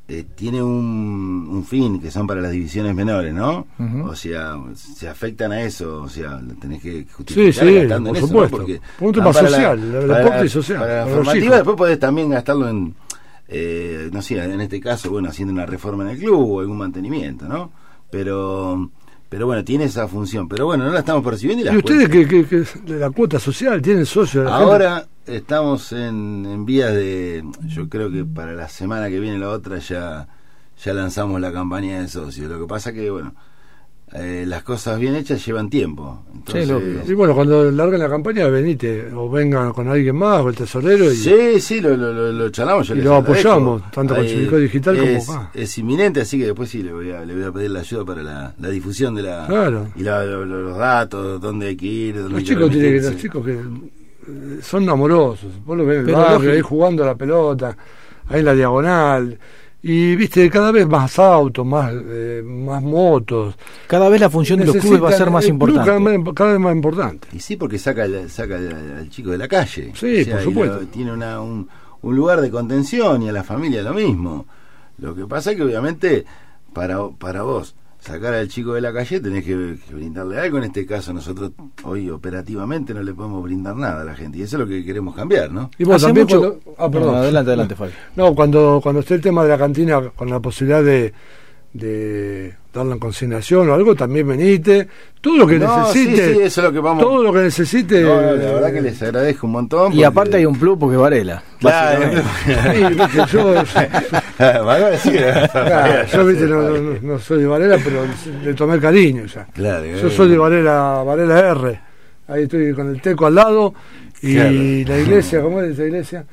eh, 0.06 0.26
tiene 0.34 0.62
un, 0.62 1.48
un 1.50 1.64
fin 1.64 1.98
que 1.98 2.10
son 2.10 2.26
para 2.26 2.42
las 2.42 2.52
divisiones 2.52 2.94
menores, 2.94 3.32
¿no? 3.32 3.66
O 4.04 4.14
sea, 4.14 4.54
se 4.74 5.08
afectan 5.08 5.50
a 5.52 5.62
eso, 5.62 6.02
o 6.02 6.08
sea, 6.10 6.38
lo 6.46 6.52
tenés 6.56 6.82
que 6.82 6.90
Sí, 7.04 7.06
justificar 7.10 7.66
sí, 7.66 7.74
gastando 7.74 8.10
por 8.10 8.16
en 8.18 8.24
eso, 8.24 8.26
supuesto. 8.28 8.56
¿no? 8.58 8.62
Porque 8.64 8.80
un 9.00 9.12
tema 9.14 9.32
social, 9.32 9.94
el 9.94 10.06
para 10.08 10.36
la- 10.40 10.44
y 10.44 10.48
social, 10.50 10.78
Para 10.78 10.94
la 10.98 11.02
para 11.04 11.16
formativa 11.16 11.56
después 11.56 11.76
podés 11.76 11.98
también 11.98 12.28
gastarlo 12.28 12.68
en, 12.68 12.94
eh, 13.48 14.08
no 14.12 14.22
sé, 14.22 14.42
en 14.42 14.60
este 14.60 14.80
caso, 14.80 15.10
bueno, 15.10 15.28
haciendo 15.28 15.52
una 15.52 15.66
reforma 15.66 16.04
en 16.04 16.10
el 16.10 16.18
club 16.18 16.50
o 16.50 16.60
algún 16.60 16.78
mantenimiento, 16.78 17.46
¿no? 17.48 17.72
Pero... 18.10 18.90
Pero 19.26 19.46
bueno, 19.46 19.64
tiene 19.64 19.84
esa 19.84 20.06
función. 20.06 20.46
Pero 20.46 20.66
bueno, 20.66 20.84
no 20.84 20.92
la 20.92 21.00
estamos 21.00 21.24
percibiendo 21.24 21.62
y 21.62 21.64
la 21.64 21.74
¿Y 21.74 21.78
ustedes 21.78 22.08
que, 22.08 22.46
que, 22.46 22.64
la 22.94 23.10
cuota 23.10 23.40
social 23.40 23.82
tienen 23.82 24.06
socios? 24.06 24.44
gente? 24.44 24.52
Ahora 24.52 25.08
estamos 25.26 25.90
en, 25.90 26.46
en 26.46 26.64
vías 26.64 26.92
de, 26.94 27.42
yo 27.66 27.88
creo 27.88 28.12
que 28.12 28.24
para 28.24 28.52
la 28.52 28.68
semana 28.68 29.08
que 29.08 29.18
viene 29.18 29.38
la 29.38 29.48
otra 29.48 29.78
ya 29.78 30.28
ya 30.82 30.92
lanzamos 30.92 31.40
la 31.40 31.52
campaña 31.52 32.00
de 32.00 32.08
socios. 32.08 32.50
Lo 32.50 32.60
que 32.60 32.66
pasa 32.66 32.92
que 32.92 33.10
bueno, 33.10 33.34
eh, 34.12 34.44
las 34.46 34.62
cosas 34.62 34.98
bien 35.00 35.14
hechas 35.16 35.44
llevan 35.44 35.68
tiempo. 35.70 36.22
Entonces, 36.32 36.68
lógico. 36.68 37.00
Y 37.10 37.14
bueno, 37.14 37.34
cuando 37.34 37.70
larguen 37.70 37.98
la 38.00 38.08
campaña, 38.08 38.46
venite, 38.48 39.08
o 39.12 39.28
vengan 39.30 39.72
con 39.72 39.88
alguien 39.88 40.14
más, 40.14 40.40
o 40.42 40.48
el 40.50 40.54
tesorero, 40.54 41.10
y 41.10 41.16
Sí, 41.16 41.60
sí, 41.60 41.80
lo, 41.80 41.96
lo, 41.96 42.12
lo, 42.12 42.30
lo 42.32 42.48
charlamos. 42.50 42.86
yo 42.88 42.94
Y 42.94 43.00
lo 43.00 43.16
agradezco. 43.16 43.48
apoyamos, 43.50 43.90
tanto 43.90 44.14
con 44.14 44.22
Ahí 44.24 44.30
Chivilcoy 44.30 44.62
Digital 44.62 44.96
como 44.98 45.08
es, 45.10 45.28
acá. 45.30 45.50
Es 45.54 45.78
inminente, 45.78 46.20
así 46.20 46.38
que 46.38 46.44
después 46.46 46.68
sí 46.70 46.82
le 46.82 46.92
voy 46.92 47.10
a, 47.10 47.24
le 47.24 47.34
voy 47.34 47.44
a 47.44 47.50
pedir 47.52 47.70
la 47.70 47.80
ayuda 47.80 48.04
para 48.04 48.22
la, 48.22 48.54
la 48.58 48.68
difusión 48.68 49.14
de 49.14 49.22
la. 49.22 49.46
Claro. 49.48 49.88
Y 49.96 50.02
la- 50.02 50.24
lo- 50.24 50.44
lo- 50.44 50.60
los 50.62 50.78
datos, 50.78 51.40
dónde 51.40 51.68
hay 51.68 51.76
que 51.76 51.86
ir. 51.86 52.14
Dónde 52.16 52.28
los 52.30 52.38
hay 52.38 52.44
que 52.44 52.50
chicos, 52.54 52.70
tienen 52.70 53.02
los 53.02 53.16
chicos 53.16 53.44
que 53.44 53.52
eh, 53.52 54.58
son 54.62 54.88
amorosos, 54.88 55.50
vos 55.64 55.76
lo 55.76 55.84
ves 55.86 55.94
en 55.96 56.00
el 56.00 56.06
Pero 56.06 56.18
barrio, 56.18 56.34
lógico. 56.36 56.52
ahí 56.52 56.60
jugando 56.60 57.02
a 57.02 57.06
la 57.06 57.14
pelota, 57.16 57.76
ahí 58.28 58.40
en 58.40 58.44
la 58.46 58.54
diagonal, 58.54 59.38
y 59.86 60.16
viste, 60.16 60.48
cada 60.48 60.72
vez 60.72 60.86
más 60.88 61.18
autos, 61.18 61.66
más, 61.66 61.92
eh, 61.94 62.42
más 62.44 62.82
motos. 62.82 63.54
Cada 63.86 64.08
vez 64.08 64.18
la 64.20 64.30
función 64.30 64.58
de 64.60 64.64
los 64.66 64.76
clubes 64.76 65.02
va 65.02 65.10
a 65.10 65.12
ser 65.12 65.30
más 65.30 65.44
el 65.44 65.50
club 65.50 65.68
importante. 65.68 65.90
Cada 65.90 65.98
vez, 66.16 66.34
cada 66.34 66.50
vez 66.52 66.60
más 66.60 66.74
importante. 66.74 67.28
Y 67.32 67.40
sí, 67.40 67.56
porque 67.56 67.78
saca, 67.78 68.04
al- 68.04 68.30
saca 68.30 68.56
al, 68.56 68.96
al 68.98 69.10
chico 69.10 69.30
de 69.30 69.38
la 69.38 69.46
calle. 69.48 69.92
Sí, 69.94 70.24
por 70.24 70.40
supuesto. 70.40 70.80
lo- 70.80 70.86
tiene 70.86 71.12
una, 71.12 71.40
un, 71.40 71.68
un 72.02 72.16
lugar 72.16 72.40
de 72.40 72.50
contención 72.50 73.22
y 73.22 73.28
a 73.28 73.32
la 73.32 73.44
familia 73.44 73.82
lo 73.82 73.92
mismo. 73.92 74.46
Lo 74.98 75.14
que 75.14 75.26
pasa 75.26 75.50
es 75.50 75.56
que 75.58 75.62
obviamente 75.64 76.24
para, 76.72 77.06
para 77.10 77.42
vos 77.42 77.74
sacar 78.04 78.34
al 78.34 78.48
chico 78.48 78.74
de 78.74 78.80
la 78.82 78.92
calle 78.92 79.18
tenés 79.20 79.44
que, 79.44 79.76
que 79.88 79.94
brindarle 79.94 80.38
algo. 80.38 80.58
En 80.58 80.64
este 80.64 80.84
caso 80.86 81.12
nosotros 81.12 81.52
hoy 81.84 82.10
operativamente 82.10 82.92
no 82.94 83.02
le 83.02 83.14
podemos 83.14 83.42
brindar 83.42 83.76
nada 83.76 84.02
a 84.02 84.04
la 84.04 84.14
gente. 84.14 84.38
Y 84.38 84.42
eso 84.42 84.56
es 84.56 84.60
lo 84.60 84.66
que 84.68 84.84
queremos 84.84 85.14
cambiar, 85.14 85.50
¿no? 85.50 85.70
Y 85.78 85.84
vos 85.84 86.02
también 86.02 86.26
mucho- 86.26 86.38
cuando- 86.40 86.74
ah, 86.78 86.90
perdón. 86.90 87.12
No, 87.12 87.18
adelante, 87.18 87.50
adelante, 87.50 87.74
Fabi. 87.74 87.92
No, 88.16 88.34
cuando, 88.34 88.80
cuando 88.82 89.00
esté 89.00 89.14
el 89.14 89.20
tema 89.20 89.42
de 89.42 89.48
la 89.48 89.58
cantina 89.58 90.10
con 90.10 90.28
la 90.28 90.40
posibilidad 90.40 90.82
de, 90.84 91.12
de 91.74 92.54
darla 92.72 92.94
en 92.94 93.00
consignación 93.00 93.68
o 93.68 93.74
algo, 93.74 93.94
también 93.96 94.26
venite. 94.28 94.88
Todo 95.20 95.38
lo 95.38 95.46
que 95.46 95.58
No, 95.58 95.86
sí, 95.92 96.06
necesite. 96.06 96.34
sí, 96.34 96.40
eso 96.42 96.60
es 96.60 96.64
lo 96.66 96.72
que 96.72 96.78
vamos- 96.78 97.02
Todo 97.02 97.22
lo 97.24 97.32
que 97.32 97.40
necesite. 97.40 98.02
No, 98.02 98.20
la 98.20 98.32
verdad 98.32 98.72
que 98.72 98.80
les 98.80 99.02
agradezco 99.02 99.46
un 99.46 99.52
montón. 99.54 99.86
Y 99.92 99.96
porque- 99.96 100.06
aparte 100.06 100.36
hay 100.36 100.46
un 100.46 100.56
plus 100.58 100.78
porque 100.78 100.94
es 100.94 101.00
Varela. 101.02 101.42
Claro, 101.58 102.10
yo, 103.32 103.44
Bueno, 104.64 104.86
sí, 104.98 105.10
claro, 105.52 106.06
yo 106.06 106.26
viste, 106.26 106.44
no, 106.46 106.62
no- 106.70 106.98
no 107.02 107.18
soy 107.18 107.40
de 107.40 107.46
Varela, 107.46 107.78
pero 107.82 108.02
le 108.44 108.54
tomé 108.54 108.78
cariño 108.78 109.24
ya. 109.26 109.46
Claro, 109.52 109.84
Yo 109.84 110.10
soy 110.10 110.28
de 110.30 110.38
Varela, 110.38 111.02
Varela 111.04 111.38
R. 111.50 111.80
Ahí 112.28 112.44
estoy 112.44 112.72
con 112.72 112.88
el 112.90 113.00
Teco 113.02 113.26
al 113.26 113.34
lado. 113.34 113.74
Y 114.22 114.34
Claro. 114.34 114.50
la 114.96 114.98
iglesia, 115.02 115.42
¿cómo 115.42 115.60
es 115.60 115.72
esa 115.72 115.84
iglesia? 115.84 116.24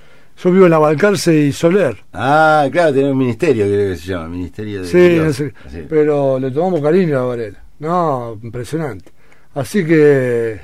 Yo 0.44 0.52
vivo 0.52 0.66
en 0.66 0.72
la 0.72 0.80
Balcarce 0.80 1.36
y 1.36 1.52
Soler. 1.52 1.98
Ah, 2.14 2.68
claro, 2.72 2.94
tiene 2.94 3.12
un 3.12 3.18
ministerio, 3.18 3.66
creo 3.66 3.92
que 3.92 3.96
se 3.98 4.08
llama, 4.08 4.28
Ministerio 4.28 4.82
de 4.82 4.88
Sí, 4.88 5.20
no 5.24 5.32
sé, 5.34 5.54
pero 5.88 6.40
le 6.40 6.50
tomamos 6.52 6.82
cariño 6.82 7.20
a 7.20 7.26
Varela. 7.26 7.60
No, 7.80 8.38
impresionante. 8.42 9.12
Así 9.54 9.86
que. 9.86 10.60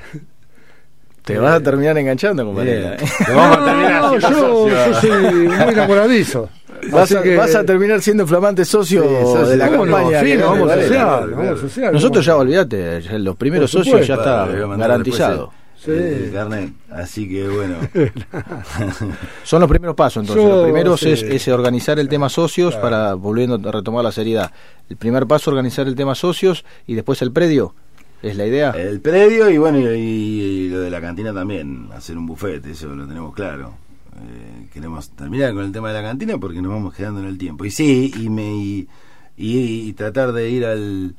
Te 1.24 1.36
vas 1.38 1.54
a 1.56 1.60
terminar 1.60 1.96
enganchando 1.98 2.44
con. 2.44 2.54
Varela. 2.56 2.94
¿eh? 2.94 2.98
Te 3.26 3.32
vamos 3.32 3.56
a 3.58 3.64
terminar 3.64 4.02
No, 4.02 4.18
yo, 4.18 4.68
yo 4.68 4.94
soy 5.00 5.10
muy 5.32 5.72
enamoradizo. 5.72 6.48
Vas 6.92 7.10
a, 7.12 7.22
que- 7.22 7.34
vas 7.36 7.52
a 7.56 7.64
terminar 7.64 8.00
siendo 8.00 8.24
flamante 8.24 8.64
socio 8.64 9.02
Sí, 9.02 9.08
socio. 9.22 9.46
de 9.48 9.56
la 9.56 9.68
¿Cómo 9.68 9.84
no? 9.84 9.96
campaña. 9.96 10.20
Sí, 10.20 10.36
vamos 10.36 10.58
a 10.58 10.64
Varela. 10.64 10.74
asociar, 10.84 11.06
claro, 11.08 11.26
nos 11.26 11.36
vamos 11.38 11.58
asociar. 11.58 11.92
Nosotros 11.92 12.24
ya 12.24 12.32
¿cómo? 12.32 12.42
olvídate, 12.42 13.18
los 13.18 13.36
primeros 13.36 13.70
socios 13.72 14.06
ya 14.06 14.14
está 14.14 14.46
garantizado. 14.46 15.36
después 15.36 15.67
el- 15.86 15.94
el 15.94 16.24
Sí. 16.26 16.32
carnet. 16.32 16.72
Así 16.90 17.28
que 17.28 17.48
bueno. 17.48 17.76
Son 19.44 19.60
los 19.60 19.68
primeros 19.68 19.94
pasos, 19.96 20.22
entonces. 20.22 20.44
Yo, 20.44 20.56
Lo 20.58 20.62
primero 20.64 20.96
sí. 20.96 21.10
es, 21.10 21.22
es 21.22 21.48
organizar 21.48 21.98
el 21.98 22.08
tema 22.08 22.28
socios 22.28 22.74
Claro. 22.74 22.82
para, 22.82 23.14
volviendo 23.14 23.68
a 23.68 23.72
retomar 23.72 24.04
la 24.04 24.12
seriedad. 24.12 24.52
El 24.88 24.96
primer 24.96 25.26
paso, 25.26 25.50
organizar 25.50 25.86
el 25.86 25.94
tema 25.94 26.14
socios 26.14 26.64
y 26.86 26.94
después 26.94 27.22
el 27.22 27.32
predio. 27.32 27.74
¿Es 28.22 28.36
la 28.36 28.46
idea? 28.46 28.70
El 28.70 29.00
predio 29.00 29.48
y 29.48 29.58
bueno, 29.58 29.78
y, 29.78 29.84
y 29.94 30.68
lo 30.70 30.80
de 30.80 30.90
la 30.90 31.00
cantina 31.00 31.32
también, 31.32 31.88
hacer 31.94 32.18
un 32.18 32.26
buffet, 32.26 32.66
eso 32.66 32.88
lo 32.88 33.06
tenemos 33.06 33.32
claro. 33.32 33.74
Eh, 34.16 34.66
queremos 34.72 35.10
terminar 35.10 35.54
con 35.54 35.64
el 35.64 35.70
tema 35.70 35.88
de 35.92 35.94
la 35.94 36.08
cantina 36.08 36.36
porque 36.38 36.60
nos 36.60 36.72
vamos 36.72 36.94
quedando 36.94 37.20
en 37.20 37.26
el 37.26 37.38
tiempo. 37.38 37.64
Y 37.64 37.70
sí, 37.70 38.12
y, 38.18 38.28
me, 38.28 38.52
y, 38.56 38.88
y- 39.36 39.88
y 39.88 39.92
tratar 39.92 40.32
de 40.32 40.50
ir 40.50 40.64
al... 40.64 41.14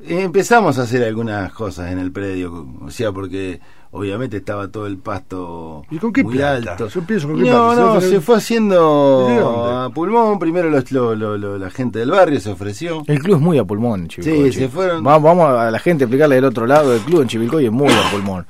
Empezamos 0.00 0.78
a 0.78 0.82
hacer 0.84 1.02
algunas 1.04 1.52
cosas 1.52 1.90
en 1.92 1.98
el 1.98 2.12
predio, 2.12 2.66
o 2.80 2.90
sea, 2.90 3.12
porque 3.12 3.60
obviamente 3.90 4.36
estaba 4.38 4.68
todo 4.68 4.86
el 4.86 4.98
pasto 4.98 5.82
¿Y 5.90 5.98
con 5.98 6.12
qué 6.12 6.22
muy 6.22 6.34
plata? 6.36 6.72
alto. 6.72 6.88
Yo 6.88 7.02
pienso 7.02 7.28
con 7.28 7.36
qué 7.42 7.50
no, 7.50 7.68
plata. 7.72 7.94
no, 7.94 8.00
¿Se 8.00 8.20
fue 8.20 8.36
haciendo 8.36 9.84
a 9.86 9.90
pulmón. 9.90 10.38
Primero 10.38 10.70
los- 10.70 10.90
lo- 10.92 11.14
lo- 11.14 11.36
lo- 11.38 11.58
la 11.58 11.70
gente 11.70 11.98
del 12.00 12.10
barrio 12.10 12.40
se 12.40 12.50
ofreció. 12.50 13.02
El 13.06 13.20
club 13.20 13.36
es 13.36 13.42
muy 13.42 13.58
a 13.58 13.64
pulmón, 13.64 14.08
Chivilcoy. 14.08 14.52
Sí, 14.52 14.58
che. 14.58 14.64
se 14.66 14.68
fueron- 14.68 15.06
Va- 15.06 15.18
Vamos 15.18 15.48
a 15.50 15.70
la 15.70 15.78
gente 15.78 16.04
a 16.04 16.06
explicarle 16.06 16.36
del 16.36 16.44
otro 16.44 16.66
lado. 16.66 16.94
El 16.94 17.00
club 17.00 17.22
en 17.22 17.28
Chivilcoy 17.28 17.66
es 17.66 17.72
muy 17.72 17.88
a 17.88 18.10
pulmón. 18.10 18.46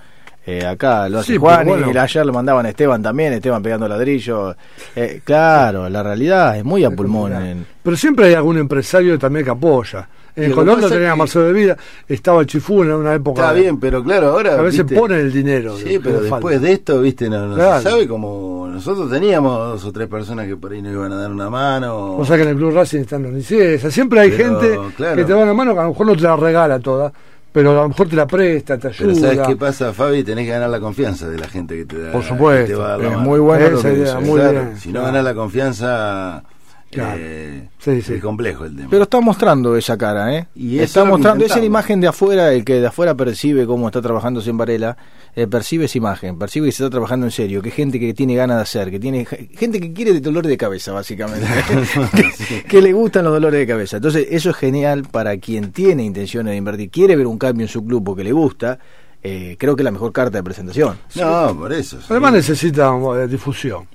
Eh, 0.46 0.64
acá 0.64 1.08
lo 1.10 1.18
hace 1.18 1.32
Sí, 1.34 1.38
Juan 1.38 1.66
bueno. 1.66 1.92
y 1.92 1.96
ayer 1.98 2.24
lo 2.24 2.32
mandaban 2.32 2.64
a 2.64 2.70
Esteban 2.70 3.02
también, 3.02 3.34
Esteban 3.34 3.62
pegando 3.62 3.86
ladrillo. 3.86 4.56
Eh, 4.96 5.20
claro, 5.22 5.90
la 5.90 6.02
realidad 6.02 6.56
es 6.56 6.64
muy 6.64 6.84
a 6.84 6.90
pulmón. 6.90 7.34
en- 7.34 7.66
Pero 7.82 7.96
siempre 7.98 8.26
hay 8.28 8.34
algún 8.34 8.56
empresario 8.56 9.18
también 9.18 9.44
que 9.44 9.50
apoya. 9.50 10.08
En 10.46 10.52
Colombia 10.52 10.82
pasa 10.86 10.94
tenía 10.94 11.10
que- 11.12 11.18
Marcelo 11.18 11.44
de 11.46 11.52
Vida, 11.52 11.76
estaba 12.08 12.40
el 12.40 12.46
Chifú 12.46 12.82
en 12.82 12.92
una 12.92 13.14
época. 13.14 13.42
Está 13.42 13.52
bien, 13.52 13.78
pero 13.80 14.02
claro, 14.04 14.28
ahora. 14.28 14.54
A 14.58 14.62
veces 14.62 14.80
viste, 14.84 14.94
ponen 14.98 15.18
el 15.20 15.32
dinero. 15.32 15.76
Sí, 15.76 15.98
pero 16.02 16.20
después 16.20 16.42
falta. 16.54 16.58
de 16.66 16.72
esto, 16.72 17.00
viste, 17.00 17.28
no, 17.28 17.46
no 17.46 17.54
Claro. 17.54 17.82
se 17.82 17.90
sabe 17.90 18.08
como 18.08 18.68
nosotros 18.68 19.10
teníamos 19.10 19.58
dos 19.58 19.84
o 19.84 19.92
tres 19.92 20.06
personas 20.08 20.46
que 20.46 20.56
por 20.56 20.72
ahí 20.72 20.80
nos 20.82 20.92
iban 20.92 21.12
a 21.12 21.16
dar 21.16 21.30
una 21.30 21.50
mano. 21.50 22.16
O 22.16 22.24
sea 22.24 22.36
que 22.36 22.42
en 22.42 22.50
el 22.50 22.56
Club 22.56 22.74
Racing 22.74 23.00
están 23.00 23.22
los 23.24 23.32
Niceses. 23.32 23.92
Siempre 23.92 24.20
hay 24.20 24.30
Pero, 24.30 24.60
gente 24.60 24.78
claro. 24.96 25.16
que 25.16 25.24
te 25.24 25.32
da 25.32 25.38
una 25.38 25.54
mano 25.54 25.74
que 25.74 25.80
a 25.80 25.82
lo 25.84 25.88
mejor 25.90 26.06
no 26.06 26.14
te 26.16 26.22
la 26.22 26.36
regala 26.36 26.78
toda, 26.78 27.12
pero 27.50 27.72
a 27.72 27.82
lo 27.82 27.88
mejor 27.88 28.08
te 28.08 28.14
la 28.14 28.26
presta, 28.26 28.78
te 28.78 28.90
Pero 28.90 29.10
ayuda. 29.10 29.28
¿sabes 29.34 29.48
qué 29.48 29.56
pasa, 29.56 29.92
Fabi? 29.92 30.22
Tenés 30.22 30.44
que 30.44 30.52
ganar 30.52 30.70
la 30.70 30.78
confianza 30.78 31.28
de 31.28 31.38
la 31.38 31.48
gente 31.48 31.76
que 31.76 31.86
te 31.86 32.00
da. 32.00 32.12
Por 32.12 32.22
supuesto. 32.22 32.66
que 32.66 32.72
te 32.72 32.78
va 32.78 32.86
a 32.86 32.90
dar 32.90 32.98
la 33.00 33.04
Es 33.06 33.10
mano. 33.14 33.24
muy 33.24 33.40
bueno 33.40 33.66
Esa 33.78 33.92
idea, 33.92 34.20
muy 34.20 34.40
bien. 34.40 34.76
Si 34.78 34.92
no 34.92 35.02
ganás 35.02 35.24
la 35.24 35.34
confianza, 35.34 36.44
Claro. 36.90 37.18
eh, 37.20 37.68
Sí, 37.78 38.00
sí. 38.02 38.14
es 38.14 38.22
complejo 38.22 38.64
el 38.64 38.74
tema. 38.74 38.88
Pero 38.90 39.02
está 39.02 39.20
mostrando 39.20 39.76
esa 39.76 39.96
cara, 39.98 40.34
¿eh? 40.34 40.46
Y 40.54 40.78
está 40.78 41.04
mostrando, 41.04 41.44
esa 41.44 41.54
es 41.56 41.60
la 41.60 41.66
intentamos. 41.66 41.66
imagen 41.66 42.00
de 42.00 42.06
afuera, 42.08 42.52
el 42.52 42.64
que 42.64 42.80
de 42.80 42.86
afuera 42.86 43.14
percibe 43.14 43.66
cómo 43.66 43.86
está 43.88 44.00
trabajando 44.00 44.42
en 44.44 44.56
Varela, 44.56 44.96
eh, 45.36 45.46
percibe 45.46 45.84
esa 45.84 45.98
imagen, 45.98 46.38
percibe 46.38 46.66
que 46.66 46.72
se 46.72 46.82
está 46.82 46.90
trabajando 46.90 47.26
en 47.26 47.30
serio, 47.32 47.60
que 47.60 47.70
gente 47.70 48.00
que 48.00 48.14
tiene 48.14 48.34
ganas 48.34 48.56
de 48.56 48.62
hacer, 48.62 48.90
que 48.90 48.98
tiene 48.98 49.24
gente 49.26 49.80
que 49.80 49.92
quiere 49.92 50.12
de 50.14 50.20
dolor 50.20 50.46
de 50.46 50.56
cabeza, 50.56 50.92
básicamente, 50.92 51.46
que, 52.48 52.62
que 52.64 52.82
le 52.82 52.92
gustan 52.94 53.24
los 53.24 53.34
dolores 53.34 53.60
de 53.60 53.66
cabeza. 53.66 53.96
Entonces, 53.98 54.26
eso 54.30 54.50
es 54.50 54.56
genial 54.56 55.02
para 55.10 55.36
quien 55.36 55.72
tiene 55.72 56.04
intenciones 56.04 56.52
de 56.52 56.56
invertir, 56.56 56.90
quiere 56.90 57.16
ver 57.16 57.26
un 57.26 57.38
cambio 57.38 57.64
en 57.64 57.68
su 57.68 57.84
club 57.84 58.02
porque 58.04 58.24
le 58.24 58.32
gusta, 58.32 58.78
eh, 59.22 59.56
creo 59.58 59.76
que 59.76 59.82
es 59.82 59.84
la 59.84 59.90
mejor 59.90 60.12
carta 60.12 60.38
de 60.38 60.42
presentación. 60.42 60.96
No, 61.16 61.54
por 61.56 61.72
eso. 61.72 61.98
sí. 62.00 62.06
Además 62.08 62.32
necesita 62.32 62.92
eh, 63.22 63.28
difusión. 63.28 63.86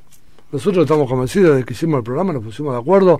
Nosotros 0.53 0.83
estamos 0.85 1.09
convencidos 1.09 1.57
de 1.57 1.63
que 1.65 1.73
hicimos 1.73 1.97
el 1.97 2.03
programa, 2.03 2.31
nos 2.31 2.43
pusimos 2.43 2.73
de 2.73 2.79
acuerdo. 2.79 3.19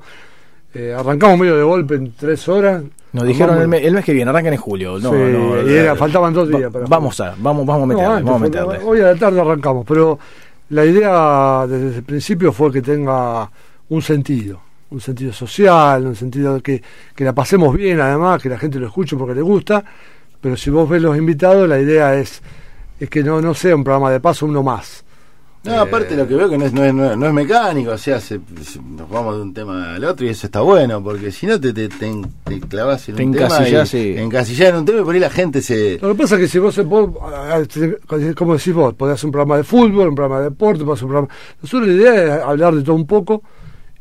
eh, 0.76 0.92
arrancamos 0.98 1.38
medio 1.38 1.56
de 1.56 1.62
golpe 1.64 1.96
en 1.96 2.14
tres 2.14 2.48
horas. 2.48 2.82
Nos 3.12 3.28
dijeron 3.28 3.62
el, 3.62 3.68
me- 3.68 3.86
el 3.86 3.94
mes 3.94 4.04
que 4.04 4.12
viene, 4.14 4.32
arrancan 4.32 4.54
en 4.54 4.60
julio. 4.60 4.98
No, 5.00 5.12
Sí, 5.12 5.16
no, 5.18 5.62
y 5.70 5.72
era- 5.74 5.96
faltaban 5.96 6.34
dos 6.34 6.48
días. 6.48 6.64
va- 6.64 6.72
para 6.72 6.86
vamos 6.88 7.20
a, 7.20 7.36
vamos, 7.38 7.64
vamos 7.66 7.84
a 7.84 7.86
meterle, 7.86 8.10
antes, 8.12 8.26
vamos 8.26 8.42
a 8.42 8.44
meterle. 8.46 8.80
Hoy 8.84 9.00
a 9.02 9.04
la 9.06 9.16
tarde 9.16 9.40
arrancamos, 9.40 9.86
pero 9.88 10.18
la 10.70 10.84
idea 10.86 11.68
desde 11.68 11.98
el 11.98 12.04
principio 12.04 12.52
fue 12.52 12.72
que 12.72 12.82
tenga 12.82 13.48
un 13.90 14.02
sentido, 14.02 14.62
un 14.90 15.00
sentido 15.00 15.32
social, 15.32 16.08
un 16.08 16.16
sentido 16.16 16.56
de 16.56 16.62
que, 16.62 16.82
que 17.16 17.24
la 17.24 17.34
pasemos 17.34 17.76
bien, 17.76 18.00
además, 18.00 18.42
que 18.42 18.50
la 18.50 18.58
gente 18.58 18.80
lo 18.80 18.88
escuche 18.88 19.16
porque 19.16 19.36
le 19.36 19.42
gusta, 19.44 19.84
pero 20.42 20.58
si 20.58 20.72
vos 20.72 20.90
ves 20.90 21.04
los 21.04 21.16
invitados, 21.16 21.70
la 21.70 21.80
idea 21.80 22.16
es, 22.16 22.42
es 23.00 23.10
que 23.12 23.24
no, 23.24 23.40
no 23.42 23.54
sea 23.54 23.76
un 23.76 23.84
programa 23.84 24.10
de 24.10 24.20
paso, 24.20 24.48
uno 24.48 24.64
más. 24.64 25.04
No, 25.66 25.80
aparte 25.80 26.16
lo 26.18 26.28
que 26.28 26.36
veo 26.36 26.50
que 26.50 26.58
no 26.58 26.66
es, 26.66 26.74
no 26.74 26.84
es, 26.84 26.94
no 26.94 27.12
es- 27.12 27.18
no 27.18 27.26
es 27.28 27.34
mecánico, 27.34 27.92
o 27.92 27.98
sea, 27.98 28.20
se- 28.20 28.40
se- 28.64 28.82
nos 28.82 29.10
vamos 29.10 29.38
de 29.38 29.42
un 29.44 29.54
tema 29.54 29.96
al 29.96 30.04
otro 30.04 30.26
y 30.26 30.30
eso 30.30 30.48
está 30.48 30.60
bueno, 30.60 31.02
porque 31.02 31.32
si 31.32 31.46
no 31.48 31.58
te, 31.60 31.72
te, 31.72 31.88
te, 31.88 32.12
te 32.44 32.60
clavas 32.60 33.08
en 33.08 33.16
Te 33.16 33.24
un 33.26 33.32
tema 33.34 33.68
y- 33.68 33.86
sí. 33.86 34.16
encasillás 34.18 34.70
en 34.72 34.76
un 34.76 34.86
tema 34.86 35.00
y 35.00 35.04
por 35.04 35.14
ahí 35.14 35.22
la 35.22 35.30
gente 35.30 35.62
se... 35.62 36.00
Lo 36.02 36.10
que 36.10 36.16
pasa 36.22 36.36
es 36.36 36.42
que 36.42 36.48
si 36.50 36.60
vos, 36.60 36.76
vos 36.86 37.12
ah, 37.22 37.62
como 38.36 38.54
decís 38.58 38.74
vos, 38.74 38.94
podés 38.94 39.14
hacer 39.16 39.28
un 39.28 39.32
programa 39.32 39.56
de 39.58 39.64
fútbol, 39.64 40.10
un 40.10 40.16
programa 40.16 40.40
de 40.40 40.50
deporte, 40.50 40.84
podés 40.84 41.00
hacer 41.00 41.06
un 41.06 41.12
programa... 41.12 41.34
Nosotros 41.62 41.88
la 41.88 41.94
idea 41.94 42.36
es 42.38 42.44
hablar 42.44 42.76
de 42.76 42.82
todo 42.84 42.96
un 42.96 43.08
poco 43.08 43.42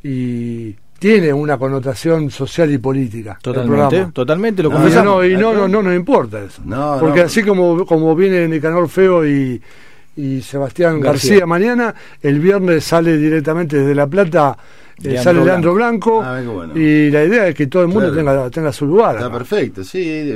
y 0.02 0.74
tiene 0.98 1.32
una 1.32 1.58
connotación 1.58 2.30
social 2.30 2.70
y 2.72 2.78
política. 2.78 3.38
Totalmente, 3.42 4.06
totalmente 4.12 4.62
lo 4.62 4.70
No, 4.70 5.04
no, 5.04 5.24
y 5.24 5.36
no, 5.36 5.52
no, 5.52 5.66
no 5.68 5.82
nos 5.82 5.94
importa 5.94 6.40
eso. 6.42 6.62
No, 6.64 6.96
Porque 7.00 7.20
no. 7.20 7.26
así 7.26 7.42
como, 7.42 7.84
como 7.86 8.14
viene 8.14 8.46
Nicanor 8.48 8.88
Feo 8.88 9.26
y, 9.26 9.60
y 10.16 10.40
Sebastián 10.42 11.00
García. 11.00 11.30
García. 11.30 11.46
mañana, 11.46 11.94
el 12.20 12.38
viernes 12.40 12.84
sale 12.84 13.16
directamente 13.16 13.78
desde 13.78 13.94
La 13.94 14.06
Plata, 14.06 14.56
eh, 15.02 15.18
sale 15.18 15.44
Leandro 15.44 15.74
Blanco, 15.74 16.22
Ah, 16.22 16.40
bueno. 16.44 16.76
y 16.78 17.10
la 17.10 17.24
idea 17.24 17.48
es 17.48 17.54
que 17.54 17.66
todo 17.66 17.82
el 17.82 17.88
mundo 17.88 18.12
Claro. 18.12 18.16
tenga, 18.42 18.50
tenga 18.50 18.72
su 18.72 18.86
lugar. 18.86 19.16
Está 19.16 19.32
perfecto, 19.32 19.82
sí. 19.84 20.32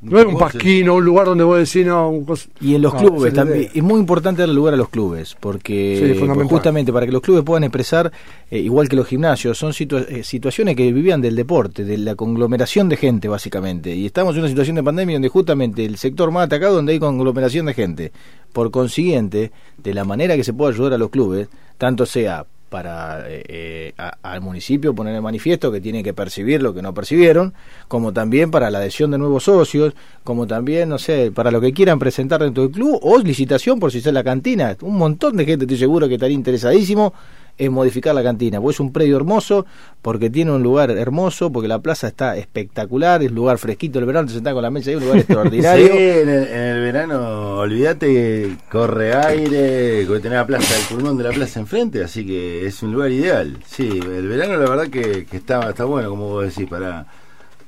No 0.00 0.18
es 0.20 0.26
un 0.26 0.38
pasquino, 0.38 0.94
un 0.94 1.04
lugar 1.04 1.26
donde 1.26 1.42
vos 1.42 1.58
decís, 1.58 1.84
no, 1.84 2.08
un 2.08 2.24
cos- 2.24 2.48
Y 2.60 2.76
en 2.76 2.82
los 2.82 2.94
No, 2.94 3.00
clubes 3.00 3.34
también. 3.34 3.68
Es 3.74 3.82
muy 3.82 3.98
importante 3.98 4.42
darle 4.42 4.54
lugar 4.54 4.74
a 4.74 4.76
los 4.76 4.88
clubes, 4.90 5.36
porque 5.40 6.14
Sí, 6.14 6.24
porque 6.24 6.44
justamente 6.44 6.92
para 6.92 7.04
que 7.04 7.10
los 7.10 7.20
clubes 7.20 7.42
puedan 7.42 7.64
expresar, 7.64 8.12
eh, 8.48 8.58
igual 8.60 8.88
que 8.88 8.94
los 8.94 9.08
gimnasios, 9.08 9.58
son 9.58 9.72
situa- 9.72 10.06
eh, 10.08 10.22
situaciones 10.22 10.76
que 10.76 10.92
vivían 10.92 11.20
del 11.20 11.34
deporte, 11.34 11.84
de 11.84 11.98
la 11.98 12.14
conglomeración 12.14 12.88
de 12.88 12.96
gente, 12.96 13.26
básicamente. 13.26 13.92
Y 13.94 14.06
estamos 14.06 14.34
en 14.34 14.40
una 14.42 14.48
situación 14.48 14.76
de 14.76 14.84
pandemia 14.84 15.16
donde 15.16 15.28
justamente 15.28 15.84
el 15.84 15.96
sector 15.96 16.30
más 16.30 16.44
atacado, 16.46 16.76
donde 16.76 16.92
hay 16.92 17.00
conglomeración 17.00 17.66
de 17.66 17.74
gente. 17.74 18.12
Por 18.52 18.70
consiguiente, 18.70 19.50
de 19.82 19.94
la 19.94 20.04
manera 20.04 20.36
que 20.36 20.44
se 20.44 20.52
puede 20.52 20.74
ayudar 20.74 20.92
a 20.92 20.98
los 20.98 21.10
clubes, 21.10 21.48
tanto 21.76 22.06
sea 22.06 22.46
para 22.68 23.28
eh, 23.28 23.42
eh, 23.48 23.92
a- 23.98 24.16
al 24.22 24.40
municipio 24.40 24.94
poner 24.94 25.14
en 25.14 25.22
manifiesto 25.22 25.72
que 25.72 25.80
tienen 25.80 26.02
que 26.02 26.14
percibir 26.14 26.62
lo 26.62 26.74
que 26.74 26.82
no 26.82 26.94
percibieron, 26.94 27.54
como 27.88 28.12
también 28.12 28.50
para 28.50 28.70
la 28.70 28.78
adhesión 28.78 29.10
de 29.10 29.18
nuevos 29.18 29.44
socios, 29.44 29.94
como 30.24 30.46
también, 30.46 30.88
no 30.88 30.98
sé, 30.98 31.30
para 31.34 31.50
lo 31.50 31.60
que 31.60 31.72
quieran 31.72 31.98
presentar 31.98 32.42
dentro 32.42 32.62
del 32.64 32.72
club, 32.72 32.98
o 33.02 33.18
licitación 33.18 33.80
por 33.80 33.90
si 33.92 33.98
es 33.98 34.06
la 34.06 34.24
cantina. 34.24 34.76
Un 34.82 34.96
montón 34.98 35.36
de 35.36 35.44
gente, 35.44 35.64
estoy 35.64 35.78
seguro 35.78 36.08
que 36.08 36.14
estaría 36.14 36.34
interesadísimo 36.34 37.12
en 37.58 37.72
modificar 37.72 38.14
la 38.14 38.22
cantina, 38.22 38.60
porque 38.60 38.74
es 38.74 38.80
un 38.80 38.92
predio 38.92 39.16
hermoso, 39.16 39.66
porque 40.00 40.30
tiene 40.30 40.52
un 40.52 40.62
lugar 40.62 40.90
hermoso, 40.92 41.50
porque 41.50 41.68
la 41.68 41.80
plaza 41.80 42.06
está 42.06 42.36
espectacular, 42.36 43.22
es 43.22 43.30
un 43.30 43.34
lugar 43.34 43.58
fresquito, 43.58 43.98
el 43.98 44.06
verano 44.06 44.28
te 44.28 44.34
sentás 44.34 44.54
con 44.54 44.62
la 44.62 44.70
mesa 44.70 44.90
y 44.90 44.94
es 44.94 44.98
un 44.98 45.04
lugar 45.04 45.18
extraordinario. 45.20 45.86
Sí, 45.88 45.92
en 45.92 46.28
el, 46.28 46.44
en 46.44 46.60
el 46.60 46.80
verano, 46.80 47.58
olvídate 47.58 48.06
que 48.06 48.56
corre 48.70 49.14
aire, 49.14 50.06
que 50.06 50.20
tenés 50.20 50.38
la 50.38 50.46
plaza, 50.46 50.76
el 50.76 50.84
pulmón 50.84 51.18
de 51.18 51.24
la 51.24 51.30
plaza 51.30 51.60
enfrente, 51.60 52.02
así 52.02 52.24
que 52.24 52.66
es 52.66 52.82
un 52.82 52.92
lugar 52.92 53.10
ideal. 53.10 53.58
Sí, 53.66 53.88
el 53.88 54.28
verano 54.28 54.56
la 54.56 54.70
verdad 54.70 54.88
que, 54.88 55.26
que 55.26 55.36
está, 55.36 55.68
está 55.68 55.84
bueno, 55.84 56.10
como 56.10 56.28
vos 56.28 56.44
decís, 56.44 56.68
para, 56.70 57.06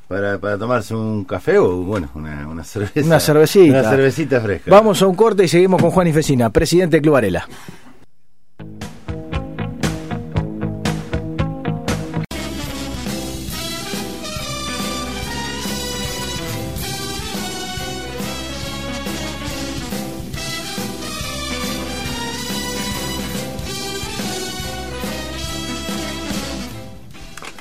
para, 0.07 0.39
para 0.39 0.59
tomarse 0.59 0.95
un 0.95 1.25
café 1.25 1.59
o, 1.59 1.77
bueno, 1.83 2.11
una, 2.15 2.47
una 2.49 2.65
cerveza. 2.65 3.07
Una 3.07 3.21
cervecita. 3.21 3.81
Una 3.81 3.91
cervecita 3.91 4.41
fresca. 4.41 4.71
Vamos 4.71 5.03
a 5.03 5.07
un 5.07 5.15
corte 5.15 5.45
y 5.45 5.49
seguimos 5.49 5.81
con 5.81 5.91
Juan 5.91 6.07
y 6.07 6.13
Fecina, 6.13 6.51
presidente 6.51 6.97
del 6.97 7.03
Club 7.03 7.15
Varela. 7.15 7.47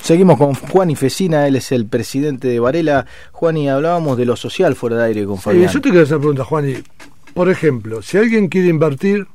Seguimos 0.10 0.40
con 0.40 0.56
Juan 0.56 0.90
y 0.90 0.96
Fecina, 0.96 1.46
él 1.48 1.56
es 1.56 1.72
el 1.72 1.86
presidente 1.86 2.48
de 2.48 2.60
Varela. 2.60 3.06
Juan, 3.32 3.58
y 3.58 3.70
hablábamos 3.70 4.18
de 4.18 4.26
lo 4.26 4.36
social 4.36 4.76
fuera 4.76 4.98
de 4.98 5.04
aire 5.04 5.24
con 5.28 5.36
Sí, 5.38 5.44
Fabián. 5.44 5.72
yo 5.72 5.80
te 5.82 5.90
quiero 5.92 6.04
hacer 6.04 6.16
una 6.16 6.22
pregunta, 6.22 6.46
Juan. 6.46 6.68
y, 6.68 6.74
por 7.36 7.48
ejemplo, 7.48 8.02
si 8.02 8.18
alguien 8.18 8.48
quiere 8.48 8.70
invertir, 8.70 9.28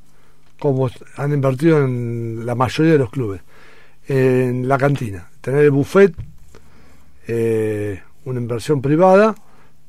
como 0.58 0.90
han 1.16 1.32
invertido 1.32 1.78
en 1.84 2.44
la 2.44 2.56
mayoría 2.56 2.94
de 2.94 2.98
los 2.98 3.10
clubes, 3.10 3.40
en 4.08 4.66
la 4.66 4.76
cantina, 4.76 5.28
tener 5.40 5.62
el 5.62 5.70
buffet, 5.70 6.12
eh, 7.28 8.02
una 8.24 8.40
inversión 8.40 8.82
privada, 8.82 9.36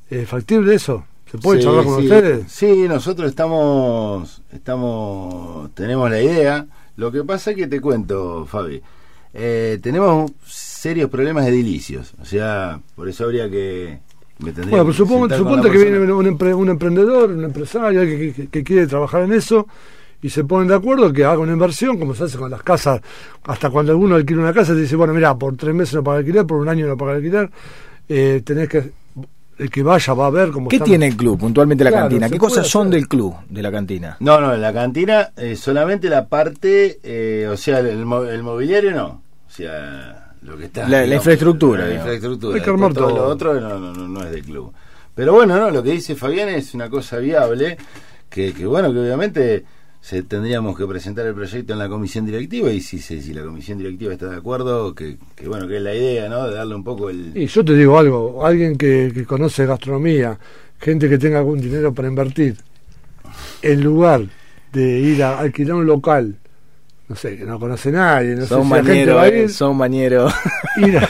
¿es 0.08 0.30
factible 0.30 0.76
eso? 0.76 1.04
¿Se 1.32 1.39
puede 1.39 1.62
Sí, 1.62 1.65
charlar 1.65 1.86
con 1.86 1.98
sí. 1.98 2.04
ustedes? 2.04 2.52
Sí, 2.52 2.86
nosotros 2.88 3.28
estamos, 3.28 4.43
estamos, 4.54 5.74
tenemos 5.74 6.12
la 6.12 6.21
idea. 6.21 6.67
Lo 6.95 7.12
que 7.12 7.24
pasa 7.24 7.50
es 7.50 7.58
que 7.58 7.65
te 7.65 7.82
cuento, 7.82 8.45
Fabi, 8.45 8.84
eh, 9.34 9.80
tenemos 9.82 10.32
serios 10.86 11.10
problemas 11.10 11.45
de 11.45 11.52
edilicios. 11.52 12.13
O 12.21 12.26
sea, 12.26 12.80
por 12.95 13.10
eso 13.10 13.24
habría 13.24 13.50
que... 13.50 13.98
Me 14.38 14.52
Bueno, 14.52 14.67
pero 14.69 14.86
que 14.88 14.93
supongo, 14.93 15.28
con 15.28 15.38
suponte 15.38 15.71
que 15.71 15.78
viene 15.80 15.98
un, 16.12 16.26
empre- 16.28 16.54
un 16.54 16.69
emprendedor, 16.69 17.32
un 17.32 17.43
empresario, 17.43 18.02
alguien 18.02 18.19
que, 18.19 18.34
que- 18.34 18.48
que 18.50 18.63
quiere 18.63 18.86
trabajar 18.86 19.24
en 19.24 19.34
eso 19.34 19.65
y 20.21 20.30
se 20.30 20.43
ponen 20.43 20.67
de 20.67 20.76
acuerdo 20.76 21.12
que 21.12 21.24
haga 21.26 21.39
una 21.39 21.54
inversión, 21.54 21.98
como 21.98 22.13
se 22.13 22.26
hace 22.26 22.38
con 22.38 22.52
las 22.52 22.62
casas, 22.62 23.02
hasta 23.45 23.69
cuando 23.71 23.93
alguno 23.93 24.13
alquila 24.15 24.41
una 24.41 24.54
casa, 24.54 24.74
te 24.74 24.82
dice, 24.82 24.95
bueno, 24.95 25.13
mira, 25.13 25.34
por 25.36 25.56
tres 25.58 25.74
meses 25.74 25.95
no 25.95 26.04
paga 26.04 26.19
alquiler, 26.19 26.45
por 26.45 26.60
un 26.60 26.69
año 26.69 26.86
no 26.86 26.98
paga 26.98 27.13
alquiler, 27.13 27.50
eh, 28.10 28.41
tenés 28.45 28.67
que, 28.69 28.91
el 29.58 29.69
que 29.71 29.82
vaya 29.84 30.13
va 30.13 30.28
a 30.28 30.30
ver 30.30 30.52
cómo 30.52 30.69
¿Qué 30.69 30.80
tiene 30.82 31.08
el 31.08 31.15
club 31.15 31.39
puntualmente 31.39 31.84
la 31.84 31.89
Claro, 31.91 32.04
cantina? 32.10 32.30
¿Qué 32.30 32.38
cosas 32.38 32.67
son 32.67 32.88
hacer. 32.88 33.00
del 33.00 33.08
club, 33.08 33.34
de 33.50 33.62
la 33.63 33.71
cantina? 33.71 34.17
No, 34.19 34.39
no, 34.41 34.54
en 34.54 34.62
la 34.62 34.74
cantina 34.74 35.30
eh, 35.38 35.56
solamente 35.56 36.10
la 36.10 36.28
parte, 36.28 37.00
eh, 37.04 37.48
o 37.50 37.56
sea, 37.58 37.80
el, 37.80 38.06
mo- 38.06 38.24
el 38.26 38.43
mobiliario 38.43 38.91
no. 38.91 39.21
O 39.48 39.52
sea, 39.56 40.24
lo 40.45 40.58
que 40.58 40.65
está. 40.65 40.88
La- 40.88 41.05
la 41.05 41.15
infraestructura, 41.15 41.88
La 41.88 41.95
infraestructura. 41.95 42.55
Hay 42.55 42.62
que 42.62 42.69
armar 42.69 42.93
todo. 42.93 43.10
Lo 43.15 43.25
otro 43.27 43.60
no, 43.60 43.79
no, 43.79 43.93
no, 43.93 44.08
no 44.08 44.23
es 44.23 44.31
del 44.31 44.43
club. 44.43 44.71
Pero 45.13 45.34
bueno, 45.34 45.58
no, 45.58 45.69
lo 45.71 45.81
que 45.84 45.91
dice 45.91 46.15
Fabián 46.15 46.49
es 46.49 46.73
una 46.73 46.89
cosa 46.89 47.17
viable, 47.19 47.77
que, 48.29 48.53
que 48.53 48.65
bueno, 48.65 48.91
que 48.93 48.99
obviamente 48.99 49.63
se 50.01 50.21
tendríamos 50.23 50.77
que 50.77 50.86
presentar 50.86 51.25
el 51.25 51.34
proyecto 51.34 51.73
en 51.73 51.79
la 51.79 51.89
comisión 51.89 52.25
directiva 52.25 52.69
y 52.69 52.79
si, 52.81 52.99
si, 52.99 53.21
si 53.21 53.34
la 53.34 53.41
comisión 53.43 53.77
directiva 53.79 54.13
está 54.13 54.29
de 54.29 54.36
acuerdo, 54.36 54.93
que, 54.93 55.17
que 55.36 55.47
bueno, 55.47 55.67
que 55.67 55.77
es 55.77 55.81
la 55.81 55.95
idea, 55.95 56.29
¿no? 56.29 56.47
De 56.47 56.53
darle 56.55 56.75
un 56.75 56.84
poco 56.84 57.10
el... 57.10 57.31
Y 57.36 57.47
yo 57.47 57.65
te 57.65 57.73
digo 57.73 57.97
algo, 57.97 58.45
alguien 58.45 58.77
que, 58.77 59.12
que 59.13 59.25
conoce 59.25 59.65
gastronomía, 59.65 60.38
gente 60.79 61.10
que 61.10 61.17
tenga 61.17 61.39
algún 61.39 61.60
dinero 61.60 61.91
para 61.93 62.08
invertir, 62.08 62.58
en 63.62 63.81
lugar 63.84 64.25
de 64.73 64.99
ir 64.99 65.23
a 65.23 65.39
alquilar 65.39 65.75
un 65.77 65.86
local, 65.88 66.36
no 67.08 67.15
sé, 67.15 67.38
que 67.38 67.46
no 67.46 67.60
conoce 67.60 67.91
nadie, 67.91 68.36
no 68.36 68.46
son 68.46 68.63
sé 68.63 68.68
si 68.68 68.74
la 68.74 68.84
gente 68.84 69.12
va 69.13 69.22
a 69.24 69.28
eh, 69.28 69.44
ir, 69.44 69.50
son 69.52 69.78
mañeros. 69.78 70.34
ir, 70.78 70.98
a- 70.98 71.10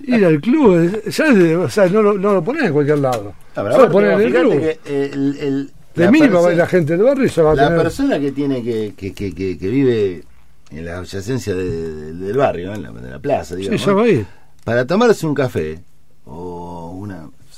ir 0.06 0.24
al 0.24 0.40
club, 0.40 1.02
ya 1.10 1.58
o 1.60 1.68
sea, 1.68 1.86
no 1.88 2.02
lo, 2.02 2.14
no 2.14 2.32
lo 2.34 2.42
pones 2.44 2.64
en 2.64 2.72
cualquier 2.72 2.98
lado, 2.98 3.34
Ah, 3.54 3.60
aparte, 3.60 3.86
pones 3.88 4.12
en 4.14 4.20
el 4.20 4.32
club. 4.32 4.60
que, 4.60 4.70
eh, 4.86 5.10
el- 5.12 5.36
el- 5.38 5.70
De 5.94 6.04
la 6.06 6.10
mínimo 6.10 6.42
va 6.42 6.48
a 6.48 6.52
ir 6.52 6.58
la 6.58 6.66
gente 6.66 6.94
del 6.96 7.02
barrio 7.02 7.26
y 7.26 7.28
se 7.28 7.42
va 7.42 7.52
a 7.52 7.54
la 7.54 7.64
tener... 7.68 7.82
persona 7.82 8.18
que 8.18 8.32
tiene 8.32 8.62
que, 8.62 8.94
que, 8.96 9.12
que, 9.12 9.34
que, 9.34 9.58
que 9.58 9.68
vive 9.68 10.22
en 10.70 10.84
la 10.86 10.98
adyacencia 10.98 11.54
de- 11.54 11.64
de- 11.70 12.12
del 12.14 12.36
barrio, 12.38 12.68
¿no? 12.68 12.74
en 12.74 12.82
la, 12.82 12.90
de 12.92 13.10
la 13.10 13.18
plaza, 13.18 13.54
Sí, 13.54 13.60
digamos, 13.62 13.84
ya 13.84 13.92
va 13.92 14.02
a 14.04 14.08
ir. 14.08 14.26
para 14.64 14.86
tomarse 14.86 15.26
un 15.26 15.34
café 15.34 15.80
o 16.24 16.81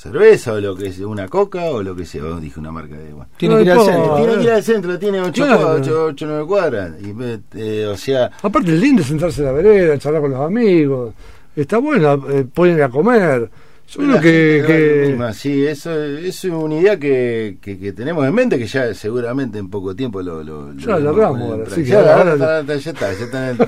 cerveza 0.05 0.53
o 0.53 0.61
lo 0.61 0.77
que 0.77 0.93
sea, 0.93 1.07
una 1.07 1.29
coca 1.29 1.65
o 1.65 1.83
lo 1.83 1.97
que 1.97 2.05
sea. 2.05 2.25
Oh, 2.25 2.41
dije 2.41 2.61
una 2.61 2.71
marca 2.71 2.97
de. 2.97 3.13
Bueno. 3.13 3.29
Tiene 3.37 3.55
No 3.55 3.59
que 3.61 3.65
ir 3.65 3.71
al 3.73 3.81
centro. 3.81 4.17
Tiene 4.17 4.35
que 4.37 4.43
ir 4.43 4.51
al 4.51 4.63
centro, 4.63 4.99
tiene 4.99 5.21
8, 5.21 5.33
Claro. 5.45 5.69
8, 5.81 6.05
8 6.11 6.27
9 6.27 6.47
cuadras. 6.47 6.93
Y, 7.03 7.15
eh, 7.59 7.87
o 7.87 7.97
sea, 7.97 8.31
Aparte 8.43 8.75
es 8.75 8.81
lindo 8.81 9.03
sentarse 9.03 9.41
en 9.41 9.47
la 9.47 9.53
vereda, 9.53 9.99
charlar 9.99 10.23
con 10.23 10.31
los 10.31 10.41
amigos. 10.41 11.15
Está 11.57 11.79
bueno, 11.79 12.15
eh, 12.31 12.45
pueden 12.53 12.77
ir 12.77 12.83
a 12.83 12.89
comer. 12.89 13.51
Yo 13.97 14.03
creo 14.03 14.20
que, 14.20 14.62
que- 14.66 15.32
sí, 15.34 15.66
eso 15.66 15.95
es 16.03 16.45
una 16.45 16.74
idea 16.74 16.99
que, 16.99 17.59
que, 17.61 17.78
que 17.78 17.92
tenemos 17.92 18.26
en 18.26 18.34
mente 18.34 18.59
que 18.59 18.66
ya 18.66 18.92
seguramente 18.95 19.59
en 19.59 19.68
poco 19.70 19.95
tiempo 19.95 20.20
lo, 20.22 20.42
lo, 20.42 20.72
lo 20.72 20.78
Ya 20.78 20.95
alargamos 20.97 21.40
ahora, 21.51 21.70
sí 21.70 21.84
ya, 21.84 21.99
ahora- 22.01 22.32
ahora 22.32 22.76
ya 22.76 22.90
está, 22.90 23.12
ya, 23.12 23.24
está 23.24 23.51
el- 23.51 23.59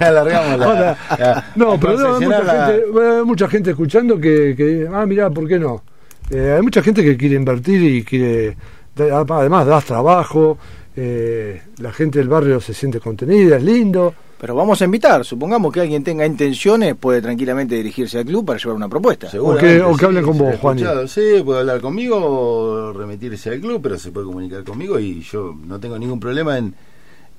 ya 0.00 0.08
alargamos 0.08 0.58
la, 0.58 0.64
Ahora- 0.66 0.98
la- 1.18 1.44
No, 1.56 1.78
pero 1.78 1.98
no, 1.98 2.16
hay 2.16 2.24
mucha, 2.24 2.42
la- 2.42 2.66
gente, 2.66 2.84
bueno, 2.90 3.16
hay 3.18 3.24
mucha 3.24 3.48
gente 3.48 3.70
escuchando 3.70 4.18
que, 4.20 4.54
que 4.56 4.64
dice, 4.64 4.88
ah, 4.92 5.06
mirá, 5.06 5.30
¿por 5.30 5.46
qué 5.46 5.58
no? 5.58 5.82
Eh, 6.30 6.54
hay 6.56 6.62
mucha 6.62 6.82
gente 6.82 7.04
que 7.04 7.16
quiere 7.16 7.36
invertir 7.36 7.82
y 7.82 8.02
quiere, 8.02 8.56
además 8.96 9.66
das 9.66 9.84
trabajo, 9.84 10.58
eh, 10.96 11.60
la 11.78 11.92
gente 11.92 12.18
del 12.18 12.28
barrio 12.28 12.60
se 12.60 12.72
siente 12.74 12.98
contenida, 13.00 13.56
es 13.56 13.62
lindo. 13.62 14.14
Pero 14.38 14.54
vamos 14.54 14.82
a 14.82 14.84
invitar. 14.84 15.24
Supongamos 15.24 15.72
que 15.72 15.80
alguien 15.80 16.04
tenga 16.04 16.26
intenciones, 16.26 16.94
puede 16.94 17.22
tranquilamente 17.22 17.74
dirigirse 17.74 18.18
al 18.18 18.26
club 18.26 18.44
para 18.44 18.58
llevar 18.58 18.76
una 18.76 18.88
propuesta. 18.88 19.28
O 19.40 19.56
que- 19.56 19.80
o 19.80 19.96
que 19.96 20.04
hablen 20.04 20.24
con 20.24 20.36
se 20.36 20.42
vos, 20.42 20.54
escuchado. 20.54 21.08
Sí, 21.08 21.20
puede 21.44 21.60
hablar 21.60 21.80
conmigo 21.80 22.16
o 22.20 22.92
remitirse 22.92 23.50
al 23.50 23.60
club, 23.60 23.80
pero 23.82 23.98
se 23.98 24.10
puede 24.12 24.26
comunicar 24.26 24.62
conmigo 24.62 24.98
y 24.98 25.20
yo 25.22 25.54
no 25.66 25.80
tengo 25.80 25.98
ningún 25.98 26.20
problema 26.20 26.58
en, 26.58 26.74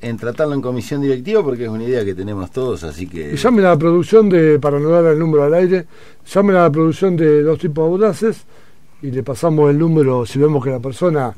en 0.01 0.17
tratarlo 0.17 0.55
en 0.55 0.61
comisión 0.61 1.01
directiva 1.01 1.43
porque 1.43 1.65
es 1.65 1.69
una 1.69 1.83
idea 1.83 2.03
que 2.03 2.15
tenemos 2.15 2.49
todos, 2.49 2.83
así 2.83 3.05
que... 3.07 3.31
Y 3.33 3.35
llamen 3.35 3.65
a 3.65 3.69
la 3.69 3.77
producción 3.77 4.27
de, 4.29 4.57
para 4.59 4.79
no 4.79 4.89
dar 4.89 5.05
el 5.05 5.19
número 5.19 5.43
al 5.43 5.53
aire, 5.53 5.85
llamen 6.33 6.55
a 6.55 6.61
la 6.63 6.71
producción 6.71 7.15
de 7.15 7.43
dos 7.43 7.59
tipos 7.59 7.87
audaces 7.87 8.43
y 9.03 9.11
le 9.11 9.21
pasamos 9.21 9.69
el 9.69 9.77
número 9.77 10.25
si 10.25 10.39
vemos 10.39 10.63
que 10.63 10.71
la 10.71 10.79
persona 10.79 11.31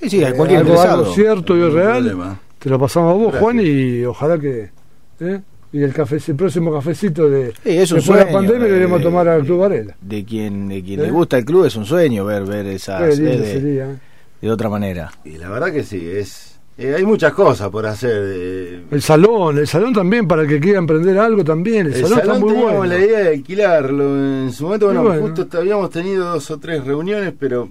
Sí, 0.00 0.10
sí, 0.10 0.22
eh, 0.22 0.32
cualquier 0.36 0.60
algo, 0.60 0.80
algo 0.80 1.14
cierto 1.14 1.56
y 1.56 1.68
real, 1.70 2.02
problema. 2.02 2.40
te 2.58 2.68
lo 2.68 2.78
pasamos 2.78 3.10
a 3.12 3.14
vos, 3.14 3.22
Gracias. 3.32 3.42
Juan, 3.42 3.60
y 3.62 4.04
ojalá 4.04 4.36
que... 4.38 4.74
¿eh? 5.20 5.40
Y 5.72 5.82
el, 5.82 5.92
café, 5.92 6.18
el 6.26 6.36
próximo 6.36 6.72
cafecito 6.72 7.28
de, 7.28 7.52
Sí, 7.62 7.76
es 7.76 7.90
un 7.90 7.98
después 7.98 8.18
de 8.20 8.24
la 8.26 8.32
pandemia 8.32 8.66
eh, 8.66 8.70
le 8.70 8.76
iremos 8.76 9.00
a 9.00 9.02
tomar 9.02 9.28
al 9.28 9.42
eh, 9.42 9.44
Club 9.44 9.58
Varela. 9.60 9.96
De 10.00 10.24
quien, 10.24 10.68
de 10.68 10.82
quien 10.82 11.00
¿Eh? 11.00 11.04
le 11.04 11.10
gusta 11.10 11.38
el 11.38 11.44
club 11.44 11.64
es 11.66 11.76
un 11.76 11.84
sueño 11.84 12.24
ver 12.24 12.44
ver 12.44 12.66
esa. 12.66 13.06
¿eh? 13.08 13.96
de 14.40 14.50
otra 14.50 14.68
manera. 14.68 15.10
Y 15.24 15.38
la 15.38 15.48
verdad 15.50 15.72
que 15.72 15.82
sí, 15.82 16.08
es 16.08 16.56
eh, 16.78 16.94
hay 16.94 17.06
muchas 17.06 17.32
cosas 17.32 17.70
por 17.70 17.86
hacer. 17.86 18.10
eh, 18.14 18.82
El 18.90 19.00
salón, 19.00 19.56
el 19.58 19.66
salón 19.66 19.94
también 19.94 20.28
para 20.28 20.42
el 20.42 20.48
que 20.48 20.60
quiera 20.60 20.78
emprender 20.78 21.18
algo 21.18 21.42
también. 21.42 21.86
El, 21.86 21.94
el 21.94 22.02
salón, 22.02 22.18
salón 22.18 22.26
está 22.34 22.38
muy 22.38 22.50
teníamos 22.52 22.76
bueno. 22.76 22.92
la 22.94 22.98
idea 23.00 23.18
de 23.20 23.28
alquilarlo. 23.30 24.16
En 24.44 24.52
su 24.52 24.64
momento, 24.64 24.86
bueno, 24.86 25.02
bueno. 25.02 25.20
justo 25.34 25.58
habíamos 25.58 25.88
tenido 25.90 26.26
dos 26.32 26.50
o 26.50 26.58
tres 26.58 26.84
reuniones, 26.84 27.32
pero 27.38 27.70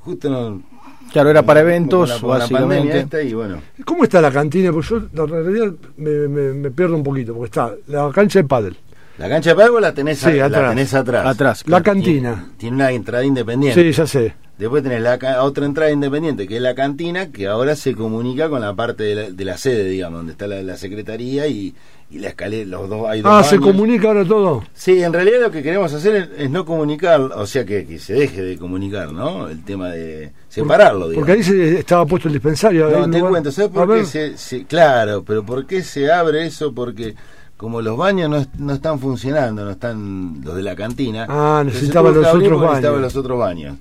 justo 0.00 0.28
no... 0.28 0.73
Claro, 1.14 1.30
era 1.30 1.42
para 1.42 1.60
eventos, 1.60 2.20
la 2.22 2.28
básicamente. 2.28 2.98
esta 2.98 3.22
y 3.22 3.32
bueno, 3.34 3.60
¿Cómo 3.86 4.04
está 4.04 4.20
la 4.20 4.30
cantina? 4.30 4.70
Porque 4.72 4.88
yo 4.90 5.02
la 5.12 5.24
realidad 5.26 5.72
me, 5.96 6.10
me- 6.28 6.52
me 6.52 6.70
pierdo 6.70 6.96
un 6.96 7.02
poquito, 7.04 7.32
porque 7.34 7.46
está 7.46 7.72
la 7.86 8.10
cancha 8.12 8.40
de 8.40 8.44
pádel, 8.48 8.76
la 9.18 9.28
cancha 9.28 9.50
de 9.50 9.56
pago 9.56 9.78
la 9.80 9.94
tenés, 9.94 10.24
a- 10.26 10.30
Sí, 10.30 10.36
la 10.38 10.46
atrás. 10.46 10.70
tenés 10.70 10.92
atrás. 10.92 11.24
Atrás, 11.26 11.64
la 11.68 11.82
cantina. 11.82 12.34
Tiene, 12.34 12.52
tiene 12.58 12.76
una 12.76 12.90
entrada 12.90 13.24
independiente. 13.24 13.80
Sí, 13.80 13.92
ya 13.92 14.06
sé. 14.08 14.34
Después 14.58 14.82
tenés 14.84 15.02
la, 15.02 15.18
otra 15.42 15.66
entrada 15.66 15.90
independiente, 15.90 16.46
que 16.46 16.56
es 16.56 16.62
la 16.62 16.74
cantina, 16.76 17.30
que 17.32 17.48
ahora 17.48 17.74
se 17.74 17.94
comunica 17.94 18.48
con 18.48 18.60
la 18.60 18.72
parte 18.74 19.02
de 19.04 19.14
la, 19.14 19.30
de 19.30 19.44
la 19.44 19.56
sede, 19.56 19.84
digamos, 19.88 20.18
donde 20.20 20.32
está 20.32 20.46
la, 20.46 20.62
la 20.62 20.76
secretaría 20.76 21.48
y, 21.48 21.74
y 22.10 22.18
la 22.20 22.28
escalera, 22.28 22.64
los 22.68 22.88
dos, 22.88 23.08
hay 23.08 23.20
dos 23.20 23.32
Ah, 23.34 23.42
se 23.42 23.58
comunica 23.58 24.08
ahora 24.08 24.24
todo. 24.24 24.62
Sí, 24.72 25.02
en 25.02 25.12
realidad 25.12 25.40
lo 25.42 25.50
que 25.50 25.60
queremos 25.62 25.92
hacer 25.92 26.14
es, 26.16 26.28
es 26.44 26.50
no 26.50 26.64
comunicar, 26.64 27.20
o 27.20 27.46
sea, 27.46 27.64
que, 27.64 27.84
que 27.84 27.98
se 27.98 28.12
deje 28.14 28.42
de 28.42 28.56
comunicar, 28.56 29.12
¿no? 29.12 29.48
El 29.48 29.64
tema 29.64 29.88
de 29.90 30.30
separarlo, 30.54 31.08
digamos. 31.08 31.16
Porque 31.16 31.32
ahí 31.32 31.42
se 31.42 31.78
estaba 31.78 32.06
puesto 32.06 32.28
el 32.28 32.34
dispensario. 32.34 32.88
No, 32.90 33.02
te 33.10 33.18
lugar- 33.18 33.30
cuento, 33.30 33.52
¿sabes 33.52 33.70
por 33.70 33.94
qué 33.94 34.04
se, 34.04 34.36
se- 34.38 34.64
Claro, 34.64 35.22
pero 35.24 35.44
¿por 35.44 35.66
qué 35.66 35.82
se 35.82 36.10
abre 36.12 36.46
eso? 36.46 36.72
Porque 36.74 37.14
como 37.56 37.80
los 37.82 37.96
baños 37.96 38.28
no, 38.30 38.44
no 38.58 38.72
están 38.74 38.98
funcionando, 38.98 39.64
no 39.64 39.70
están 39.70 40.40
los 40.44 40.56
de 40.56 40.62
la 40.62 40.74
cantina. 40.76 41.26
Ah, 41.28 41.62
necesitaban 41.64 42.14
los 42.14 42.26
otros 42.26 42.42
porque 42.42 42.50
necesitaban 42.66 42.82
baños. 43.00 43.14
los 43.14 43.16
otros 43.16 43.38
baños. 43.38 43.76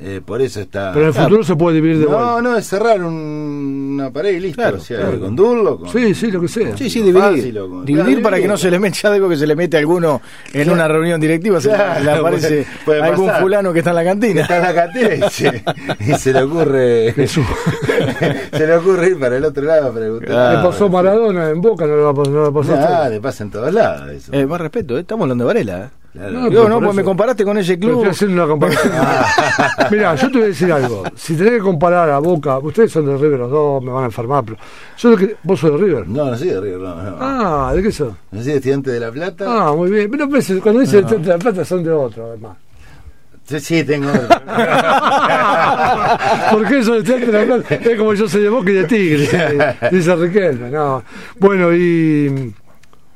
Eh, 0.00 0.20
por 0.24 0.40
eso 0.40 0.60
está... 0.60 0.92
Pero 0.92 1.02
en 1.02 1.08
el 1.08 1.12
Claro, 1.14 1.28
futuro 1.28 1.44
se 1.44 1.56
puede 1.56 1.76
dividir 1.76 1.98
de 1.98 2.04
No, 2.04 2.10
vuelta. 2.10 2.42
no, 2.42 2.56
es 2.56 2.66
cerrar 2.68 3.02
un- 3.02 3.94
una 3.98 4.12
pared 4.12 4.30
y 4.36 4.40
listo. 4.40 4.62
Claro, 4.62 4.76
o 4.76 4.80
sea, 4.80 4.98
claro. 5.00 5.18
con 5.20 5.34
Durlo, 5.34 5.78
con... 5.80 5.88
Sí, 5.88 6.14
sí, 6.14 6.30
lo 6.30 6.40
que 6.40 6.46
sea. 6.48 6.76
Sí, 6.76 6.88
sí, 6.88 7.00
dividir. 7.02 7.20
fácil 7.20 7.58
o 7.58 7.68
con- 7.68 7.84
dividir 7.84 8.06
Claro, 8.06 8.22
para 8.22 8.36
que 8.38 8.46
no 8.46 8.56
se 8.56 8.70
le 8.70 8.78
mete, 8.78 8.96
ya 9.02 9.12
digo 9.12 9.28
que 9.28 9.36
se 9.36 9.46
le 9.46 9.56
mete 9.56 9.76
a 9.76 9.80
alguno 9.80 10.20
en 10.52 10.70
una 10.70 10.86
reunión 10.86 11.20
directiva, 11.20 11.60
se 11.60 11.68
le 11.68 11.74
aparece 12.12 12.48
puede- 12.48 12.66
puede 12.84 13.02
algún 13.02 13.26
pasar. 13.26 13.42
fulano 13.42 13.72
que 13.72 13.78
está 13.80 13.90
en 13.90 13.96
la 13.96 14.04
cantina. 14.04 14.42
está 14.42 14.56
en 14.58 14.62
la 14.62 14.74
cantina 14.74 15.14
y 15.14 15.30
se, 15.30 15.64
y 16.00 16.14
se 16.14 16.32
le 16.32 16.42
ocurre 16.42 17.12
Jesús. 17.14 17.44
se 18.52 18.66
le 18.66 18.76
ocurre 18.76 19.08
ir 19.08 19.18
para 19.18 19.36
el 19.36 19.44
otro 19.44 19.64
lado 19.64 19.88
a 19.88 19.92
preguntar. 19.92 20.56
Le 20.58 20.62
pasó 20.62 20.88
Maradona 20.88 21.50
en 21.50 21.60
Boca, 21.60 21.86
no 21.86 21.96
le 21.96 22.02
va 22.02 22.10
a 22.10 22.14
pasar. 22.14 22.78
No 23.04 23.08
le 23.10 23.16
Nah, 23.16 23.20
pasa 23.22 23.42
en 23.44 23.50
todos 23.50 23.72
lados 23.74 24.10
eso. 24.10 24.32
Eh, 24.32 24.46
más 24.46 24.60
respeto, 24.60 24.96
¿eh? 24.96 25.00
estamos 25.00 25.24
hablando 25.24 25.44
de 25.44 25.48
Varela. 25.48 25.90
Claro. 26.18 26.32
no, 26.32 26.48
pero 26.48 26.68
no, 26.68 26.80
pues 26.80 26.96
me 26.96 27.04
comparaste 27.04 27.44
con 27.44 27.56
ese 27.58 27.78
club. 27.78 27.98
estoy 27.98 28.10
haciendo 28.10 28.42
una 28.42 28.46
comparación. 28.52 28.92
Mira, 29.90 30.14
yo 30.16 30.26
te 30.28 30.32
voy 30.38 30.42
a 30.42 30.46
decir 30.48 30.72
algo. 30.72 31.04
Si 31.14 31.36
tenés 31.36 31.52
que 31.52 31.58
comparar 31.60 32.10
a 32.10 32.18
Boca, 32.18 32.58
ustedes 32.58 32.90
son 32.90 33.06
de 33.06 33.16
River 33.16 33.38
los 33.38 33.50
dos, 33.50 33.82
me 33.84 33.92
van 33.92 34.02
a 34.02 34.06
enfermar, 34.06 34.42
pero 34.44 34.56
yo 34.98 35.16
que 35.16 35.36
vos 35.44 35.60
sos 35.60 35.70
de 35.72 35.78
River. 35.86 36.08
No, 36.08 36.24
no 36.26 36.36
soy 36.36 36.48
de 36.48 36.60
River, 36.60 36.80
no, 36.80 36.94
no. 37.02 37.16
Ah, 37.20 37.72
¿de 37.72 37.82
qué 37.84 37.92
sos? 37.92 38.12
No 38.32 38.42
soy 38.42 38.52
estudiante 38.52 38.90
de 38.90 38.98
La 39.00 39.12
Plata. 39.12 39.44
Ah, 39.48 39.72
muy 39.74 39.90
bien. 39.90 40.10
Pero 40.10 40.28
pues, 40.28 40.52
cuando 40.60 40.80
dice 40.80 40.98
el 40.98 41.06
Tente 41.06 41.28
de 41.28 41.32
la 41.34 41.38
Plata 41.38 41.64
son 41.64 41.84
de 41.84 41.92
otro, 41.92 42.26
además. 42.30 42.56
Sí, 43.44 43.60
sí, 43.60 43.84
tengo. 43.84 44.10
Porque 46.50 46.78
eso 46.80 46.94
de 46.94 47.02
Tente 47.02 47.26
de 47.30 47.46
la 47.46 47.56
Plata 47.56 47.74
es 47.76 47.98
como 47.98 48.14
yo 48.14 48.28
soy 48.28 48.42
de 48.42 48.48
Boca 48.48 48.70
y 48.70 48.74
de 48.74 48.84
Tigre, 48.84 49.76
dice 49.92 50.16
Riquelme. 50.16 50.70
No. 50.70 51.02
Bueno, 51.38 51.72
y 51.74 52.52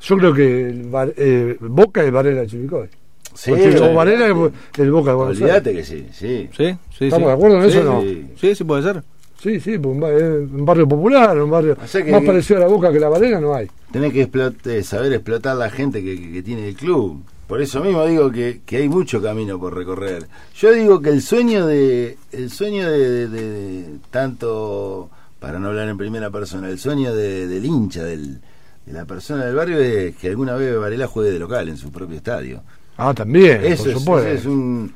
yo 0.03 0.17
creo 0.19 0.35
que 0.35 0.85
eh, 1.17 1.57
Boca 1.61 2.05
es 2.05 2.13
Varela 2.13 2.41
de 2.43 2.47
Chivicoy. 2.49 2.89
sí, 3.35 3.51
o, 3.53 3.95
Varela 3.95 4.27
es 4.27 4.79
el 4.79 4.91
Boca 4.93 5.11
de 5.11 5.17
Buenos. 5.17 5.41
Olvídate 5.41 5.73
que 5.75 5.85
sí, 5.85 6.07
sí. 6.13 6.49
Sí, 6.57 6.75
sí, 6.97 7.05
¿Estamos 7.07 7.19
sí. 7.19 7.25
de 7.27 7.33
acuerdo 7.33 7.57
en 7.59 7.63
eso 7.65 7.71
Sí, 7.71 7.79
o 7.79 7.85
no? 7.85 8.01
sí. 8.37 8.55
Sí, 8.55 8.65
puede 8.65 8.83
ser. 8.83 9.03
Sí, 9.41 9.59
sí, 9.59 9.77
pues 9.79 9.95
un, 9.95 10.01
ba- 10.01 10.09
un 10.11 10.65
barrio 10.65 10.87
popular, 10.87 11.37
un 11.43 11.51
barrio 11.51 11.77
O 11.83 11.87
sea 11.87 12.05
que- 12.05 12.13
más 12.13 12.23
parecido 12.23 12.59
a 12.59 12.61
la 12.63 12.69
Boca 12.69 12.93
que 12.93 13.01
la 13.01 13.09
Varela 13.09 13.41
no 13.41 13.55
hay. 13.55 13.69
Tenés 13.91 14.13
que 14.13 14.31
explot- 14.31 14.83
saber 14.83 15.13
explotar 15.15 15.57
la 15.57 15.69
gente 15.71 16.03
que, 16.03 16.15
que- 16.21 16.33
que 16.33 16.43
tiene 16.43 16.69
el 16.69 16.75
club. 16.77 17.23
Por 17.49 17.61
eso 17.61 17.83
mismo 17.83 18.07
digo 18.07 18.31
que, 18.31 18.61
que 18.65 18.77
hay 18.79 18.89
mucho 18.89 19.21
camino 19.21 19.59
por 19.59 19.77
recorrer. 19.77 20.27
Yo 20.57 20.73
digo 20.73 21.03
que 21.03 21.11
el 21.11 21.21
sueño 21.23 21.67
de 21.67 22.17
el 22.31 22.51
sueño 22.51 22.89
de, 22.91 22.99
de- 22.99 23.29
de- 23.29 23.85
tanto 24.11 25.11
para 25.41 25.59
no 25.59 25.69
hablar 25.69 25.89
en 25.89 25.99
primera 25.99 26.31
persona, 26.31 26.69
el 26.69 26.79
sueño 26.79 27.15
de- 27.15 27.47
del 27.49 27.65
hincha, 27.65 28.05
del, 28.05 28.41
de 28.87 28.93
la 28.93 29.05
persona 29.05 29.45
del 29.45 29.55
barrio 29.55 29.79
es 29.79 30.17
que 30.17 30.29
alguna 30.29 30.55
vez 30.55 30.77
Varela 30.79 31.07
juegue 31.07 31.31
de 31.31 31.39
local 31.39 31.69
en 31.69 31.77
su 31.77 31.91
propio 31.93 32.17
estadio. 32.17 32.63
Ah, 32.97 33.15
también, 33.15 33.65
Eso 33.65 33.85
por 33.85 33.93
es, 33.93 33.99
supuesto. 33.99 34.29
eso 34.31 34.39
es 34.41 34.47
un 34.47 34.93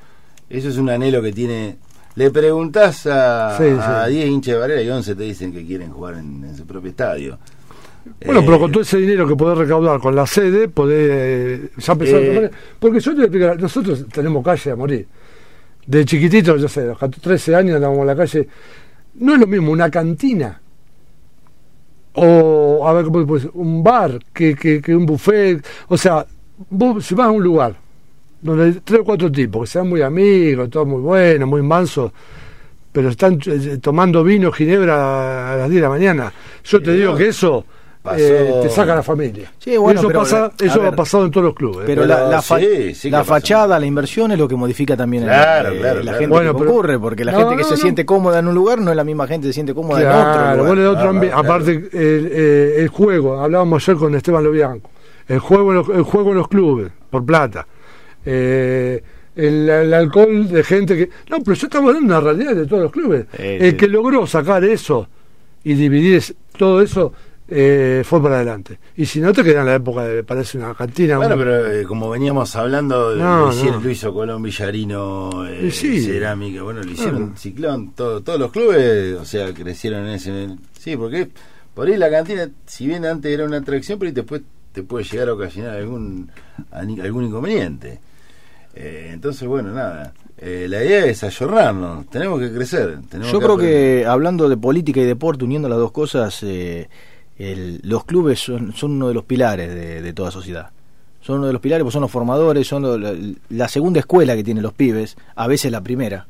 eso 0.48 0.68
es 0.68 0.76
un 0.76 0.90
anhelo 0.90 1.22
que 1.22 1.32
tiene. 1.32 1.76
Le 2.14 2.30
preguntás 2.30 3.06
a, 3.06 3.56
Sí, 3.58 3.64
a 3.78 4.06
sí. 4.06 4.12
10 4.14 4.28
hinchas 4.28 4.54
de 4.54 4.60
Varela 4.60 4.82
y 4.82 4.88
11 4.88 5.14
te 5.14 5.22
dicen 5.24 5.52
que 5.52 5.64
quieren 5.66 5.90
jugar 5.90 6.14
en, 6.14 6.44
en 6.44 6.56
su 6.56 6.66
propio 6.66 6.90
estadio. 6.90 7.38
Bueno, 8.24 8.40
Eh, 8.40 8.42
pero 8.46 8.58
con 8.60 8.70
todo 8.72 8.82
ese 8.82 8.98
dinero 8.98 9.26
que 9.26 9.34
podés 9.34 9.58
recaudar 9.58 10.00
con 10.00 10.14
la 10.14 10.26
sede, 10.26 10.68
podés 10.68 11.10
eh, 11.10 11.70
ya 11.76 11.92
empezar 11.92 12.18
a 12.18 12.22
Eh. 12.22 12.34
tomar- 12.34 12.50
Porque 12.78 13.00
yo 13.00 13.10
te 13.10 13.14
voy 13.16 13.22
a 13.22 13.26
explicar, 13.26 13.60
nosotros 13.60 14.06
tenemos 14.12 14.44
calle 14.44 14.70
a 14.70 14.76
morir. 14.76 15.06
De 15.86 16.04
chiquitito, 16.04 16.56
yo 16.56 16.68
sé, 16.68 16.82
a 16.82 16.84
los 16.86 16.98
14, 16.98 17.20
13 17.20 17.54
años 17.56 17.76
andábamos 17.76 18.00
en 18.02 18.06
la 18.06 18.16
calle. 18.16 18.48
No 19.16 19.34
es 19.34 19.40
lo 19.40 19.46
mismo 19.46 19.72
una 19.72 19.90
cantina 19.90 20.60
o, 22.16 22.86
a 22.86 22.92
ver, 22.92 23.04
¿cómo 23.04 23.24
decir? 23.24 23.50
un 23.54 23.82
bar 23.82 24.18
que, 24.32 24.54
que, 24.54 24.80
que 24.80 24.94
un 24.94 25.06
buffet. 25.06 25.64
O 25.88 25.96
sea, 25.96 26.26
vos 26.70 27.04
si 27.04 27.14
vas 27.14 27.28
a 27.28 27.30
un 27.30 27.42
lugar 27.42 27.76
donde 28.40 28.64
hay 28.64 28.72
tres 28.84 29.00
o 29.00 29.04
cuatro 29.04 29.30
tipos 29.30 29.62
que 29.62 29.66
sean 29.66 29.88
muy 29.88 30.02
amigos, 30.02 30.70
todos 30.70 30.86
muy 30.86 31.00
buenos, 31.00 31.48
muy 31.48 31.62
mansos, 31.62 32.12
pero 32.92 33.10
están 33.10 33.38
eh, 33.46 33.78
tomando 33.80 34.24
vino, 34.24 34.50
ginebra 34.52 35.52
a 35.52 35.56
las 35.56 35.70
10 35.70 35.82
de 35.82 35.82
la 35.82 35.88
mañana. 35.88 36.32
Yo 36.64 36.82
te 36.82 36.92
digo 36.92 37.14
que 37.16 37.28
eso 37.28 37.64
eh, 38.16 38.60
te 38.62 38.68
saca 38.70 38.94
la 38.94 39.02
familia. 39.02 39.52
Sí, 39.58 39.76
bueno, 39.76 40.00
eso 40.00 40.08
pero 40.08 40.20
pasa, 40.20 40.38
la- 40.40 40.46
a 40.46 40.52
eso 40.64 40.78
ver, 40.80 40.88
ha 40.92 40.96
pasado 40.96 41.24
en 41.24 41.30
todos 41.30 41.46
los 41.46 41.54
clubes. 41.54 41.78
¿eh? 41.78 41.82
Pero, 41.86 42.02
Pero 42.02 42.14
la, 42.14 42.28
la, 42.28 42.42
fa- 42.42 42.58
sí, 42.58 42.94
sí 42.94 43.08
que 43.08 43.12
la 43.12 43.18
pasa. 43.18 43.34
fachada, 43.34 43.78
la 43.78 43.86
inversión 43.86 44.32
es 44.32 44.38
lo 44.38 44.46
que 44.46 44.54
modifica 44.56 44.96
también 44.96 45.22
el- 45.24 45.28
Claro, 45.30 45.70
eh, 45.70 45.78
claro, 45.78 45.94
la 45.96 46.02
claro. 46.02 46.18
gente 46.18 46.32
Bueno, 46.34 46.52
que 46.52 46.58
pero- 46.58 46.70
concurre, 46.70 46.98
porque 46.98 47.24
la 47.24 47.32
No, 47.32 47.38
gente 47.38 47.56
que 47.56 47.62
no, 47.62 47.68
se 47.68 47.74
no. 47.74 47.80
siente 47.80 48.06
cómoda 48.06 48.38
en 48.38 48.48
un 48.48 48.54
lugar 48.54 48.78
no 48.80 48.90
es 48.90 48.96
la 48.96 49.04
misma 49.04 49.26
gente 49.26 49.46
que 49.46 49.52
se 49.52 49.54
siente 49.54 49.74
cómoda 49.74 50.00
en 50.00 50.06
Claro, 50.06 50.20
otro 50.62 50.74
lugar. 50.74 50.88
otro 50.88 51.10
Claro, 51.10 51.20
claro. 51.20 51.38
Aparte, 51.38 51.70
el, 51.72 51.88
eh, 52.32 52.74
el 52.78 52.88
juego, 52.88 53.40
hablábamos 53.40 53.82
ayer 53.82 53.96
con 53.98 54.14
Esteban 54.14 54.44
Lobianco, 54.44 54.90
el 55.28 55.38
juego, 55.38 55.70
en 55.70 55.76
los, 55.78 55.88
el 55.88 56.02
juego 56.02 56.30
en 56.30 56.36
los 56.36 56.48
clubes, 56.48 56.92
por 57.10 57.24
plata. 57.24 57.66
Eh, 58.24 59.02
el, 59.36 59.68
el 59.68 59.92
alcohol 59.94 60.48
de 60.48 60.64
gente 60.64 60.96
que. 60.96 61.10
No, 61.28 61.38
pero 61.40 61.54
yo 61.54 61.66
estamos 61.66 61.88
hablando 61.88 62.14
de 62.14 62.18
una 62.18 62.20
realidad 62.32 62.54
de 62.56 62.66
todos 62.66 62.84
los 62.84 62.92
clubes. 62.92 63.26
El 63.38 63.70
sí. 63.72 63.76
que 63.76 63.86
logró 63.86 64.26
sacar 64.26 64.64
eso 64.64 65.08
y 65.62 65.74
dividir 65.74 66.22
todo 66.56 66.80
eso 66.80 67.12
eh, 67.48 68.02
fue 68.04 68.22
para 68.22 68.36
adelante. 68.36 68.78
Y 68.96 69.06
si 69.06 69.20
no, 69.20 69.32
te 69.32 69.42
queda 69.44 69.60
en 69.60 69.66
la 69.66 69.74
época 69.76 70.02
de, 70.04 70.24
parece 70.24 70.58
una 70.58 70.74
cantina. 70.74 71.16
Bueno, 71.18 71.34
un- 71.34 71.40
pero 71.40 71.70
eh, 71.72 71.84
como 71.84 72.10
veníamos 72.10 72.54
hablando, 72.56 73.14
No, 73.14 73.46
lo 73.46 73.52
hicieron- 73.52 73.76
no. 73.78 73.80
lo 73.84 73.90
hizo 73.90 74.12
Colón 74.12 74.42
Villarino, 74.42 75.46
eh, 75.46 75.70
sí. 75.70 76.00
Cerámica, 76.02 76.62
bueno, 76.62 76.82
lo 76.82 76.90
hicieron. 76.90 77.36
Ciclón, 77.36 77.92
todo- 77.92 78.22
todos 78.22 78.38
los 78.40 78.50
clubes, 78.50 79.14
o 79.20 79.24
sea, 79.24 79.52
crecieron 79.54 80.06
en 80.06 80.14
ese... 80.14 80.48
Sí, 80.78 80.96
porque 80.96 81.28
por 81.74 81.86
ahí 81.88 81.96
la 81.96 82.10
cantina, 82.10 82.48
si 82.66 82.86
bien 82.86 83.04
antes 83.04 83.32
era 83.32 83.44
una 83.44 83.58
atracción, 83.58 83.98
pero 83.98 84.10
después 84.12 84.42
te 84.72 84.82
puede 84.82 85.04
llegar 85.04 85.28
a 85.28 85.34
ocasionar 85.34 85.76
algún, 85.76 86.30
algún 86.72 87.24
inconveniente. 87.24 88.00
Eh, 88.74 89.10
entonces, 89.12 89.46
bueno, 89.48 89.70
nada. 89.72 90.12
eh, 90.38 90.66
la 90.68 90.84
idea 90.84 91.06
es 91.06 91.24
ayornarnos, 91.24 92.06
tenemos 92.10 92.38
que 92.40 92.52
crecer. 92.52 92.98
Tenemos 93.08 93.32
Yo 93.32 93.38
creo 93.38 93.52
aprender. 93.54 94.00
que 94.02 94.06
hablando 94.06 94.48
de 94.50 94.56
política 94.58 95.00
y 95.00 95.04
deporte, 95.04 95.44
uniendo 95.44 95.68
las 95.68 95.78
dos 95.78 95.92
cosas, 95.92 96.38
eh, 96.42 96.88
el- 97.38 97.80
los 97.82 98.04
clubes 98.04 98.40
son, 98.40 98.72
son 98.74 98.92
uno 98.92 99.08
de 99.08 99.14
los 99.14 99.24
pilares 99.24 99.68
de, 99.74 100.02
de 100.02 100.12
toda 100.12 100.30
sociedad. 100.30 100.70
Son 101.20 101.38
uno 101.38 101.46
de 101.48 101.52
los 101.52 101.60
pilares, 101.62 101.82
pues 101.82 101.92
son 101.92 102.02
los 102.02 102.10
formadores, 102.10 102.66
son 102.68 103.02
la, 103.02 103.14
la 103.48 103.68
segunda 103.68 103.98
escuela 104.00 104.36
que 104.36 104.44
tienen 104.44 104.62
los 104.62 104.72
pibes, 104.74 105.16
a 105.34 105.46
veces 105.48 105.72
la 105.72 105.80
primera. 105.82 106.26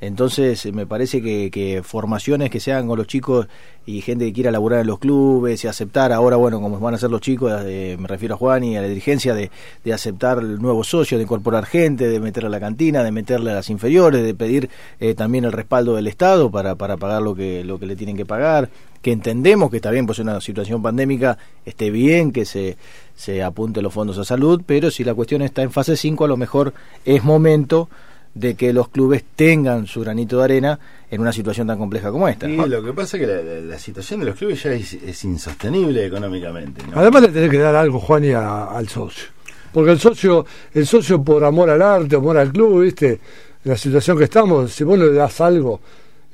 Entonces, 0.00 0.66
eh, 0.66 0.72
me 0.72 0.86
parece 0.86 1.22
que, 1.22 1.50
que 1.50 1.82
formaciones 1.82 2.50
que 2.50 2.60
se 2.60 2.72
hagan 2.72 2.86
con 2.86 2.98
los 2.98 3.06
chicos 3.06 3.48
y 3.86 4.00
gente 4.02 4.26
que 4.26 4.32
quiera 4.32 4.50
laburar 4.50 4.80
en 4.80 4.88
los 4.88 4.98
clubes 4.98 5.64
y 5.64 5.68
aceptar, 5.68 6.12
ahora, 6.12 6.36
bueno, 6.36 6.60
como 6.60 6.78
van 6.80 6.94
a 6.94 6.98
ser 6.98 7.10
los 7.10 7.20
chicos, 7.20 7.52
eh, 7.64 7.96
me 7.98 8.08
refiero 8.08 8.34
a 8.34 8.38
Juan 8.38 8.64
y 8.64 8.76
a 8.76 8.82
la 8.82 8.88
dirigencia, 8.88 9.32
de, 9.32 9.50
de 9.84 9.92
aceptar 9.92 10.42
nuevos 10.42 10.88
socios, 10.88 11.18
de 11.18 11.22
incorporar 11.22 11.66
gente, 11.66 12.08
de 12.08 12.20
meterle 12.20 12.48
a 12.48 12.50
la 12.50 12.60
cantina, 12.60 13.04
de 13.04 13.12
meterle 13.12 13.52
a 13.52 13.54
las 13.54 13.70
inferiores, 13.70 14.22
de 14.22 14.34
pedir 14.34 14.68
eh, 14.98 15.14
también 15.14 15.44
el 15.44 15.52
respaldo 15.52 15.94
del 15.94 16.08
Estado 16.08 16.50
para, 16.50 16.74
para 16.74 16.96
pagar 16.96 17.22
lo 17.22 17.34
que, 17.34 17.64
lo 17.64 17.78
que 17.78 17.86
le 17.86 17.96
tienen 17.96 18.16
que 18.16 18.26
pagar, 18.26 18.68
que 19.00 19.12
entendemos 19.12 19.70
que 19.70 19.76
está 19.76 19.90
bien, 19.92 20.04
pues 20.04 20.18
una 20.18 20.40
situación 20.40 20.82
pandémica, 20.82 21.38
esté 21.64 21.90
bien 21.90 22.32
que 22.32 22.44
se, 22.44 22.76
se 23.14 23.42
apunte 23.42 23.80
los 23.82 23.94
fondos 23.94 24.18
a 24.18 24.24
salud, 24.24 24.62
pero 24.66 24.90
si 24.90 25.04
la 25.04 25.14
cuestión 25.14 25.42
está 25.42 25.62
en 25.62 25.70
fase 25.70 25.96
5, 25.96 26.24
a 26.24 26.28
lo 26.28 26.36
mejor 26.36 26.74
es 27.04 27.22
momento 27.22 27.88
de 28.36 28.54
que 28.54 28.70
los 28.72 28.88
clubes 28.90 29.24
tengan 29.34 29.86
su 29.86 30.00
granito 30.02 30.36
de 30.38 30.44
arena 30.44 30.78
en 31.10 31.20
una 31.22 31.32
situación 31.32 31.66
tan 31.66 31.78
compleja 31.78 32.10
como 32.12 32.28
esta. 32.28 32.46
Y 32.46 32.56
lo 32.68 32.82
que 32.84 32.92
pasa 32.92 33.16
es 33.16 33.20
que 33.22 33.26
la, 33.26 33.42
la- 33.42 33.60
la 33.60 33.78
situación 33.78 34.20
de 34.20 34.26
los 34.26 34.36
clubes 34.36 34.62
ya 34.62 34.72
es, 34.72 34.92
es 34.92 35.24
insostenible 35.24 36.04
económicamente. 36.04 36.82
¿no? 36.86 37.00
Además 37.00 37.22
le 37.22 37.28
tenés 37.28 37.50
que 37.50 37.58
dar 37.58 37.74
algo, 37.74 37.98
Juan, 37.98 38.24
y 38.24 38.32
a- 38.32 38.64
al 38.64 38.88
socio. 38.88 39.24
Porque 39.72 39.90
el 39.92 39.98
socio, 39.98 40.44
el 40.74 40.86
socio 40.86 41.22
por 41.22 41.44
amor 41.44 41.70
al 41.70 41.80
arte, 41.80 42.16
amor 42.16 42.36
al 42.36 42.52
club, 42.52 42.82
¿viste? 42.82 43.20
En 43.64 43.70
la 43.72 43.76
situación 43.76 44.18
que 44.18 44.24
estamos, 44.24 44.70
si 44.72 44.84
vos 44.84 44.98
no 44.98 45.06
le 45.06 45.12
das 45.14 45.40
algo, 45.40 45.80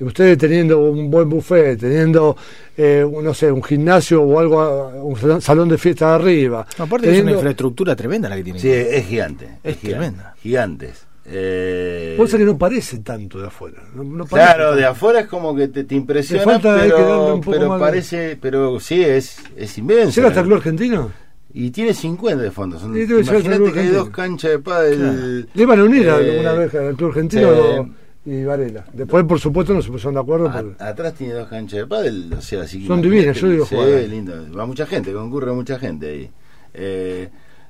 ustedes 0.01 0.37
teniendo 0.37 0.81
un 0.81 1.09
buen 1.09 1.29
buffet, 1.29 1.79
teniendo, 1.79 2.37
eh, 2.77 3.05
un- 3.09 3.23
no 3.25 3.33
sé, 3.33 3.53
un 3.53 3.63
gimnasio 3.63 4.23
o 4.23 4.39
algo, 4.41 4.89
un 5.05 5.41
salón- 5.41 5.69
de 5.69 5.79
fiesta 5.79 6.15
arriba. 6.17 6.67
Aparte 6.79 6.85
es 6.87 6.89
una 6.89 7.01
teniendo- 7.11 7.33
infraestructura 7.35 7.95
tremenda 7.95 8.29
la 8.29 8.35
que 8.37 8.43
tienen. 8.43 8.61
Sí, 8.61 8.71
es 8.71 9.07
gigante. 9.07 9.47
Es 9.63 9.77
gigante, 9.79 9.89
tremenda. 9.89 10.35
Gigantes. 10.43 11.07
Eh, 11.25 12.15
Cosa 12.17 12.37
que 12.37 12.45
no 12.45 12.59
parece 12.59 12.99
tanto 12.99 13.41
de 13.41 13.47
afuera. 13.47 13.83
no- 13.95 14.03
no 14.05 14.25
parece 14.27 14.55
claro, 14.55 14.75
de 14.77 14.85
afuera 14.85 15.21
es 15.21 15.27
como 15.29 15.55
que 15.55 15.69
te, 15.69 15.85
te 15.85 15.95
impresiona, 15.95 16.43
falta 16.45 16.77
pero, 16.81 17.35
un 17.35 17.41
poco 17.41 17.57
pero 17.57 17.69
más 17.69 17.79
de- 17.79 17.85
parece, 17.87 18.39
pero 18.41 18.81
sí, 18.81 19.03
es, 19.03 19.37
es 19.57 19.79
inmenso. 19.79 20.17
¿Llega 20.17 20.29
hasta 20.29 20.41
el 20.41 20.47
club 20.47 20.59
argentino? 20.59 21.11
Y 21.55 21.71
tiene 21.71 21.93
50 21.95 22.43
de 22.43 22.51
fondo. 22.51 22.79
Son, 22.79 22.97
imagínate 22.97 23.73
que 23.73 23.81
hay 23.81 23.89
dos 23.89 24.09
canchas 24.11 24.51
de 24.53 24.59
pádel. 24.59 25.49
Le 25.55 25.63
iban 25.63 25.79
a 25.81 25.85
unir 25.85 26.07
Eh, 26.07 26.11
alguna 26.11 26.53
vez 26.55 26.75
al 26.75 26.97
club 26.97 27.11
argentino 27.11 27.95
y 28.25 28.45
Varela. 28.45 28.85
Después, 28.93 29.25
por 29.25 29.39
supuesto, 29.39 29.75
no 29.75 29.83
se 29.83 29.91
pusieron 29.91 30.15
de 30.15 30.21
acuerdo. 30.21 30.49
A- 30.49 30.53
por- 30.63 30.77
atrás 30.79 31.15
tiene 31.15 31.35
dos 31.35 31.49
canchas 31.49 31.81
de 31.81 31.87
pádel, 31.87 32.33
o 32.37 32.41
sea, 32.41 32.63
así 32.63 32.87
Son 32.87 33.03
divinas, 33.03 33.37
yo 33.37 33.49
digo 33.49 33.67
sí, 33.67 33.77
lindo. 34.09 34.33
Va 34.57 34.65
mucha 34.67 34.87
gente, 34.87 35.13
concurre 35.13 35.53
mucha 35.53 35.79
gente 35.79 36.07
ahí. 36.09 36.31
Eh, 36.75 37.29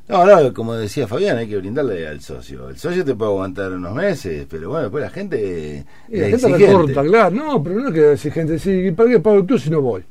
no, 0.08 0.26
no, 0.26 0.52
como 0.52 0.74
decía 0.74 1.06
Fabián, 1.06 1.38
hay 1.38 1.48
que 1.48 1.56
brindarle 1.56 2.06
al 2.06 2.20
socio. 2.20 2.68
El 2.68 2.76
socio 2.78 3.04
te 3.04 3.14
puede 3.14 3.30
aguantar 3.30 3.72
unos 3.72 3.94
meses, 3.94 4.46
pero 4.50 4.68
bueno, 4.68 4.82
después 4.84 5.02
la 5.04 5.10
gente 5.10 5.84
Y 6.08 6.16
la 6.18 6.28
gente 6.28 6.34
exigente. 6.46 6.66
recorta, 6.66 7.02
claro. 7.02 7.30
No, 7.34 7.62
pero 7.62 7.76
no 7.80 7.88
es 7.88 7.94
que 7.94 8.00
decir 8.00 8.32
gente, 8.32 8.58
sí, 8.58 8.90
¿para 8.92 9.08
qué 9.10 9.20
pago 9.20 9.36
el 9.36 9.46
club 9.46 9.58
si 9.60 9.70
no 9.70 9.80
voy? 9.80 10.02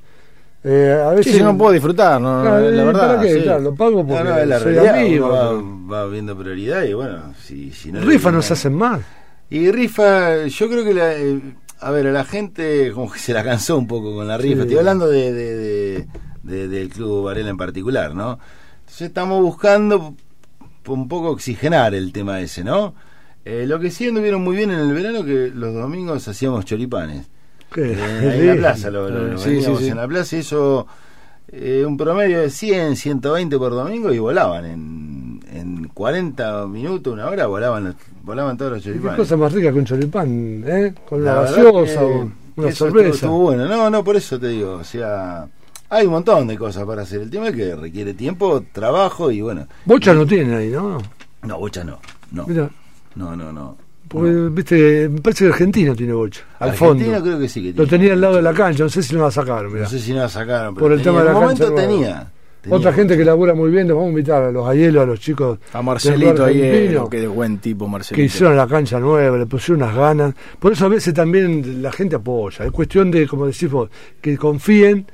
Eh, 0.63 0.95
a 1.03 1.09
Sí, 1.11 1.15
veces, 1.17 1.35
si 1.37 1.43
no 1.43 1.57
puedo 1.57 1.71
disfrutar, 1.71 2.21
no, 2.21 2.37
no, 2.37 2.49
Claro, 2.49 2.69
la 2.69 2.81
¿y 2.83 2.85
verdad. 2.85 3.07
¿Para 3.15 3.21
qué? 3.21 3.33
sí. 3.33 3.41
Claro, 3.41 3.59
lo 3.61 3.75
pago 3.75 4.05
porque 4.07 4.23
No, 4.23 4.45
la 4.45 4.59
soy 4.59 4.73
realidad, 4.73 4.95
amigo. 4.99 5.25
uno 5.27 5.87
va, 5.87 6.03
va 6.03 6.07
viendo 6.07 6.37
prioridad 6.37 6.83
y 6.83 6.93
bueno, 6.93 7.33
si, 7.43 7.71
si 7.71 7.91
no... 7.91 7.99
Rifa 8.01 8.29
no 8.31 8.37
no 8.37 8.41
se 8.43 8.53
hacen 8.53 8.73
más. 8.73 9.01
Y 9.49 9.71
rifa, 9.71 10.45
yo 10.45 10.69
creo 10.69 10.83
que 10.85 10.93
la, 10.93 11.13
eh, 11.15 11.41
a 11.79 11.91
ver, 11.91 12.07
a 12.07 12.11
la 12.11 12.23
gente 12.23 12.91
como 12.93 13.11
que 13.11 13.19
se 13.19 13.33
la 13.33 13.43
cansó 13.43 13.77
un 13.77 13.87
poco 13.87 14.15
con 14.15 14.27
la 14.27 14.37
rifa. 14.37 14.57
Sí. 14.57 14.61
Estoy 14.61 14.77
hablando 14.77 15.07
de, 15.09 15.33
de- 15.33 15.55
de- 15.57 16.07
de- 16.43 16.67
del 16.67 16.89
Club 16.89 17.25
Varela 17.25 17.49
en 17.49 17.57
particular, 17.57 18.13
¿no? 18.15 18.39
Entonces 18.91 19.07
estamos 19.07 19.41
buscando 19.41 20.15
un 20.87 21.07
poco 21.07 21.29
oxigenar 21.29 21.95
el 21.95 22.11
tema 22.11 22.41
ese, 22.41 22.61
¿no? 22.61 22.93
Eh, 23.45 23.63
lo 23.65 23.79
que 23.79 23.89
sí 23.89 24.05
anduvieron 24.05 24.43
muy 24.43 24.57
bien 24.57 24.69
en 24.69 24.79
el 24.81 24.93
verano 24.93 25.23
que 25.23 25.49
los 25.55 25.73
domingos 25.73 26.27
hacíamos 26.27 26.65
choripanes. 26.65 27.25
¿Qué? 27.73 27.93
Eh, 27.93 28.39
en 28.41 28.47
la 28.47 28.55
plaza, 28.55 28.91
lo, 28.91 29.09
lo- 29.09 29.27
lo 29.29 29.37
Sí, 29.37 29.61
sí, 29.61 29.71
sí. 29.79 29.87
en 29.87 29.95
la 29.95 30.05
plaza 30.09 30.35
y 30.35 30.39
eso, 30.39 30.87
eh, 31.53 31.85
un 31.87 31.95
promedio 31.95 32.41
de 32.41 32.49
100, 32.49 32.97
120 32.97 33.57
por 33.57 33.71
domingo 33.71 34.11
y 34.11 34.19
volaban 34.19 34.65
en, 34.65 35.39
en 35.53 35.87
40 35.87 36.67
minutos, 36.67 37.13
una 37.13 37.27
hora, 37.27 37.47
volaban, 37.47 37.85
los- 37.85 37.95
volaban 38.23 38.57
todos 38.57 38.73
los 38.73 38.83
¿Qué 38.83 38.89
choripanes. 38.89 39.17
cosa 39.19 39.37
más 39.37 39.53
rica 39.53 39.71
que 39.71 39.79
un 39.79 39.85
choripán? 39.85 40.63
¿eh? 40.67 40.93
Con 41.07 41.23
La 41.23 41.35
verdad 41.39 41.55
gaseosa 41.55 42.03
una 42.57 42.71
cerveza. 42.73 42.85
Estuvo, 42.87 42.99
estuvo 42.99 43.39
bueno. 43.39 43.65
No, 43.69 43.89
no, 43.89 44.03
por 44.03 44.17
eso 44.17 44.37
te 44.37 44.49
digo. 44.49 44.73
O 44.73 44.83
sea, 44.83 45.47
hay 45.91 46.05
un 46.07 46.13
montón 46.13 46.47
de 46.47 46.57
cosas 46.57 46.85
para 46.85 47.03
hacer. 47.03 47.21
El 47.21 47.29
tema 47.29 47.49
es 47.49 47.55
que 47.55 47.75
requiere 47.75 48.13
tiempo, 48.15 48.63
trabajo 48.71 49.29
y 49.29 49.41
bueno. 49.41 49.67
Bocha 49.85 50.13
no 50.13 50.25
tiene 50.25 50.55
ahí, 50.55 50.69
¿no? 50.69 50.97
No, 51.43 51.59
bocha 51.59 51.83
no. 51.83 51.99
No, 52.31 52.45
Mira, 52.47 52.69
no, 53.15 53.35
no. 53.35 53.51
no. 53.51 53.77
porque, 54.07 54.29
No. 54.31 54.49
viste, 54.51 55.09
me 55.09 55.19
parece 55.21 55.45
que 55.45 55.51
Argentina 55.51 55.93
tiene 55.93 56.13
bocha. 56.13 56.41
Al 56.59 56.69
Argentina 56.69 57.15
fondo. 57.17 57.23
creo 57.23 57.39
que 57.39 57.49
sí 57.49 57.61
que 57.61 57.77
Lo 57.77 57.85
tenía 57.87 58.13
al 58.13 58.21
lado 58.21 58.35
de 58.37 58.41
la 58.41 58.53
cancha, 58.53 58.83
no 58.83 58.89
sé 58.89 59.03
si 59.03 59.13
lo 59.15 59.21
va 59.21 59.27
a 59.27 59.31
sacar, 59.31 59.67
mira. 59.67 59.81
No 59.83 59.89
sé 59.89 59.99
si 59.99 60.11
no 60.13 60.19
la 60.19 60.29
sacaron. 60.29 60.73
Pero 60.75 60.85
Por 60.85 60.91
el 60.93 61.01
tenía. 61.01 61.11
tema 61.21 61.23
de 61.23 61.27
en 61.29 61.33
la 61.33 61.47
cancha 61.47 61.63
momento 61.65 61.81
nueva. 61.81 61.87
tenía. 61.87 62.31
tenía. 62.61 62.77
Otra 62.77 62.93
gente 62.93 63.17
que 63.17 63.25
labura 63.25 63.53
muy 63.53 63.69
bien, 63.71 63.87
los 63.87 63.95
vamos 63.97 64.07
a 64.07 64.11
invitar 64.11 64.43
a 64.43 64.51
los 64.51 64.67
Ayelos, 64.67 65.03
a 65.03 65.05
los 65.07 65.19
chicos 65.19 65.59
A 65.73 65.81
Marcelito 65.81 66.45
ahí, 66.45 66.61
eh, 66.61 66.99
que 67.09 67.19
de 67.19 67.27
buen 67.27 67.57
tipo 67.57 67.85
que 67.85 67.91
Marcelito. 67.91 68.23
hicieron 68.25 68.55
la 68.55 68.67
cancha 68.67 68.99
nueva, 68.99 69.35
le 69.37 69.45
pusieron 69.47 69.81
unas 69.83 69.95
ganas. 69.95 70.35
Por 70.59 70.71
eso 70.71 70.85
a 70.85 70.89
veces 70.89 71.13
también 71.13 71.81
la 71.81 71.91
gente 71.91 72.15
apoya. 72.15 72.63
Es 72.65 72.71
cuestión 72.71 73.09
de, 73.11 73.27
como 73.27 73.45
decís 73.47 73.69
vos, 73.69 73.89
que 74.21 74.37
confíen 74.37 75.05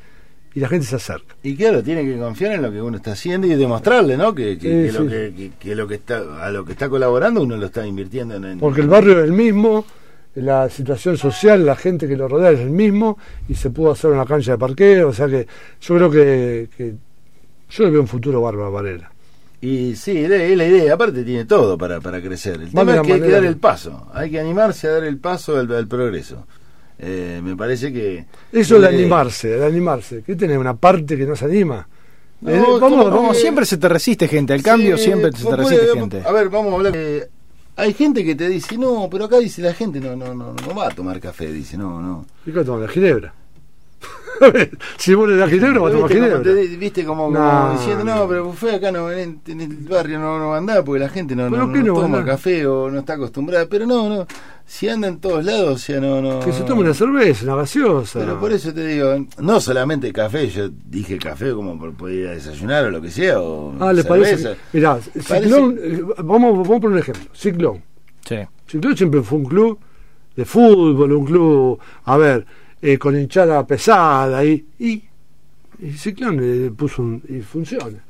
y 0.57 0.59
la 0.59 0.67
gente 0.69 0.87
se 0.87 0.95
acerca. 0.95 1.35
Y 1.43 1.55
claro, 1.55 1.83
tiene 1.83 2.03
que 2.03 2.17
confiar 2.17 2.53
en 2.53 2.63
lo 2.63 2.71
que 2.71 2.81
uno 2.81 2.97
está 2.97 3.11
haciendo 3.11 3.45
y 3.45 3.53
demostrarle, 3.53 4.17
¿no? 4.17 4.33
Que, 4.33 4.57
que, 4.57 4.87
Sí, 4.87 4.87
que 4.87 4.91
sí. 4.91 4.97
lo 4.97 5.07
que, 5.07 5.33
que- 5.35 5.51
que 5.59 5.75
lo 5.75 5.87
que 5.87 5.95
está 5.95 6.23
a 6.43 6.49
lo 6.49 6.65
que 6.65 6.71
está 6.71 6.89
colaborando 6.89 7.43
uno 7.43 7.55
lo 7.57 7.67
está 7.67 7.85
invirtiendo 7.85 8.35
en. 8.35 8.57
Porque 8.57 8.81
el 8.81 8.87
barrio 8.87 9.19
es 9.19 9.25
el 9.25 9.33
mismo, 9.33 9.85
la 10.33 10.67
situación 10.69 11.15
social, 11.15 11.63
la 11.63 11.75
gente 11.75 12.07
que 12.07 12.17
lo 12.17 12.27
rodea 12.27 12.49
es 12.49 12.61
el 12.61 12.71
mismo 12.71 13.19
y 13.47 13.53
se 13.53 13.69
pudo 13.69 13.91
hacer 13.91 14.09
una 14.09 14.25
cancha 14.25 14.53
de 14.53 14.57
parqueo. 14.57 15.09
O 15.09 15.13
sea 15.13 15.27
que 15.27 15.45
yo 15.79 15.95
creo 15.95 16.09
que, 16.09 16.69
que 16.75 16.95
yo 17.69 17.83
le 17.83 17.91
veo 17.91 18.01
un 18.01 18.07
futuro 18.07 18.41
bárbaro 18.41 18.65
a 18.65 18.69
Varela. 18.71 19.11
Y 19.61 19.95
sí, 19.95 20.17
es 20.17 20.29
la 20.57 20.65
idea. 20.65 20.93
Aparte 20.95 21.23
tiene 21.23 21.45
todo 21.45 21.77
para, 21.77 21.99
para 22.01 22.19
crecer. 22.19 22.61
El 22.61 22.71
tema 22.71 22.95
es 22.95 23.01
que 23.01 23.13
hay 23.13 23.21
que 23.21 23.29
dar 23.29 23.45
el 23.45 23.57
paso. 23.57 24.07
Hay 24.13 24.31
que 24.31 24.39
animarse 24.39 24.87
a 24.87 24.91
dar 24.93 25.03
el 25.03 25.17
paso 25.17 25.57
al, 25.57 25.71
al 25.71 25.87
progreso. 25.87 26.47
Eh, 26.99 27.41
me 27.43 27.55
parece 27.55 27.93
que... 27.93 28.25
Eso 28.51 28.79
de 28.79 28.85
eh, 28.87 28.89
animarse, 28.89 29.49
de 29.49 29.65
animarse. 29.65 30.23
¿Qué 30.25 30.35
tenés? 30.35 30.57
¿Una 30.57 30.75
parte 30.75 31.15
que 31.17 31.25
no 31.25 31.35
se 31.35 31.45
anima? 31.45 31.87
No, 32.41 32.51
Eh, 32.51 32.63
vamos, 32.79 33.11
vamos, 33.11 33.37
siempre 33.37 33.65
se 33.65 33.77
te 33.77 33.87
resiste 33.89 34.27
gente, 34.27 34.53
al 34.53 34.61
cambio 34.63 34.97
siempre 34.97 35.31
se 35.31 35.37
te 35.37 35.43
puede- 35.43 35.57
resiste 35.77 35.99
gente. 35.99 36.21
A 36.25 36.31
ver, 36.31 36.49
vamos 36.49 36.71
a 36.73 36.75
hablar. 36.75 36.93
eh, 36.95 37.27
hay 37.75 37.93
gente 37.93 38.23
que 38.25 38.33
te 38.35 38.49
dice, 38.49 38.77
no, 38.77 39.07
pero 39.11 39.25
acá 39.25 39.37
dice 39.37 39.61
la 39.61 39.73
gente, 39.73 39.99
no, 39.99 40.15
no, 40.15 40.33
no, 40.33 40.53
no 40.53 40.75
va 40.75 40.87
a 40.87 40.89
tomar 40.91 41.19
café, 41.19 41.51
dice, 41.51 41.77
no, 41.77 42.01
no. 42.01 42.25
¿Y 42.45 42.51
qué 42.51 42.63
toma? 42.63 42.81
La 42.81 42.87
ginebra. 42.87 43.33
si 44.97 45.13
vos 45.13 45.27
le 45.29 45.35
das 45.37 45.49
ginebra, 45.49 45.79
va 45.81 45.89
a 45.89 45.91
tomar 45.91 46.09
¿Viste 46.09 46.19
como, 46.29 46.43
ginebra. 46.43 46.53
te- 46.69 46.77
viste 46.77 47.05
como, 47.05 47.23
como 47.25 47.39
No, 47.39 47.71
diciendo, 47.73 48.03
no, 48.03 48.27
pero 48.27 48.51
fue 48.53 48.75
acá 48.75 48.91
no, 48.91 49.11
en, 49.11 49.41
en 49.47 49.61
el 49.61 49.75
barrio 49.77 50.19
no, 50.19 50.39
no 50.39 50.53
anda 50.53 50.83
porque 50.83 50.99
la 50.99 51.09
gente 51.09 51.35
no, 51.35 51.49
¿Pero 51.49 51.67
no, 51.67 51.73
qué 51.73 51.79
no 51.79 51.93
no 51.93 52.01
toma 52.01 52.25
café 52.25 52.65
o 52.67 52.89
no 52.89 52.99
está 52.99 53.13
acostumbrada. 53.13 53.65
Pero 53.69 53.85
no, 53.85 54.09
no, 54.09 54.27
si 54.65 54.87
anda 54.89 55.07
en 55.07 55.19
todos 55.19 55.43
lados, 55.45 55.75
o 55.75 55.77
sea, 55.77 55.99
no, 55.99 56.21
no. 56.21 56.39
Que 56.41 56.51
se 56.53 56.63
tome 56.63 56.81
una 56.81 56.93
cerveza, 56.93 57.45
una 57.45 57.55
gaseosa. 57.55 58.19
Pero 58.19 58.39
por 58.39 58.51
eso 58.51 58.73
te 58.73 58.85
digo, 58.85 59.25
no 59.39 59.59
solamente 59.61 60.11
café, 60.13 60.47
yo 60.49 60.69
dije 60.85 61.17
café 61.17 61.51
como 61.53 61.77
por 61.79 61.93
poder 61.93 62.15
ir 62.15 62.27
a 62.27 62.31
desayunar 62.31 62.85
o 62.85 62.91
lo 62.91 63.01
que 63.01 63.11
sea, 63.11 63.39
o 63.39 63.73
Ah, 63.79 63.93
¿le 63.93 64.03
cerveza. 64.03 64.49
parece? 64.49 64.61
Mirá, 64.73 64.97
Parece- 64.97 65.21
Ciclón, 65.49 65.79
eh, 65.81 66.01
vamos, 66.23 66.51
vamos 66.57 66.67
a 66.77 66.79
poner 66.81 66.87
un 66.89 66.97
ejemplo. 66.99 67.23
Ciclón. 67.33 67.81
Sí. 68.27 68.37
Ciclón 68.67 68.97
siempre 68.97 69.21
fue 69.21 69.37
un 69.39 69.45
club 69.45 69.79
de 70.35 70.45
fútbol, 70.45 71.11
un 71.13 71.25
club, 71.25 71.79
a 72.03 72.17
ver, 72.17 72.45
eh, 72.81 72.97
con 72.97 73.19
hinchada 73.19 73.65
pesada 73.65 74.43
y, 74.45 74.65
y, 74.79 75.03
y 75.79 75.91
Ciclón 75.93 76.39
eh, 76.41 76.71
puso 76.75 77.01
un, 77.01 77.21
y 77.29 77.41
funciona. 77.41 78.03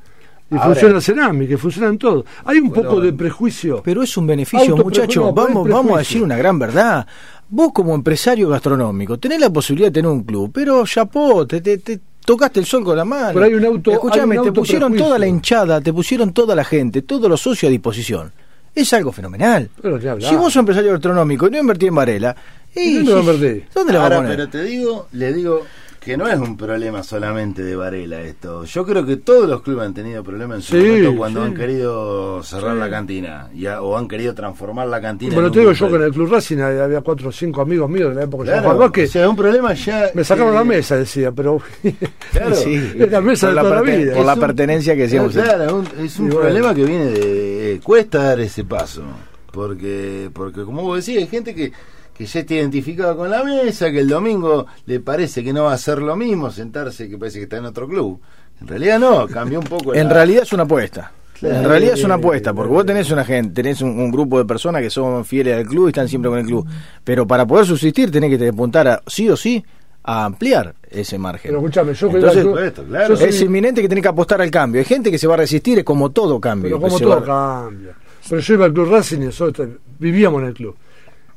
Y 0.50 0.56
Ahora- 0.56 0.68
funciona 0.68 1.02
cerámica, 1.02 1.54
y 1.54 1.58
funcionan 1.58 1.98
todo. 1.98 2.24
Hay 2.46 2.60
un 2.60 2.70
Bueno, 2.70 2.84
poco 2.90 3.02
de 3.02 3.12
prejuicio. 3.12 3.82
Pero 3.84 4.02
es 4.02 4.16
un 4.16 4.28
beneficio, 4.28 4.78
muchachos. 4.78 5.24
no, 5.26 5.34
vamos, 5.34 5.68
vamos 5.68 5.96
a 5.96 5.98
decir 6.00 6.24
una 6.24 6.38
gran 6.38 6.58
verdad. 6.58 7.06
Vos 7.50 7.72
como 7.74 7.94
empresario 7.96 8.48
gastronómico 8.50 9.18
tenés 9.18 9.40
la 9.42 9.50
posibilidad 9.50 9.88
de 9.90 9.94
tener 9.94 10.10
un 10.12 10.24
club, 10.24 10.52
pero 10.54 10.86
chapó, 10.86 11.46
te, 11.46 11.60
te, 11.62 11.78
te- 11.80 12.00
tocaste 12.26 12.60
el 12.62 12.66
sol 12.66 12.84
con 12.86 12.96
la 12.96 13.04
mano. 13.06 13.32
Pero 13.34 13.46
hay 13.46 13.54
un 13.56 13.66
auto- 13.66 13.92
Escuchame, 13.92 14.36
te 14.40 14.52
pusieron 14.54 14.92
prejuicio. 14.92 15.06
toda 15.06 15.20
la 15.20 15.28
hinchada, 15.28 15.82
te 15.82 15.92
pusieron 15.94 16.32
toda 16.34 16.56
la 16.56 16.64
gente, 16.64 17.02
todos 17.02 17.30
los 17.30 17.42
socios 17.42 17.70
a 17.70 17.72
disposición. 17.72 18.32
Es 18.74 18.94
algo 18.94 19.12
fenomenal. 19.12 19.70
Pero. 19.82 20.00
Si 20.22 20.36
vos 20.36 20.54
sos 20.54 20.58
empresario 20.58 20.92
gastronómico 20.92 21.48
y 21.48 21.52
no 21.52 21.58
invertís 21.58 21.90
en 21.90 21.96
Varela, 21.96 22.36
y, 22.78 22.96
¿Dónde 22.98 23.14
va 23.14 23.18
a 23.20 23.22
invertir? 23.22 23.66
¿Dónde 23.74 23.94
la 23.94 24.00
va 24.00 24.04
a 24.04 24.08
Ahora, 24.08 24.18
poner? 24.18 24.32
pero 24.38 24.50
te 24.50 24.64
digo, 24.64 25.08
le 25.14 25.34
digo 25.34 25.62
que 26.00 26.16
no 26.16 26.26
es 26.26 26.40
un 26.40 26.56
problema 26.56 27.04
solamente 27.04 27.62
de 27.64 27.76
Varela 27.76 28.22
esto. 28.22 28.64
Yo 28.64 28.86
creo 28.86 29.06
que 29.06 29.18
todos 29.18 29.50
los 29.50 29.62
clubes 29.62 29.88
han 29.88 29.94
tenido 29.94 30.24
problemas 30.24 30.58
en 30.60 30.62
su 30.62 30.72
Sí, 30.80 30.88
momento 30.88 31.18
cuando 31.18 31.42
sí. 31.42 31.48
han 31.48 31.54
querido 31.54 32.44
cerrar 32.44 32.78
la 32.78 32.90
cantina 32.90 33.50
y 33.54 33.66
o 33.68 33.98
han 33.98 34.08
querido 34.08 34.34
transformar 34.34 34.88
la 34.88 35.02
cantina. 35.02 35.34
Bueno, 35.34 35.48
en 35.48 35.54
te 35.54 35.60
digo 35.60 35.74
yo 35.74 35.88
en 35.94 36.02
el 36.04 36.12
Club 36.14 36.32
Racing 36.32 36.60
había 36.60 37.02
cuatro 37.02 37.28
o 37.28 37.32
cinco 37.34 37.60
amigos 37.62 37.90
míos 37.90 38.10
de 38.12 38.16
la 38.16 38.24
época 38.24 38.44
de 38.46 38.52
Claro, 38.52 38.64
Juan 38.68 38.80
Vázquez, 38.80 39.10
o 39.10 39.12
sea, 39.14 39.30
un 39.30 39.36
problema 39.36 39.74
ya. 39.74 40.10
me 40.14 40.24
sacaron 40.24 40.54
eh, 40.54 40.56
la 40.56 40.64
mesa, 40.64 40.96
decía, 40.96 41.34
pero 41.34 41.60
Claro. 42.32 42.56
Sí, 42.56 42.76
es 42.98 43.12
la 43.12 43.20
mesa 43.20 43.48
por 43.48 43.50
de 43.50 43.56
la 43.56 43.62
toda 43.64 43.76
la 43.76 43.82
perten- 43.82 43.98
vida. 43.98 44.14
por 44.16 44.26
la 44.26 44.34
un- 44.36 44.40
pertenencia 44.40 44.96
que 44.96 45.02
decíamos. 45.02 45.34
Claro, 45.34 45.76
un- 45.76 46.06
es 46.06 46.20
un 46.20 46.28
Y 46.28 46.30
bueno. 46.30 46.40
problema 46.42 46.74
que 46.74 46.84
viene 46.86 47.06
de, 47.08 47.20
de- 47.20 47.80
Cuesta 47.84 48.24
dar 48.24 48.40
ese 48.40 48.64
paso. 48.64 49.04
Porque, 49.52 50.30
porque 50.34 50.64
como 50.64 50.84
vos 50.84 51.06
decís, 51.06 51.22
hay 51.22 51.28
gente 51.28 51.54
que, 51.54 51.72
que 52.18 52.26
ya 52.26 52.40
está 52.40 52.54
identificada 52.56 53.16
con 53.16 53.30
la 53.30 53.44
mesa, 53.44 53.92
que 53.92 54.00
el 54.00 54.08
domingo 54.08 54.66
le 54.86 55.00
parece 55.00 55.44
que 55.44 55.54
no 55.54 55.66
va 55.66 55.74
a 55.74 55.78
ser 55.78 56.00
lo 56.02 56.16
mismo 56.16 56.50
sentarse 56.52 57.08
que 57.10 57.18
parece 57.18 57.38
que 57.40 57.44
está 57.44 57.58
en 57.58 57.66
otro 57.66 57.88
club. 57.88 58.20
En 58.60 58.68
realidad 58.68 59.00
no, 59.00 59.28
cambió 59.28 59.60
un 59.60 59.66
poco. 59.66 59.94
En 59.96 60.08
la- 60.08 60.14
realidad 60.14 60.44
es 60.44 60.54
una 60.54 60.64
apuesta. 60.64 61.12
Claro. 61.40 61.56
En 61.58 61.64
realidad 61.66 61.94
es 61.94 62.04
una 62.04 62.16
apuesta, 62.16 62.52
porque 62.52 62.74
vos 62.74 62.84
tenés 62.84 63.12
una 63.12 63.24
gente, 63.24 63.54
tenés 63.54 63.82
un, 63.82 63.90
un 63.92 64.10
grupo 64.12 64.40
de 64.40 64.46
personas 64.46 64.82
que 64.82 64.90
son 64.90 65.24
fieles 65.24 65.56
al 65.56 65.68
club 65.68 65.86
y 65.86 65.90
están 65.90 66.08
siempre 66.10 66.30
con 66.32 66.40
el 66.40 66.46
club. 66.48 66.66
Pero 67.04 67.28
para 67.28 67.46
poder 67.46 67.68
subsistir 67.68 68.10
tenés 68.10 68.32
que 68.32 68.40
te 68.40 68.48
apuntar 68.50 68.88
a, 68.88 69.04
sí 69.06 69.30
o 69.30 69.38
sí 69.38 69.64
a 70.04 70.26
ampliar 70.26 70.74
ese 70.90 71.20
margen. 71.20 71.50
Pero 71.50 71.60
escuchame, 71.60 71.94
yo 71.94 72.10
que 72.10 72.16
Entonces, 72.16 72.42
club- 72.44 72.58
esto, 72.58 72.84
claro. 72.86 73.16
soy- 73.16 73.30
es 73.30 73.40
inminente 73.42 73.84
que 73.84 73.88
tenés 73.90 74.02
que 74.02 74.08
apostar 74.08 74.42
al 74.42 74.50
cambio. 74.50 74.80
Hay 74.80 74.86
gente 74.86 75.12
que 75.12 75.20
se 75.20 75.28
va 75.28 75.36
a 75.36 75.38
resistir, 75.38 75.78
es 75.78 75.84
como 75.86 76.10
todo 76.10 76.40
cambio. 76.42 76.70
pero 76.70 76.80
que 76.80 76.86
como 76.88 77.00
todo 77.00 77.22
va- 77.22 77.66
cambia. 77.68 77.94
Pero 78.28 78.42
yo 78.42 78.54
iba 78.56 78.66
al 78.66 78.74
Club 78.74 78.90
Racing 78.90 79.18
y 79.22 79.26
nosotros 79.26 79.70
vivíamos 80.00 80.42
en 80.42 80.48
el 80.48 80.54
club. 80.56 80.76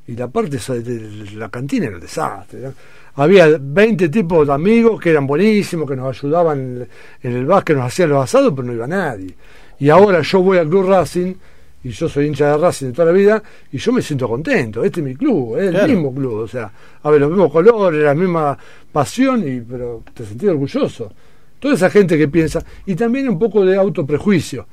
Y 0.06 0.16
la 0.16 0.28
parte 0.28 0.58
de 0.58 0.80
de 0.82 1.30
la 1.36 1.48
cantina 1.48 1.86
era 1.86 1.94
un 1.96 2.00
desastre. 2.00 2.60
¿no? 2.60 2.74
Había 3.14 3.48
20 3.60 4.08
tipos 4.08 4.46
de 4.46 4.52
amigos 4.52 5.00
que 5.00 5.10
eran 5.10 5.26
buenísimos, 5.26 5.88
que 5.88 5.96
nos 5.96 6.16
ayudaban 6.18 6.86
en 7.22 7.32
el 7.32 7.46
básquet, 7.46 7.76
nos 7.76 7.86
hacían 7.86 8.08
los 8.10 8.24
asados, 8.24 8.52
pero 8.54 8.66
no 8.66 8.72
iba 8.72 8.86
nadie. 8.86 9.34
Y 9.78 9.88
ahora 9.88 10.20
yo 10.22 10.42
voy 10.42 10.58
al 10.58 10.68
Club 10.68 10.88
Racing, 10.88 11.34
y 11.82 11.88
yo 11.90 12.08
soy 12.08 12.26
hincha 12.26 12.50
de 12.52 12.58
Racing 12.58 12.86
de 12.88 12.92
toda 12.92 13.06
la 13.06 13.12
vida, 13.12 13.42
y 13.72 13.78
yo 13.78 13.92
me 13.92 14.02
siento 14.02 14.28
contento. 14.28 14.84
Este 14.84 15.00
es 15.00 15.06
mi 15.06 15.14
club, 15.14 15.56
es 15.56 15.70
Claro. 15.70 15.86
el 15.86 15.92
mismo 15.92 16.14
club. 16.14 16.34
O 16.40 16.48
sea, 16.48 16.70
a 17.02 17.10
ver, 17.10 17.20
los 17.20 17.30
mismos 17.30 17.50
colores, 17.52 18.02
la 18.02 18.14
misma 18.14 18.56
pasión, 18.92 19.46
y 19.46 19.60
pero 19.60 20.02
te 20.12 20.24
sentís 20.24 20.48
orgulloso. 20.48 21.12
Toda 21.58 21.74
esa 21.74 21.90
gente 21.90 22.16
que 22.18 22.28
piensa, 22.28 22.62
y 22.86 22.94
también 22.94 23.28
un 23.28 23.38
poco 23.38 23.64
de 23.64 23.76
autoprejuicio. 23.76 24.66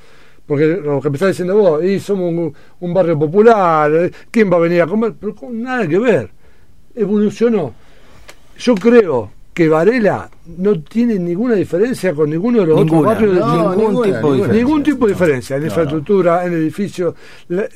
Porque 0.47 0.65
lo 0.81 1.01
que 1.01 1.09
me 1.09 1.15
estás 1.17 1.29
diciendo 1.29 1.57
vos, 1.57 1.83
y 1.83 1.99
somos 1.99 2.29
un, 2.31 2.53
un 2.79 2.93
barrio 2.93 3.19
popular, 3.19 3.91
eh, 3.93 4.11
¿quién 4.31 4.49
va 4.51 4.55
a 4.55 4.59
venir 4.61 4.81
a 4.81 4.87
comer? 4.87 5.13
Pero 5.19 5.35
con 5.35 5.61
nada 5.61 5.85
que 5.87 5.99
ver. 5.99 6.29
Evolucionó. 6.95 7.73
Yo 8.57 8.73
creo 8.75 9.31
que 9.53 9.67
Varela 9.67 10.29
no 10.57 10.79
tiene 10.81 11.19
ninguna 11.19 11.55
diferencia 11.55 12.13
con 12.13 12.29
ninguno 12.29 12.59
de 12.61 12.65
los 12.67 12.77
Ninguna, 12.77 13.09
otros 13.11 13.13
barrios 13.15 13.35
no, 13.39 13.75
ningún 13.75 13.77
ninguna, 13.77 14.05
tipo 14.05 14.05
de 14.07 14.13
ninguna. 14.13 14.35
diferencia. 14.37 14.53
Ningún 14.63 14.83
tipo 14.83 15.05
de 15.07 15.11
diferencia 15.13 15.55
en 15.57 15.63
infraestructura, 15.65 16.45
en 16.45 16.53
edificio. 16.53 17.15
La- 17.49 17.67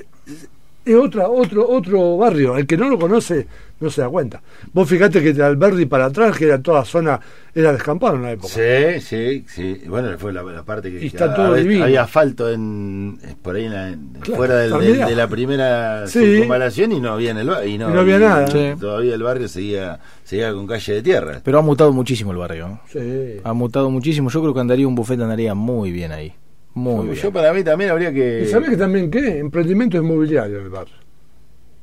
es 0.86 0.96
otra, 0.96 1.28
otro, 1.30 1.68
otro 1.70 2.18
barrio. 2.18 2.58
El 2.58 2.66
que 2.68 2.78
no 2.78 2.90
lo 2.90 2.98
conoce 3.00 3.48
no 3.80 3.90
se 3.90 4.02
da 4.02 4.10
cuenta. 4.10 4.42
Vos 4.74 4.88
fijate 4.88 5.24
que 5.24 5.34
de 5.34 5.44
Alberdi 5.44 5.86
para 5.88 6.06
atrás, 6.06 6.38
que 6.38 6.46
era 6.46 6.62
toda 6.62 6.86
zona, 6.86 7.20
era 7.56 7.74
descampado 7.74 8.14
en 8.14 8.20
una 8.22 8.32
época. 8.32 8.54
Sí, 8.54 9.02
sí, 9.02 9.44
sí. 9.48 9.82
Bueno, 9.88 10.16
fue 10.20 10.32
la, 10.32 10.44
la 10.44 10.62
parte 10.64 10.92
que, 10.92 11.04
Y 11.04 11.08
está 11.08 11.34
todo 11.34 11.48
a 11.48 11.50
veces 11.50 11.66
divino. 11.66 11.86
había 11.86 12.04
asfalto 12.04 12.52
en, 12.52 13.18
eh, 13.24 13.34
por 13.42 13.56
ahí 13.56 13.66
en 13.66 13.74
la- 13.74 13.88
en- 13.90 14.10
Claro, 14.22 14.36
fuera 14.38 14.56
del- 14.58 14.98
de 15.00 15.16
la 15.16 15.28
primera 15.28 16.06
Sí. 16.08 16.20
circunvalación 16.20 16.92
y 16.92 17.00
no 17.00 17.12
había 17.14 17.32
en 17.32 17.38
el 17.40 17.48
y 17.68 17.78
no, 17.80 17.90
Y 17.90 17.94
no 17.94 18.00
había 18.02 18.20
nada. 18.20 18.48
Sí. 18.48 18.74
Todavía 18.80 19.16
el 19.16 19.24
barrio 19.24 19.48
seguía, 19.48 20.00
seguía 20.24 20.54
con 20.54 20.68
calle 20.68 20.94
de 20.94 21.02
tierra. 21.02 21.42
Pero 21.44 21.58
ha 21.58 21.62
mutado 21.64 21.92
muchísimo 21.92 22.32
el 22.32 22.38
barrio. 22.38 22.68
¿no? 22.68 22.82
Sí. 22.92 23.38
Ha 23.44 23.54
mutado 23.54 23.90
muchísimo. 23.90 24.30
Yo 24.30 24.42
creo 24.42 24.54
que 24.54 24.60
andaría 24.60 24.88
un 24.88 24.94
buffet 24.94 25.20
andaría 25.20 25.56
muy 25.56 25.92
bien 25.92 26.12
ahí. 26.12 26.34
Muy 26.74 26.96
yo, 26.96 27.04
bien. 27.04 27.16
yo 27.16 27.34
para 27.34 27.54
mí 27.54 27.64
también 27.64 27.92
habría 27.92 28.14
que. 28.14 28.44
¿Y 28.44 28.48
sabés 28.48 28.70
que 28.70 28.78
también 28.78 29.12
qué? 29.12 29.40
Emprendimiento 29.40 29.98
inmobiliario 29.98 30.60
en 30.60 30.64
el 30.64 30.70
barrio. 30.70 30.96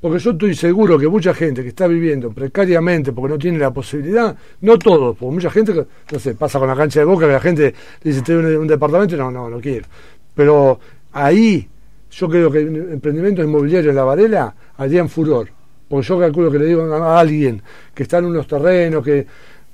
Porque 0.00 0.18
yo 0.20 0.30
estoy 0.30 0.54
seguro 0.54 0.96
que 0.96 1.08
mucha 1.08 1.34
gente 1.34 1.62
que 1.62 1.68
está 1.70 1.88
viviendo 1.88 2.30
precariamente 2.30 3.12
porque 3.12 3.32
no 3.32 3.38
tiene 3.38 3.58
la 3.58 3.72
posibilidad, 3.72 4.36
no 4.60 4.78
todos, 4.78 5.16
porque 5.16 5.34
mucha 5.34 5.50
gente, 5.50 5.72
que, 5.72 5.86
no 6.12 6.18
sé, 6.20 6.34
pasa 6.34 6.60
con 6.60 6.68
la 6.68 6.76
cancha 6.76 7.00
de 7.00 7.04
boca 7.04 7.26
que 7.26 7.32
la 7.32 7.40
gente 7.40 7.74
dice, 8.02 8.22
tengo 8.22 8.40
un, 8.40 8.56
un 8.58 8.66
departamento 8.68 9.16
y 9.16 9.18
no, 9.18 9.28
no, 9.30 9.50
no 9.50 9.60
quiero. 9.60 9.86
Pero 10.34 10.78
ahí 11.12 11.68
yo 12.10 12.28
creo 12.28 12.50
que 12.50 12.60
emprendimiento 12.60 13.42
inmobiliario 13.42 13.90
en 13.90 13.96
la 13.96 14.04
Varela 14.04 14.54
harían 14.76 15.08
furor. 15.08 15.48
Porque 15.88 16.06
yo 16.06 16.18
calculo 16.18 16.50
que 16.50 16.58
le 16.58 16.66
digo 16.66 16.82
a 16.94 17.18
alguien 17.18 17.60
que 17.94 18.02
está 18.02 18.18
en 18.18 18.26
unos 18.26 18.46
terrenos 18.46 19.02
que 19.04 19.26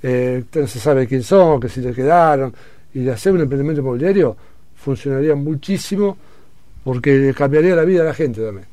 eh, 0.03 0.45
no 0.55 0.67
se 0.67 0.79
sabe 0.79 1.07
quién 1.07 1.23
son, 1.23 1.61
que 1.61 1.69
si 1.69 1.81
le 1.81 1.93
quedaron, 1.93 2.55
y 2.95 3.01
de 3.01 3.13
hacer 3.13 3.33
un 3.33 3.41
emprendimiento 3.41 3.83
inmobiliario 3.83 4.37
funcionaría 4.85 5.35
muchísimo 5.35 6.17
porque 6.85 7.35
cambiaría 7.37 7.75
la 7.75 7.85
vida 7.85 8.01
de 8.03 8.09
la 8.09 8.15
gente 8.15 8.43
también. 8.45 8.67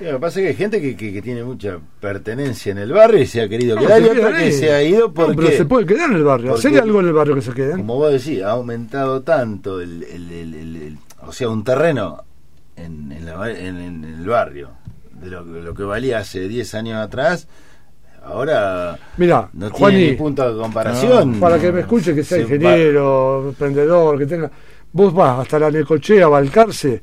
Lo 0.00 0.12
que 0.12 0.18
pasa 0.20 0.38
es 0.38 0.44
que 0.44 0.48
hay 0.50 0.54
gente 0.54 0.80
que, 0.80 0.96
que, 0.96 1.12
que 1.12 1.20
tiene 1.20 1.42
mucha 1.42 1.76
pertenencia 2.00 2.70
en 2.70 2.78
el 2.78 2.92
barrio 2.92 3.20
y 3.20 3.26
se 3.26 3.40
ha 3.40 3.48
querido 3.48 3.74
No, 3.74 3.82
quedar 3.82 4.00
se 4.00 4.06
y 4.06 4.10
otra 4.10 4.36
que 4.38 4.52
se 4.52 4.72
ha 4.72 4.80
ido 4.84 5.08
No, 5.08 5.14
porque, 5.14 5.34
pero 5.36 5.50
se 5.50 5.64
puede 5.64 5.86
quedar 5.86 6.10
en 6.10 6.16
el 6.18 6.22
barrio, 6.24 6.54
hacer 6.54 6.80
algo 6.80 7.00
en 7.00 7.06
el 7.08 7.12
barrio 7.12 7.34
que 7.34 7.42
se 7.42 7.52
queden. 7.52 7.78
como 7.78 7.96
vos 7.96 8.12
decís, 8.12 8.40
ha 8.44 8.50
aumentado 8.52 9.22
tanto 9.22 9.80
el, 9.80 10.04
el- 10.04 10.30
el- 10.30 10.54
el- 10.54 10.76
el- 10.76 10.98
o 11.26 11.32
sea, 11.32 11.48
un 11.48 11.64
terreno 11.64 12.22
en, 12.76 13.10
en 13.10 13.26
la- 13.26 13.50
en- 13.50 13.76
en 13.80 14.04
el 14.04 14.24
barrio 14.24 14.70
de 15.20 15.30
lo, 15.30 15.42
lo 15.42 15.74
que 15.74 15.82
valía 15.82 16.18
hace 16.18 16.46
10 16.46 16.74
años 16.76 16.96
atrás, 17.04 17.48
ahora 18.24 18.96
Mira, 19.16 19.48
no 19.52 19.68
tiene 19.70 20.10
ni 20.10 20.12
punto 20.12 20.48
de 20.54 20.60
comparación. 20.60 21.40
para 21.40 21.58
que 21.58 21.72
me 21.72 21.80
escuche 21.80 22.14
que 22.14 22.22
sea 22.22 22.38
Se 22.38 22.42
ingeniero, 22.44 23.48
emprendedor, 23.48 24.16
que 24.16 24.26
tenga. 24.26 24.48
Vos 24.92 25.14
vas 25.14 25.40
hasta 25.40 25.58
la 25.58 25.70
Necochea, 25.70 26.28
Balcarce, 26.28 27.02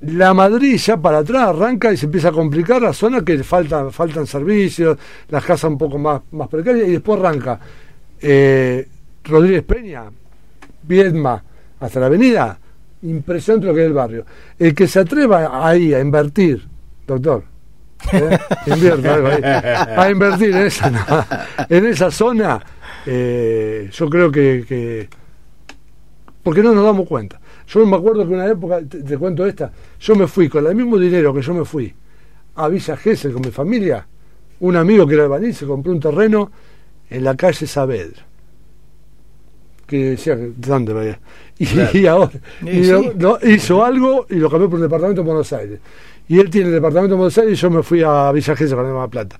la 0.00 0.32
Madrid 0.32 0.76
ya 0.76 0.96
para 0.96 1.18
atrás 1.18 1.48
arranca 1.48 1.92
y 1.92 1.96
se 1.96 2.06
empieza 2.06 2.28
a 2.28 2.32
complicar 2.32 2.80
la 2.80 2.92
zona 2.92 3.24
que 3.24 3.42
faltan, 3.42 3.90
faltan 3.90 4.26
servicios, 4.26 4.96
las 5.28 5.44
casas 5.44 5.70
un 5.70 5.78
poco 5.78 5.98
más, 5.98 6.22
más 6.32 6.48
precarias, 6.48 6.88
y 6.88 6.92
después 6.92 7.18
arranca 7.18 7.58
eh, 8.20 8.86
Rodríguez 9.24 9.64
Peña, 9.64 10.04
Viedma, 10.82 11.42
hasta 11.80 12.00
la 12.00 12.06
avenida, 12.06 12.58
impresionante 13.02 13.66
lo 13.66 13.74
que 13.74 13.80
es 13.80 13.86
el 13.86 13.92
barrio. 13.92 14.24
El 14.58 14.74
que 14.74 14.86
se 14.86 15.00
atreva 15.00 15.66
ahí 15.68 15.92
a 15.92 16.00
invertir, 16.00 16.64
doctor, 17.06 17.44
¿eh? 18.12 18.38
invierta 18.66 19.14
algo 19.14 19.28
ahí, 19.28 19.40
a 19.44 20.10
invertir 20.10 20.50
en 20.50 20.66
esa, 20.66 21.46
en 21.68 21.86
esa 21.86 22.10
zona, 22.10 22.60
eh, 23.04 23.90
yo 23.92 24.08
creo 24.08 24.30
que, 24.30 24.64
que 24.66 25.08
porque 26.48 26.62
no 26.62 26.72
nos 26.74 26.82
damos 26.82 27.06
cuenta. 27.06 27.38
Yo 27.66 27.84
me 27.84 27.94
acuerdo 27.94 28.26
que 28.26 28.32
una 28.32 28.46
época, 28.46 28.80
te, 28.88 29.02
te 29.02 29.18
cuento 29.18 29.44
esta, 29.46 29.70
yo 30.00 30.14
me 30.16 30.26
fui 30.26 30.48
con 30.48 30.66
el 30.66 30.74
mismo 30.74 30.96
dinero 30.96 31.34
que 31.34 31.42
yo 31.42 31.52
me 31.52 31.62
fui 31.66 31.92
a 32.54 32.68
Villa 32.68 32.96
Gesell 32.96 33.32
con 33.34 33.42
mi 33.42 33.50
familia, 33.50 34.06
un 34.60 34.74
amigo 34.74 35.06
que 35.06 35.12
era 35.12 35.24
albañil 35.24 35.54
se 35.54 35.66
compró 35.66 35.92
un 35.92 36.00
terreno 36.00 36.50
en 37.10 37.22
la 37.22 37.36
calle 37.36 37.66
Saavedra. 37.66 38.22
Que 39.86 40.10
decía, 40.10 40.36
que, 40.36 40.42
¿de 40.42 40.54
dónde 40.56 40.92
vaya? 40.94 41.20
Y, 41.58 41.66
Claro. 41.66 41.98
y 41.98 42.06
ahora 42.06 42.30
Y 42.62 42.70
y 42.70 42.84
sí. 42.84 42.90
lo- 42.90 43.12
lo- 43.14 43.38
hizo 43.46 43.84
algo 43.84 44.26
y 44.30 44.36
lo 44.36 44.48
cambió 44.48 44.70
por 44.70 44.76
un 44.78 44.82
departamento 44.86 45.20
en 45.20 45.26
Buenos 45.26 45.52
Aires. 45.52 45.80
Y 46.28 46.38
él 46.38 46.48
tiene 46.48 46.68
el 46.68 46.74
departamento 46.74 47.14
en 47.14 47.18
Buenos 47.18 47.36
Aires 47.36 47.58
y 47.58 47.60
yo 47.60 47.70
me 47.70 47.82
fui 47.82 48.02
a 48.02 48.32
Villa 48.32 48.56
Gesell 48.56 48.76
la 48.78 48.84
misma 48.84 49.08
plata. 49.08 49.38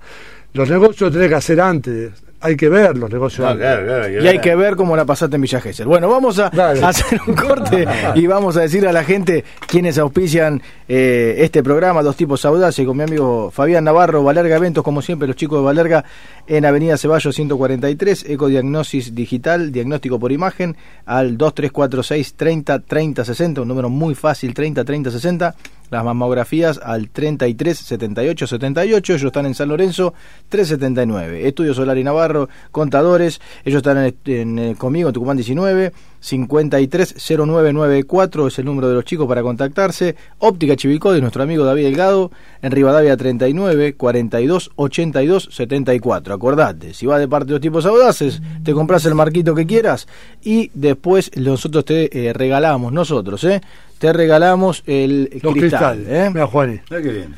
Los 0.53 0.69
negocios 0.69 1.11
tenés 1.11 1.29
que 1.29 1.35
hacer 1.35 1.59
antes, 1.59 2.11
hay 2.41 2.55
que 2.55 2.69
ver 2.69 2.97
los 2.97 3.09
negocios 3.09 3.39
No, 3.45 3.51
antes. 3.51 3.65
claro, 3.65 3.85
claro, 3.85 4.09
Y 4.23 4.27
hay 4.27 4.39
que 4.39 4.55
ver 4.55 4.75
cómo 4.75 4.95
la 4.95 5.05
pasaste 5.05 5.35
en 5.35 5.41
Villa 5.41 5.59
Gesell. 5.61 5.87
Bueno, 5.87 6.09
vamos 6.09 6.39
a, 6.39 6.49
Dale. 6.49 6.81
a 6.83 6.87
hacer 6.89 7.19
un 7.27 7.35
corte 7.35 7.87
y 8.15 8.27
vamos 8.27 8.55
a 8.57 8.61
decir 8.61 8.87
a 8.87 8.91
la 8.93 9.03
gente 9.03 9.43
quienes 9.67 9.97
auspician 9.97 10.61
eh, 10.91 11.43
este 11.43 11.61
programa, 11.61 12.01
Dos 12.01 12.15
Tipos 12.15 12.43
Audaces, 12.45 12.83
con 12.83 12.97
mi 12.97 13.03
amigo 13.03 13.51
Fabián 13.51 13.83
Navarro, 13.83 14.23
Valerga 14.23 14.55
Eventos, 14.55 14.83
como 14.83 15.03
siempre, 15.03 15.27
los 15.27 15.37
chicos 15.37 15.59
de 15.59 15.65
Valerga, 15.65 16.03
en 16.47 16.65
Avenida 16.65 16.97
Ceballos 16.97 17.35
143, 17.35 18.25
Ecodiagnosis 18.27 19.13
Digital, 19.13 19.71
diagnóstico 19.71 20.19
por 20.19 20.31
imagen, 20.31 20.75
al 21.05 21.37
2346 21.37 22.33
30 22.33 22.79
30 22.79 23.23
60, 23.23 23.61
un 23.61 23.67
número 23.67 23.89
muy 23.89 24.15
fácil, 24.15 24.55
30 24.55 24.83
30 24.83 25.11
60. 25.11 25.55
Las 25.91 26.03
mamografías 26.03 26.79
al 26.83 27.09
33 27.09 27.77
78 27.77 28.47
78. 28.47 29.13
Ellos 29.13 29.27
están 29.27 29.47
en 29.47 29.55
San 29.55 29.69
Lorenzo 29.69 30.13
379. 30.49 31.47
Estudio 31.47 31.73
Solar 31.73 31.97
y 31.97 32.03
Navarro, 32.03 32.47
contadores. 32.71 33.41
Ellos 33.65 33.77
están 33.77 33.97
en, 33.97 34.15
en, 34.25 34.59
eh, 34.59 34.75
conmigo 34.77 35.09
en 35.09 35.13
Tucumán 35.13 35.37
19. 35.37 35.91
530994 36.21 38.47
es 38.47 38.59
el 38.59 38.65
número 38.65 38.89
de 38.89 38.95
los 38.95 39.05
chicos 39.05 39.27
para 39.27 39.41
contactarse. 39.41 40.15
Óptica 40.39 40.75
Chivilcoy, 40.75 41.21
nuestro 41.21 41.43
amigo 41.43 41.63
David 41.65 41.85
Delgado, 41.85 42.31
en 42.61 42.71
Rivadavia 42.71 43.17
39 43.17 43.95
42 43.95 44.71
82 44.75 45.49
74. 45.51 46.33
Acordate, 46.33 46.93
si 46.93 47.05
vas 47.05 47.19
de 47.19 47.27
parte 47.27 47.47
de 47.47 47.53
los 47.53 47.61
tipos 47.61 47.85
audaces, 47.85 48.41
te 48.63 48.73
compras 48.73 49.05
el 49.05 49.15
marquito 49.15 49.55
que 49.55 49.65
quieras 49.65 50.07
y 50.43 50.71
después 50.73 51.31
nosotros 51.35 51.85
te 51.85 52.27
eh, 52.27 52.33
regalamos, 52.33 52.91
nosotros, 52.91 53.43
¿eh? 53.43 53.61
Te 53.99 54.13
regalamos 54.13 54.81
el 54.87 55.29
Los 55.43 55.53
cristal. 55.53 56.05
¿eh? 56.07 56.29
Mira, 56.33 56.47
Juaní. 56.47 56.79
Mira 56.89 57.01
qué 57.01 57.11
bien. 57.11 57.35